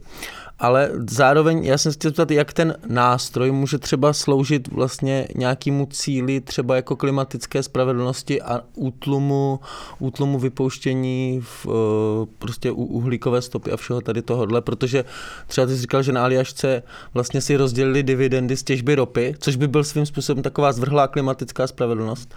ale 0.59 0.91
zároveň 1.11 1.65
já 1.65 1.79
jsem 1.79 1.93
se 1.93 1.99
chtěl 1.99 2.11
zeptat, 2.11 2.31
jak 2.31 2.53
ten 2.53 2.75
nástroj 2.87 3.53
může 3.53 3.79
třeba 3.79 4.13
sloužit 4.13 4.69
vlastně 4.69 5.29
nějakému 5.35 5.87
cíli, 5.91 6.41
třeba 6.41 6.77
jako 6.77 6.97
klimatické 6.97 7.63
spravedlnosti 7.63 8.43
a 8.43 8.61
útlumu, 8.75 9.61
útlumu 9.99 10.39
vypouštění 10.39 11.41
v, 11.43 11.67
eh, 11.67 12.27
prostě 12.39 12.71
uhlíkové 12.71 13.43
stopy 13.43 13.73
a 13.73 13.77
všeho 13.77 14.01
tady 14.01 14.23
tohohle, 14.23 14.63
protože 14.63 15.05
třeba 15.47 15.67
ty 15.67 15.75
jsi 15.75 15.81
říkal, 15.81 16.03
že 16.03 16.13
na 16.13 16.25
Aliašce 16.25 16.83
vlastně 17.15 17.41
si 17.41 17.57
rozdělili 17.57 18.03
dividendy 18.03 18.57
z 18.57 18.63
těžby 18.63 18.95
ropy, 18.95 19.35
což 19.39 19.57
by 19.57 19.69
byl 19.69 19.85
svým 19.85 20.07
způsobem 20.07 20.43
taková 20.43 20.73
zvrhlá 20.73 21.09
klimatická 21.09 21.67
spravedlnost. 21.67 22.35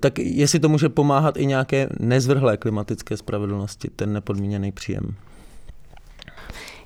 Tak 0.00 0.18
jestli 0.18 0.60
to 0.60 0.68
může 0.68 0.88
pomáhat 0.88 1.36
i 1.36 1.46
nějaké 1.46 1.88
nezvrhlé 2.00 2.56
klimatické 2.56 3.16
spravedlnosti, 3.16 3.90
ten 3.96 4.12
nepodmíněný 4.12 4.72
příjem. 4.72 5.14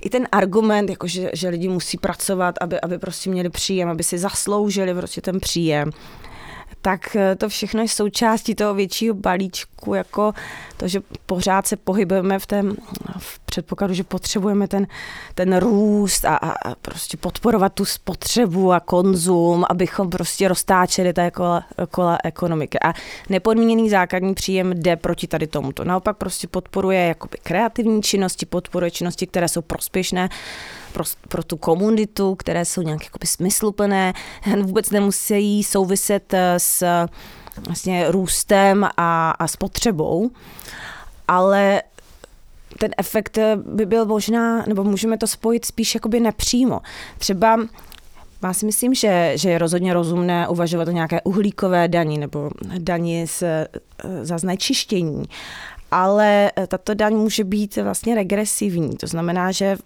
I 0.07 0.11
ten 0.11 0.29
argument, 0.33 0.91
jako 0.91 1.07
že, 1.07 1.31
že 1.33 1.49
lidi 1.49 1.69
musí 1.69 1.99
pracovat, 1.99 2.55
aby, 2.61 2.81
aby 2.81 2.99
prostě 2.99 3.31
měli 3.31 3.51
příjem, 3.51 3.89
aby 3.89 4.03
si 4.03 4.19
zasloužili 4.19 4.95
prostě 4.95 5.21
ten 5.21 5.41
příjem, 5.41 5.91
tak 6.87 7.17
eh, 7.17 7.37
to 7.37 7.49
všechno 7.49 7.83
je 7.83 7.89
součástí 7.89 8.55
toho 8.55 8.75
většího 8.75 9.15
balíčku, 9.15 9.95
jako 9.95 10.33
to, 10.77 10.89
že 10.89 11.01
pořád 11.27 11.67
se 11.67 11.77
pohybujeme 11.77 12.39
v 12.39 12.47
tom 12.47 12.77
v 13.19 13.39
předpokladu, 13.39 13.95
že 13.95 14.05
potřebujeme 14.05 14.69
ten, 14.69 14.87
ten 15.35 15.57
růst 15.57 16.25
a, 16.25 16.37
a, 16.37 16.51
a 16.51 16.75
prostě 16.75 17.17
podporovat 17.17 17.73
tu 17.73 17.85
spotřebu 17.85 18.73
a 18.73 18.81
konzum, 18.81 19.65
abychom 19.71 20.11
prostě 20.11 20.49
roztáčeli 20.49 21.13
ta 21.13 21.31
kola, 21.31 21.65
kola 21.91 22.19
ekonomiky. 22.25 22.79
A 22.81 22.93
nepodmíněný 23.29 23.91
základní 23.91 24.35
příjem 24.35 24.73
jde 24.73 24.97
proti 24.97 25.27
tady 25.27 25.47
tomuto. 25.47 25.85
Naopak 25.85 26.17
prostě 26.17 26.49
podporuje 26.49 27.07
jakoby 27.07 27.39
kreativní 27.43 28.03
činnosti, 28.03 28.47
podporuje 28.47 28.91
činnosti, 28.91 29.27
které 29.27 29.49
jsou 29.49 29.63
prospěšné 29.63 30.29
pro, 30.97 31.05
pro 31.29 31.43
tu 31.43 31.57
komunitu, 31.57 32.35
které 32.35 32.65
jsou 32.65 32.83
nějak 32.83 33.05
jakoby 33.05 33.27
smysluplné, 33.27 34.13
vůbec 34.63 34.91
nemusí 34.91 35.65
souviset 35.65 36.35
eh, 36.35 36.55
s 36.59 37.07
vlastně 37.67 38.11
růstem 38.11 38.89
a, 38.97 39.31
a 39.31 39.49
spotřebou, 39.49 40.31
ale 41.29 41.83
ten 42.79 42.91
efekt 42.99 43.39
by 43.57 43.87
byl 43.87 44.05
možná, 44.07 44.65
nebo 44.67 44.85
můžeme 44.85 45.19
to 45.19 45.27
spojit 45.27 45.65
spíš 45.65 45.95
jakoby 45.95 46.21
nepřímo. 46.21 46.81
Třeba 47.19 47.59
já 48.43 48.53
si 48.53 48.67
myslím, 48.67 48.95
že, 48.95 49.33
že 49.35 49.51
je 49.51 49.59
rozhodně 49.59 49.95
rozumné 49.95 50.49
uvažovat 50.49 50.89
o 50.89 50.91
nějaké 50.91 51.21
uhlíkové 51.21 51.89
daní 51.89 52.19
nebo 52.19 52.51
daní 52.79 53.27
z, 53.27 53.43
eh, 53.43 53.69
za 54.23 54.39
znečištění, 54.39 55.25
ale 55.91 56.53
tato 56.69 56.95
daň 56.95 57.15
může 57.15 57.45
být 57.45 57.77
vlastně 57.77 58.15
regresivní. 58.15 58.97
To 58.97 59.07
znamená, 59.07 59.53
že 59.53 59.77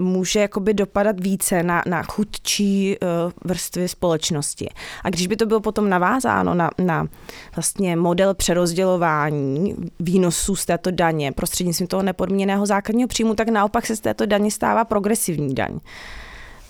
může 0.00 0.40
jakoby 0.40 0.74
dopadat 0.74 1.20
více 1.20 1.62
na, 1.62 1.82
na 1.86 2.02
chudčí 2.02 2.96
uh, 3.02 3.32
vrstvy 3.44 3.88
společnosti. 3.88 4.68
A 5.04 5.10
když 5.10 5.26
by 5.26 5.36
to 5.36 5.46
bylo 5.46 5.60
potom 5.60 5.88
navázáno 5.88 6.54
na, 6.54 6.70
na 6.78 7.08
vlastně 7.56 7.96
model 7.96 8.34
přerozdělování 8.34 9.74
výnosů 10.00 10.56
z 10.56 10.66
této 10.66 10.90
daně 10.90 11.32
prostřednictvím 11.32 11.86
toho 11.86 12.02
nepodmíněného 12.02 12.66
základního 12.66 13.08
příjmu, 13.08 13.34
tak 13.34 13.48
naopak 13.48 13.86
se 13.86 13.96
z 13.96 14.00
této 14.00 14.26
daně 14.26 14.50
stává 14.50 14.84
progresivní 14.84 15.54
daň. 15.54 15.78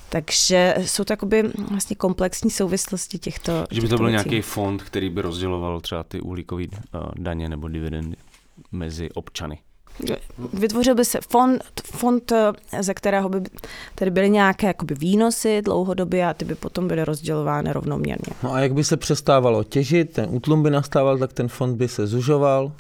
Takže 0.09 0.75
jsou 0.79 1.05
to 1.05 1.13
jakoby 1.13 1.43
vlastně 1.71 1.97
komplexní 1.97 2.51
souvislosti 2.51 3.19
těchto 3.19 3.53
Že 3.71 3.81
by 3.81 3.89
to 3.89 3.97
byl 3.97 4.07
věcí. 4.07 4.29
nějaký 4.29 4.43
fond, 4.43 4.83
který 4.83 5.11
by 5.11 5.21
rozděloval 5.23 5.81
třeba 5.81 6.03
ty 6.03 6.21
uhlíkové 6.21 6.65
uh, 6.65 7.01
daně 7.19 7.49
nebo 7.49 7.69
dividendy 7.69 8.17
mezi 8.73 9.11
občany. 9.11 9.59
Vytvořil 10.53 10.95
by 10.95 11.05
se 11.05 11.19
fond, 11.29 11.63
fond, 11.85 12.33
eh, 12.33 12.83
ze 12.83 12.95
kterého 12.95 13.29
by 13.29 13.41
tedy 13.95 14.11
byly 14.11 14.31
nějaké 14.31 14.67
jakoby 14.67 14.95
výnosy 14.95 15.63
dlouhodobě 15.63 16.27
a 16.27 16.35
ty 16.35 16.45
by 16.45 16.55
potom 16.55 16.89
byly 16.89 17.05
rozdělovány 17.05 17.73
rovnoměrně. 17.73 18.33
No 18.43 18.53
a 18.53 18.61
jak 18.61 18.75
by 18.75 18.85
se 18.85 18.97
přestávalo 18.97 19.65
těžit, 19.65 20.13
ten 20.13 20.27
útlum 20.31 20.63
by 20.63 20.71
nastával, 20.71 21.19
tak 21.19 21.33
ten 21.33 21.49
fond 21.49 21.77
by 21.77 21.89
se 21.89 22.07
zužoval, 22.07 22.73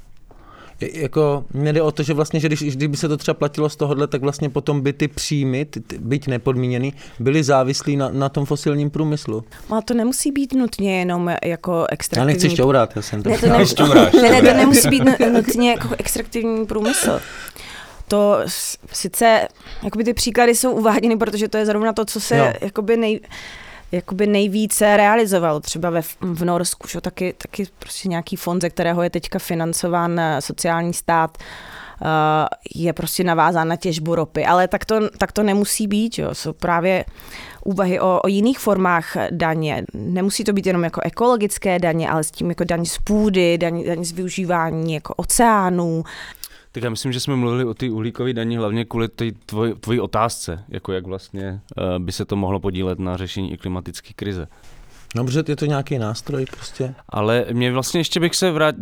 jako, 0.80 1.44
mě 1.54 1.72
jde 1.72 1.82
o 1.82 1.90
to, 1.92 2.02
že 2.02 2.14
vlastně, 2.14 2.40
že 2.40 2.48
když, 2.48 2.76
kdyby 2.76 2.96
se 2.96 3.08
to 3.08 3.16
třeba 3.16 3.34
platilo 3.34 3.68
z 3.68 3.76
tohohle, 3.76 4.06
tak 4.06 4.22
vlastně 4.22 4.48
potom 4.50 4.80
by 4.80 4.92
ty 4.92 5.08
příjmy, 5.08 5.64
ty, 5.64 5.80
ty, 5.80 5.98
byť 5.98 6.26
nepodmíněný, 6.26 6.92
byly 7.18 7.44
závislí 7.44 7.96
na, 7.96 8.08
na 8.08 8.28
tom 8.28 8.44
fosilním 8.44 8.90
průmyslu. 8.90 9.44
Ale 9.70 9.82
to 9.82 9.94
nemusí 9.94 10.32
být 10.32 10.52
nutně 10.52 10.98
jenom 10.98 11.30
jako 11.44 11.86
extraktivní... 11.90 12.32
Já 12.32 12.34
nechci 12.34 12.50
šťourat, 12.50 12.96
já 12.96 13.02
jsem 13.02 13.22
to... 13.22 13.30
Ne, 13.30 13.38
to, 13.38 13.46
ne, 13.46 14.10
ne, 14.22 14.42
ne, 14.42 14.52
to 14.52 14.56
nemusí 14.56 14.88
být 14.88 15.02
nutně 15.32 15.70
jako 15.70 15.88
extraktivní 15.98 16.66
průmysl. 16.66 17.20
To 18.08 18.38
sice, 18.92 19.48
jakoby 19.82 20.04
ty 20.04 20.14
příklady 20.14 20.54
jsou 20.54 20.72
uváděny, 20.72 21.16
protože 21.16 21.48
to 21.48 21.56
je 21.56 21.66
zrovna 21.66 21.92
to, 21.92 22.04
co 22.04 22.20
se 22.20 22.36
jo. 22.36 22.52
jakoby 22.60 22.96
nej, 22.96 23.20
jakoby 23.92 24.26
nejvíce 24.26 24.96
realizovalo. 24.96 25.60
Třeba 25.60 25.90
ve, 25.90 26.02
v 26.20 26.44
Norsku, 26.44 26.88
že, 26.88 27.00
taky, 27.00 27.34
taky 27.38 27.66
prostě 27.78 28.08
nějaký 28.08 28.36
fond, 28.36 28.60
ze 28.60 28.70
kterého 28.70 29.02
je 29.02 29.10
teďka 29.10 29.38
financován 29.38 30.20
eh, 30.20 30.40
sociální 30.40 30.94
stát, 30.94 31.38
uh, 32.00 32.08
je 32.74 32.92
prostě 32.92 33.24
navázán 33.24 33.68
na 33.68 33.76
těžbu 33.76 34.14
ropy. 34.14 34.46
Ale 34.46 34.68
tak 34.68 34.84
to, 34.84 35.08
tak 35.18 35.32
to 35.32 35.42
nemusí 35.42 35.86
být. 35.86 36.18
Jo. 36.18 36.34
Jsou 36.34 36.52
právě 36.52 37.04
úvahy 37.64 38.00
o, 38.00 38.20
o 38.24 38.28
jiných 38.28 38.58
formách 38.58 39.16
daně. 39.30 39.84
Nemusí 39.94 40.44
to 40.44 40.52
být 40.52 40.66
jenom 40.66 40.84
jako 40.84 41.00
ekologické 41.04 41.78
daně, 41.78 42.10
ale 42.10 42.24
s 42.24 42.30
tím 42.30 42.48
jako 42.48 42.64
daň 42.64 42.84
z 42.84 42.98
půdy, 42.98 43.58
daň, 43.58 43.84
daň 43.86 44.04
z 44.04 44.12
využívání 44.12 44.94
jako 44.94 45.14
oceánů, 45.14 46.04
tak 46.76 46.82
já 46.82 46.90
myslím, 46.90 47.12
že 47.12 47.20
jsme 47.20 47.36
mluvili 47.36 47.64
o 47.64 47.74
té 47.74 47.90
uhlíkové 47.90 48.32
daní 48.32 48.56
hlavně 48.56 48.84
kvůli 48.84 49.08
té 49.08 49.32
tvoj, 49.46 49.74
tvojí 49.80 50.00
otázce, 50.00 50.64
jako 50.68 50.92
jak 50.92 51.06
vlastně 51.06 51.60
uh, 51.76 52.04
by 52.04 52.12
se 52.12 52.24
to 52.24 52.36
mohlo 52.36 52.60
podílet 52.60 52.98
na 52.98 53.16
řešení 53.16 53.52
i 53.52 53.56
klimatické 53.56 54.12
krize. 54.16 54.48
No, 55.14 55.24
protože 55.24 55.44
je 55.48 55.56
to 55.56 55.66
nějaký 55.66 55.98
nástroj 55.98 56.46
prostě. 56.50 56.94
Ale 57.08 57.46
mě 57.52 57.72
vlastně 57.72 58.00
ještě 58.00 58.20
bych 58.20 58.34
se 58.34 58.50
vrát, 58.50 58.74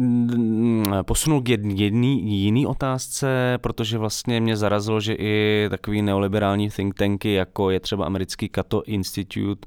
posunul 1.03 1.43
k 1.43 1.49
jedný 1.49 2.43
jiný 2.45 2.67
otázce, 2.67 3.59
protože 3.61 3.99
vlastně 3.99 4.41
mě 4.41 4.57
zarazilo, 4.57 5.01
že 5.01 5.15
i 5.15 5.67
takový 5.71 6.03
neoliberální 6.03 6.71
think 6.71 6.95
tanky, 6.95 7.33
jako 7.33 7.71
je 7.71 7.81
třeba 7.81 8.07
americký 8.07 8.51
Cato 8.55 8.83
Institute, 8.83 9.67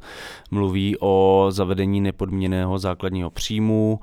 mluví 0.51 0.95
o 0.99 1.45
zavedení 1.49 2.01
nepodmíněného 2.01 2.79
základního 2.79 3.29
příjmu. 3.29 3.99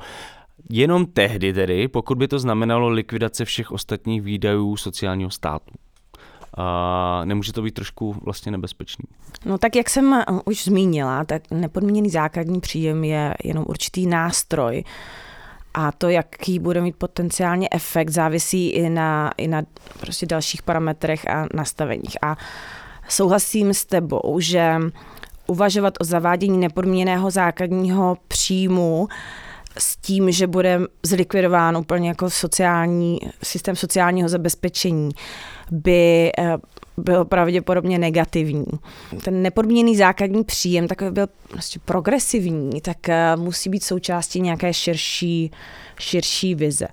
Jenom 0.71 1.07
tehdy 1.07 1.53
tedy, 1.53 1.89
pokud 1.89 2.19
by 2.19 2.29
to 2.29 2.39
znamenalo 2.39 2.89
likvidace 2.89 3.45
všech 3.45 3.71
ostatních 3.71 4.23
výdajů 4.23 4.77
sociálního 4.77 5.31
státu. 5.31 5.75
A 6.57 7.25
nemůže 7.25 7.53
to 7.53 7.63
být 7.63 7.75
trošku 7.75 8.17
vlastně 8.23 8.53
nebezpečný? 8.53 9.05
No 9.45 9.59
tak 9.59 9.77
jak 9.77 9.91
jsem 9.91 10.13
uh, 10.13 10.41
už 10.45 10.65
zmínila, 10.65 11.25
tak 11.25 11.43
nepodmíněný 11.51 12.11
základní 12.11 12.61
příjem 12.61 13.05
je 13.05 13.35
jenom 13.45 13.65
určitý 13.69 14.07
nástroj, 14.07 14.85
a 15.75 15.93
to, 15.93 16.09
jaký 16.09 16.59
bude 16.59 16.81
mít 16.81 16.97
potenciálně 16.97 17.69
efekt, 17.73 18.11
závisí 18.11 18.71
i 18.71 18.91
na, 18.91 19.33
i 19.37 19.49
na 19.49 19.63
prostě 20.01 20.27
dalších 20.27 20.63
parametrech 20.63 21.29
a 21.29 21.47
nastaveních. 21.55 22.17
A 22.23 22.37
souhlasím 23.09 23.75
s 23.75 23.85
tebou, 23.85 24.37
že 24.41 24.77
uvažovat 25.47 25.95
o 26.01 26.05
zavádění 26.05 26.59
nepodmíněného 26.59 27.31
základního 27.31 28.17
příjmu 28.29 29.09
s 29.79 29.97
tím, 29.97 30.31
že 30.31 30.47
bude 30.47 30.81
zlikvidován 31.03 31.77
úplně 31.77 32.09
jako 32.09 32.31
sociální, 32.31 33.19
systém 33.43 33.77
sociálního 33.77 34.29
zabezpečení, 34.29 35.11
by 35.71 36.33
eh, 36.39 36.57
byl 36.97 37.25
pravděpodobně 37.25 37.99
negativní. 37.99 38.67
Ten 39.25 39.43
nepodmíněný 39.43 39.97
základní 39.97 40.45
příjem 40.45 40.89
takový 40.89 41.11
byl 41.11 41.27
prostě 41.49 41.79
progresivní, 41.85 42.81
tak 42.81 43.09
eh, 43.09 43.37
musí 43.37 43.71
být 43.71 43.85
součástí 43.85 44.41
nějaké 44.41 44.75
širší, 44.75 45.51
širší 45.99 46.55
vize. 46.55 46.89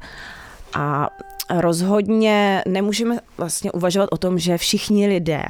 A 0.74 1.10
rozhodně 1.54 2.64
nemůžeme 2.68 3.20
vlastně 3.38 3.72
uvažovat 3.72 4.10
o 4.12 4.18
tom, 4.18 4.40
že 4.40 4.58
všichni 4.58 5.08
lidé 5.08 5.44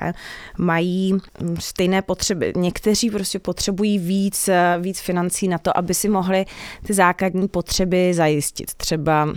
mají 0.57 1.17
stejné 1.59 2.01
potřeby. 2.01 2.53
Někteří 2.55 3.09
prostě 3.09 3.39
potřebují 3.39 3.99
víc, 3.99 4.49
víc 4.79 4.99
financí 4.99 5.47
na 5.47 5.57
to, 5.57 5.77
aby 5.77 5.93
si 5.93 6.09
mohli 6.09 6.45
ty 6.85 6.93
základní 6.93 7.47
potřeby 7.47 8.13
zajistit. 8.13 8.73
Třeba 8.73 9.27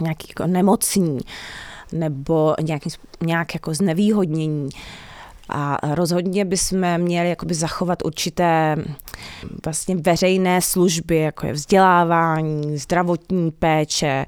nějaký 0.00 0.26
jako 0.28 0.46
nemocní 0.46 1.18
nebo 1.92 2.54
nějaký, 2.62 2.90
nějak 3.22 3.54
jako 3.54 3.74
znevýhodnění. 3.74 4.68
A 5.48 5.94
rozhodně 5.94 6.44
bychom 6.44 6.98
měli 6.98 7.28
jakoby 7.28 7.54
zachovat 7.54 7.98
určité 8.04 8.76
vlastně 9.64 9.96
veřejné 9.96 10.60
služby, 10.60 11.16
jako 11.16 11.46
je 11.46 11.52
vzdělávání, 11.52 12.78
zdravotní 12.78 13.50
péče, 13.50 14.26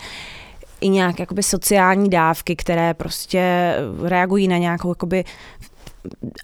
i 0.81 0.89
nějak 0.89 1.21
jakoby 1.21 1.43
sociální 1.43 2.11
dávky, 2.11 2.57
které 2.57 2.95
prostě 2.95 3.75
reagují 4.03 4.49
na 4.49 4.59
nějakou 4.59 4.89
jakoby 4.89 5.25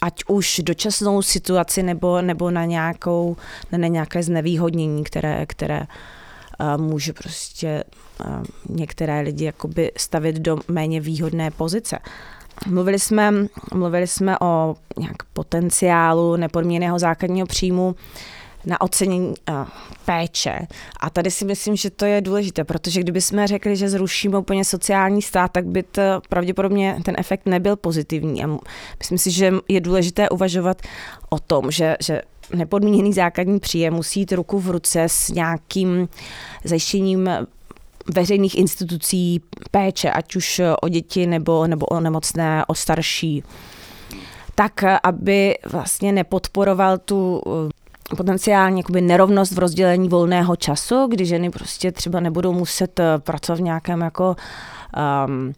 ať 0.03 0.25
už 0.29 0.61
dočasnou 0.65 1.23
situaci 1.23 1.83
nebo, 1.83 2.23
nebo 2.23 2.51
na, 2.51 2.65
nějakou, 2.65 3.37
na 3.73 3.89
nějaké 3.89 4.23
znevýhodnění, 4.23 5.05
které, 5.05 5.47
které 5.47 5.81
uh, 5.81 6.83
může 6.83 7.13
prostě 7.13 7.85
uh, 8.27 8.45
některé 8.69 9.21
lidi 9.21 9.45
jakoby 9.45 9.93
stavit 9.97 10.37
do 10.37 10.59
méně 10.69 11.01
výhodné 11.01 11.51
pozice. 11.51 11.99
Mluvili 12.67 12.99
jsme, 12.99 13.33
mluvili 13.75 14.07
jsme 14.07 14.39
o 14.39 14.75
nějak 14.99 15.17
potenciálu 15.33 16.37
nepodmíněného 16.37 16.99
základního 16.99 17.47
příjmu 17.47 17.87
uh, 17.87 17.95
na 18.67 18.81
ocenění 18.81 19.29
uh, 19.29 19.55
péče. 20.05 20.59
A 21.01 21.11
tady 21.11 21.31
si 21.31 21.45
myslím, 21.45 21.77
že 21.77 21.91
to 21.91 22.05
je 22.05 22.21
důležité, 22.21 22.65
protože 22.65 23.01
kdyby 23.01 23.21
jsme 23.21 23.47
řekli, 23.47 23.77
že 23.77 23.89
zrušíme 23.89 24.39
úplně 24.39 24.65
sociální 24.65 25.23
stát, 25.23 25.53
tak 25.53 25.67
by 25.67 25.83
to 25.83 26.03
pravděpodobně 26.29 26.97
ten 27.05 27.15
efekt 27.19 27.47
nebyl 27.47 27.77
pozitivní. 27.77 28.45
A 28.45 28.59
myslím 28.99 29.19
si, 29.19 29.31
že 29.31 29.53
je 29.69 29.81
důležité 29.81 30.29
uvažovat 30.29 30.83
o 31.31 31.39
tom, 31.39 31.71
že, 31.71 31.97
že 32.01 32.23
nepodmíněný 32.55 33.13
základní 33.13 33.61
příjem 33.61 33.95
musí 33.95 34.21
jít 34.21 34.33
ruku 34.33 34.61
v 34.61 34.71
ruce 34.71 35.03
s 35.03 35.29
nějakým 35.29 36.09
zajištěním 36.65 37.31
veřejných 38.15 38.59
institucí 38.59 39.41
péče, 39.71 40.11
ať 40.11 40.37
už 40.37 40.61
o 40.81 40.89
děti 40.89 41.27
nebo, 41.27 41.67
nebo 41.67 41.87
o 41.87 42.01
nemocné, 42.01 42.65
o 42.67 42.75
starší, 42.75 43.45
tak 44.55 44.85
aby 45.03 45.59
vlastně 45.71 46.13
nepodporoval 46.13 46.99
tu 46.99 47.43
eh, 47.47 47.82
potenciálně 48.17 48.81
jakoby 48.81 49.01
nerovnost 49.01 49.53
v 49.53 49.59
rozdělení 49.59 50.09
volného 50.09 50.57
času, 50.57 51.07
kdy 51.11 51.27
ženy 51.27 51.51
prostě 51.51 51.93
třeba 51.93 52.21
nebudou 52.21 52.53
muset 52.53 53.01
eh, 53.01 53.19
pracovat 53.19 53.59
v 53.59 53.63
nějakém 53.63 54.01
jako 54.01 54.37
um, 55.27 55.53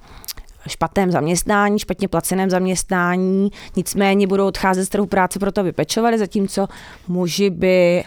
špatném 0.66 1.10
zaměstnání, 1.10 1.78
špatně 1.78 2.08
placeném 2.08 2.50
zaměstnání, 2.50 3.50
nicméně 3.76 4.26
budou 4.26 4.46
odcházet 4.46 4.84
z 4.84 4.88
trhu 4.88 5.06
práce 5.06 5.38
proto, 5.38 5.60
aby 5.60 5.72
pečovali, 5.72 6.18
zatímco 6.18 6.68
muži 7.08 7.50
by 7.50 8.04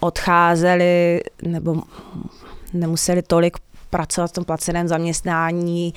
odcházeli 0.00 1.20
nebo 1.42 1.82
nemuseli 2.72 3.22
tolik 3.22 3.56
pracovat 3.90 4.30
v 4.30 4.32
tom 4.32 4.44
placeném 4.44 4.88
zaměstnání 4.88 5.94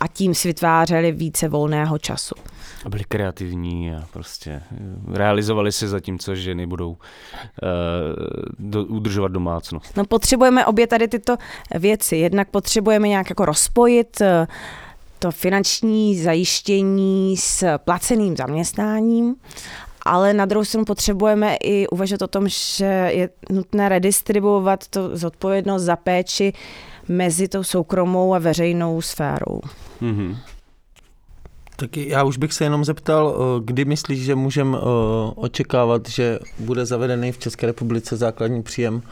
a 0.00 0.08
tím 0.08 0.34
si 0.34 0.48
vytvářeli 0.48 1.12
více 1.12 1.48
volného 1.48 1.98
času. 1.98 2.34
A 2.84 2.88
byli 2.88 3.04
kreativní 3.04 3.94
a 3.94 4.04
prostě 4.12 4.50
eh, 4.50 5.16
realizovali 5.16 5.72
se 5.72 5.88
zatímco 5.88 6.34
ženy 6.34 6.66
budou 6.66 6.90
uh, 6.90 6.98
do, 8.58 8.84
udržovat 8.84 9.32
domácnost. 9.32 9.96
No 9.96 10.04
potřebujeme 10.04 10.66
obě 10.66 10.86
tady 10.86 11.08
tyto 11.08 11.36
věci. 11.74 12.16
Jednak 12.16 12.50
potřebujeme 12.50 13.08
nějak 13.08 13.30
jako 13.30 13.44
rozpojit 13.44 14.20
uh, 14.20 14.26
to 15.18 15.30
finanční 15.30 16.18
zajištění 16.18 17.36
s 17.36 17.78
placeným 17.78 18.36
zaměstnáním, 18.36 19.34
ale 20.02 20.34
na 20.34 20.44
druhou 20.44 20.64
stranu 20.64 20.84
potřebujeme 20.84 21.56
i 21.56 21.86
uvažovat 21.88 22.22
o 22.22 22.26
tom, 22.26 22.48
že 22.48 23.10
je 23.12 23.28
nutné 23.50 23.88
redistribuovat 23.88 24.88
to 24.88 25.16
zodpovědnost 25.16 25.82
za 25.82 25.96
péči 25.96 26.52
mezi 27.08 27.48
tou 27.48 27.62
soukromou 27.62 28.34
a 28.34 28.38
veřejnou 28.38 29.00
sférou. 29.00 29.60
Mm-hmm. 30.02 30.36
Tak 31.82 31.96
já 31.96 32.24
už 32.24 32.36
bych 32.38 32.52
se 32.52 32.64
jenom 32.64 32.84
zeptal, 32.84 33.34
eh, 33.34 33.60
kdy 33.64 33.84
myslíš, 33.84 34.24
že 34.24 34.34
můžeme 34.34 34.78
eh, 34.78 34.82
očekávat, 35.34 36.08
že 36.08 36.38
bude 36.58 36.86
zavedený 36.86 37.32
v 37.32 37.38
České 37.38 37.66
republice 37.66 38.16
základní 38.16 38.62
příjem 38.62 39.02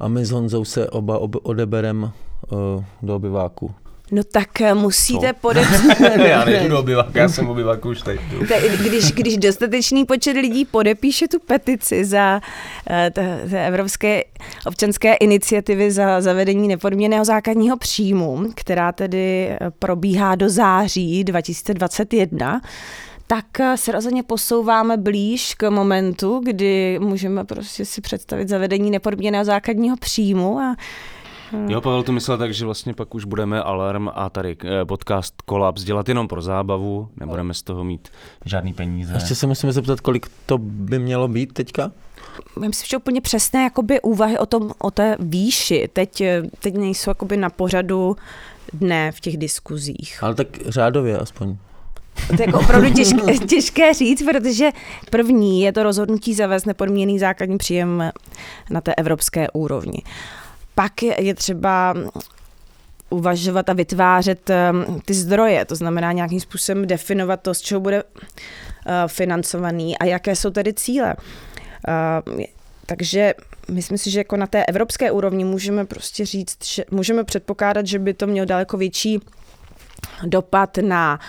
a 0.00 0.08
my 0.08 0.24
s 0.24 0.30
Honzou 0.30 0.64
se 0.64 0.90
oba 0.90 1.18
odeberem 1.42 2.10
eh, 2.12 2.84
do 3.02 3.16
obyváku? 3.16 3.74
No 4.14 4.24
tak 4.24 4.60
eh, 4.60 4.74
musíte 4.74 5.26
no. 5.26 5.34
podepsat. 5.40 6.00
já 6.26 6.44
nejdu 6.44 6.68
do 6.68 6.78
obyváku, 6.78 7.10
já 7.14 7.28
jsem 7.28 7.48
obyváku 7.48 7.88
už 7.88 8.02
teď. 8.02 8.20
když, 8.82 9.12
když 9.12 9.36
dostatečný 9.36 10.04
počet 10.04 10.32
lidí 10.32 10.64
podepíše 10.64 11.28
tu 11.28 11.38
petici 11.40 12.04
za 12.04 12.40
uh, 12.90 13.54
Evropské 13.54 14.24
občanské 14.66 15.14
iniciativy 15.14 15.90
za 15.90 16.20
zavedení 16.20 16.68
nepodměného 16.68 17.24
základního 17.24 17.76
příjmu, 17.76 18.44
která 18.54 18.92
tedy 18.92 19.48
eh, 19.48 19.58
probíhá 19.78 20.34
do 20.34 20.48
září 20.48 21.24
2021, 21.24 22.60
tak 23.26 23.46
se 23.76 23.92
rozhodně 23.92 24.22
posouváme 24.22 24.96
blíž 24.96 25.54
k 25.54 25.70
momentu, 25.70 26.40
kdy 26.44 26.98
můžeme 26.98 27.44
prostě 27.44 27.84
si 27.84 28.00
představit 28.00 28.48
zavedení 28.48 28.90
nepodměného 28.90 29.44
základního 29.44 29.96
příjmu 29.96 30.58
a 30.58 30.76
Hmm. 31.50 31.70
Jo, 31.70 31.80
Pavel 31.80 32.02
to 32.02 32.12
myslel 32.12 32.38
tak, 32.38 32.54
že 32.54 32.64
vlastně 32.64 32.94
pak 32.94 33.14
už 33.14 33.24
budeme 33.24 33.62
alarm 33.62 34.08
a 34.14 34.30
tady 34.30 34.56
eh, 34.64 34.84
podcast 34.84 35.42
Kolaps 35.42 35.84
dělat 35.84 36.08
jenom 36.08 36.28
pro 36.28 36.42
zábavu, 36.42 37.08
nebudeme 37.20 37.54
z 37.54 37.62
toho 37.62 37.84
mít 37.84 38.08
žádný 38.44 38.74
peníze. 38.74 39.14
Ještě 39.14 39.34
se 39.34 39.46
musíme 39.46 39.72
zeptat, 39.72 40.00
kolik 40.00 40.30
to 40.46 40.58
by 40.58 40.98
mělo 40.98 41.28
být 41.28 41.52
teďka? 41.52 41.90
Myslím, 42.60 42.86
že 42.90 42.96
úplně 42.96 43.20
přesné 43.20 43.62
jakoby 43.62 44.00
úvahy 44.00 44.38
o, 44.38 44.46
tom, 44.46 44.70
o 44.78 44.90
té 44.90 45.16
výši. 45.18 45.88
Teď, 45.92 46.20
eh, 46.20 46.42
teď 46.60 46.74
nejsou 46.74 47.10
jakoby 47.10 47.36
na 47.36 47.50
pořadu 47.50 48.16
dne 48.72 49.12
v 49.12 49.20
těch 49.20 49.36
diskuzích. 49.36 50.18
Ale 50.22 50.34
tak 50.34 50.48
řádově 50.66 51.18
aspoň. 51.18 51.56
To 52.26 52.42
je 52.42 52.46
jako 52.46 52.60
opravdu 52.60 52.90
těžké, 52.92 53.38
těžké 53.48 53.94
říct, 53.94 54.22
protože 54.22 54.70
první 55.10 55.62
je 55.62 55.72
to 55.72 55.82
rozhodnutí 55.82 56.34
zavést 56.34 56.64
nepodmíněný 56.64 57.18
základní 57.18 57.58
příjem 57.58 58.10
na 58.70 58.80
té 58.80 58.94
evropské 58.94 59.50
úrovni. 59.50 60.02
Pak 60.74 61.02
je 61.02 61.34
třeba 61.34 61.94
uvažovat 63.10 63.68
a 63.68 63.72
vytvářet 63.72 64.50
um, 64.50 65.00
ty 65.00 65.14
zdroje, 65.14 65.64
to 65.64 65.74
znamená 65.74 66.12
nějakým 66.12 66.40
způsobem 66.40 66.86
definovat 66.86 67.40
to, 67.42 67.54
z 67.54 67.60
čeho 67.60 67.80
bude 67.80 68.02
uh, 68.02 68.10
financovaný 69.06 69.98
a 69.98 70.04
jaké 70.04 70.36
jsou 70.36 70.50
tedy 70.50 70.74
cíle. 70.74 71.14
Uh, 72.28 72.44
takže 72.86 73.34
myslím 73.70 73.98
si, 73.98 74.10
že 74.10 74.20
jako 74.20 74.36
na 74.36 74.46
té 74.46 74.64
evropské 74.64 75.10
úrovni 75.10 75.44
můžeme 75.44 75.84
prostě 75.84 76.26
říct, 76.26 76.64
že 76.64 76.84
můžeme 76.90 77.24
předpokládat, 77.24 77.86
že 77.86 77.98
by 77.98 78.14
to 78.14 78.26
mělo 78.26 78.44
daleko 78.46 78.76
větší 78.76 79.20
dopad 80.26 80.78
na 80.82 81.20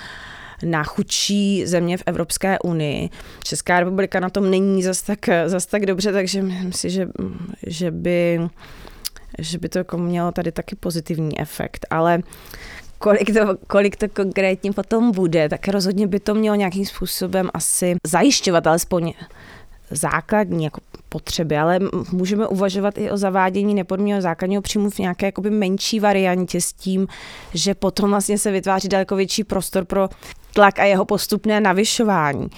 na 0.64 0.84
chudší 0.84 1.66
země 1.66 1.98
v 1.98 2.04
Evropské 2.06 2.60
unii. 2.60 3.10
Česká 3.44 3.80
republika 3.80 4.20
na 4.20 4.30
tom 4.30 4.52
není 4.52 4.84
zas 4.84 5.02
tak, 5.02 5.20
zas 5.46 5.66
tak 5.66 5.86
dobře, 5.86 6.12
takže 6.12 6.42
myslím 6.42 6.74
si, 6.74 6.90
že, 6.90 7.08
že 7.68 7.92
by 7.92 8.40
že 9.40 9.58
by 9.58 9.70
to 9.70 9.78
jako 9.78 9.98
mělo 9.98 10.32
tady 10.32 10.52
taky 10.52 10.76
pozitivní 10.76 11.40
efekt, 11.40 11.86
ale 11.90 12.24
kolik 12.98 13.34
to, 13.34 13.58
kolik 13.68 13.96
to 13.96 14.10
konkrétně 14.10 14.74
potom 14.74 15.12
bude, 15.12 15.50
tak 15.50 15.68
rozhodně 15.68 16.08
by 16.08 16.20
to 16.20 16.36
mělo 16.36 16.56
nějakým 16.56 16.86
způsobem 16.86 17.50
asi 17.54 17.96
zajišťovat 18.08 18.68
alespoň 18.68 19.14
základní 19.92 20.64
jako 20.64 20.82
potřeby, 21.10 21.58
ale 21.58 21.80
můžeme 22.12 22.48
uvažovat 22.48 22.98
i 22.98 23.12
o 23.12 23.18
zavádění 23.18 23.76
nepodmíněného 23.76 24.22
základního 24.22 24.62
příjmu 24.62 24.90
v 24.90 25.00
nějaké 25.00 25.26
jakoby 25.26 25.50
menší 25.50 26.00
variantě 26.00 26.62
s 26.62 26.74
tím, 26.74 27.08
že 27.54 27.76
potom 27.76 28.10
vlastně 28.10 28.38
se 28.38 28.52
vytváří 28.52 28.88
daleko 28.88 29.16
větší 29.16 29.44
prostor 29.44 29.86
pro 29.86 30.10
tlak 30.54 30.80
a 30.80 30.84
jeho 30.84 31.06
postupné 31.06 31.62
navyšování 31.62 32.50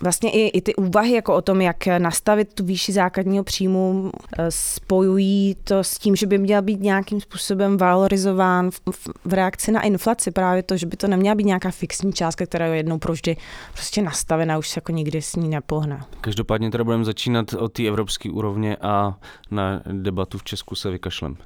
vlastně 0.00 0.30
i, 0.30 0.48
i 0.48 0.60
ty 0.60 0.74
úvahy 0.74 1.12
jako 1.12 1.34
o 1.34 1.42
tom, 1.42 1.60
jak 1.60 1.86
nastavit 1.86 2.54
tu 2.54 2.64
výši 2.64 2.92
základního 2.92 3.44
příjmu, 3.44 4.10
eh, 4.38 4.50
spojují 4.50 5.56
to 5.64 5.84
s 5.84 5.98
tím, 5.98 6.16
že 6.16 6.26
by 6.26 6.38
měl 6.38 6.62
být 6.62 6.80
nějakým 6.80 7.20
způsobem 7.20 7.76
valorizován 7.76 8.70
v, 8.70 8.80
v, 8.90 9.08
v 9.24 9.32
reakci 9.32 9.72
na 9.72 9.82
inflaci. 9.82 10.30
Právě 10.30 10.62
to, 10.62 10.76
že 10.76 10.86
by 10.86 10.96
to 10.96 11.08
neměla 11.08 11.34
být 11.34 11.46
nějaká 11.46 11.70
fixní 11.70 12.12
částka, 12.12 12.46
která 12.46 12.66
je 12.66 12.76
jednou 12.76 12.98
proždy 12.98 13.36
prostě 13.72 14.02
nastavená, 14.02 14.58
už 14.58 14.68
se 14.68 14.78
jako 14.78 14.92
nikdy 14.92 15.22
s 15.22 15.36
ní 15.36 15.48
nepohne. 15.48 16.04
Každopádně 16.20 16.70
teda 16.70 16.84
budeme 16.84 17.04
začínat 17.04 17.52
od 17.52 17.72
té 17.72 17.86
evropské 17.86 18.30
úrovně 18.30 18.76
a 18.76 19.16
na 19.50 19.82
debatu 19.92 20.38
v 20.38 20.44
Česku 20.44 20.74
se 20.74 20.90
vykašlem. 20.90 21.36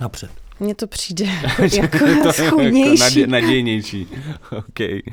Napřed. 0.00 0.45
Mně 0.60 0.74
to 0.74 0.86
přijde 0.86 1.24
jako, 1.24 1.62
jako 1.76 1.98
to 2.22 2.32
schudnější. 2.32 2.90
Jako 2.90 3.04
nadě, 3.04 3.26
nadějnější. 3.26 4.06
okay. 4.68 5.02
Uh, 5.04 5.06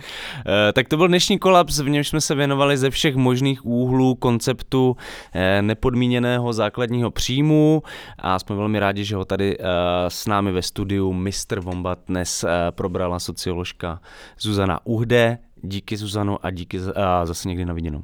tak 0.74 0.88
to 0.88 0.98
byl 0.98 1.08
dnešní 1.08 1.40
kolaps, 1.40 1.80
v 1.80 1.90
němž 1.90 2.08
jsme 2.08 2.22
se 2.22 2.36
věnovali 2.36 2.78
ze 2.78 2.90
všech 2.90 3.16
možných 3.16 3.66
úhlů 3.66 4.16
konceptu 4.16 4.90
uh, 4.92 5.42
nepodmíněného 5.62 6.54
základního 6.54 7.12
příjmu 7.12 7.84
a 8.20 8.40
jsme 8.40 8.56
velmi 8.56 8.80
rádi, 8.80 9.06
že 9.06 9.16
ho 9.16 9.26
tady 9.26 9.58
uh, 9.58 9.66
s 10.08 10.28
námi 10.28 10.52
ve 10.52 10.62
studiu 10.62 11.14
Mr. 11.14 11.60
Vombat 11.60 12.00
dnes 12.08 12.44
uh, 12.44 12.50
probrala 12.72 13.20
socioložka 13.20 14.02
Zuzana 14.40 14.80
Uhde. 14.86 15.38
Díky 15.62 15.98
Zuzano 15.98 16.46
a 16.46 16.52
díky 16.52 16.80
uh, 16.80 16.86
zase 17.24 17.50
někdy 17.50 17.66
na 17.66 17.74
viděnou. 17.74 18.04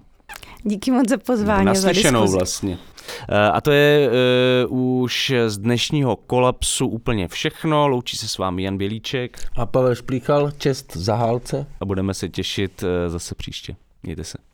Díky 0.63 0.91
moc 0.91 1.09
za 1.09 1.17
pozvání. 1.17 1.65
Naslyšenou 1.65 2.27
vlastně. 2.27 2.77
Eh, 3.29 3.49
a 3.49 3.61
to 3.61 3.71
je 3.71 4.09
uh, 4.69 5.03
už 5.03 5.33
z 5.47 5.57
dnešního 5.57 6.15
kolapsu 6.15 6.87
úplně 6.87 7.27
všechno. 7.27 7.87
Loučí 7.87 8.17
se 8.17 8.27
s 8.27 8.37
vámi 8.37 8.63
Jan 8.63 8.77
Bělíček. 8.77 9.37
A 9.55 9.65
Pavel 9.65 9.95
Šplíchal, 9.95 10.51
čest 10.51 10.97
zahálce. 10.97 11.65
A 11.79 11.85
budeme 11.85 12.13
se 12.13 12.29
těšit 12.29 12.83
uh, 12.83 12.89
zase 13.11 13.35
příště. 13.35 13.75
Mějte 14.03 14.23
se. 14.23 14.48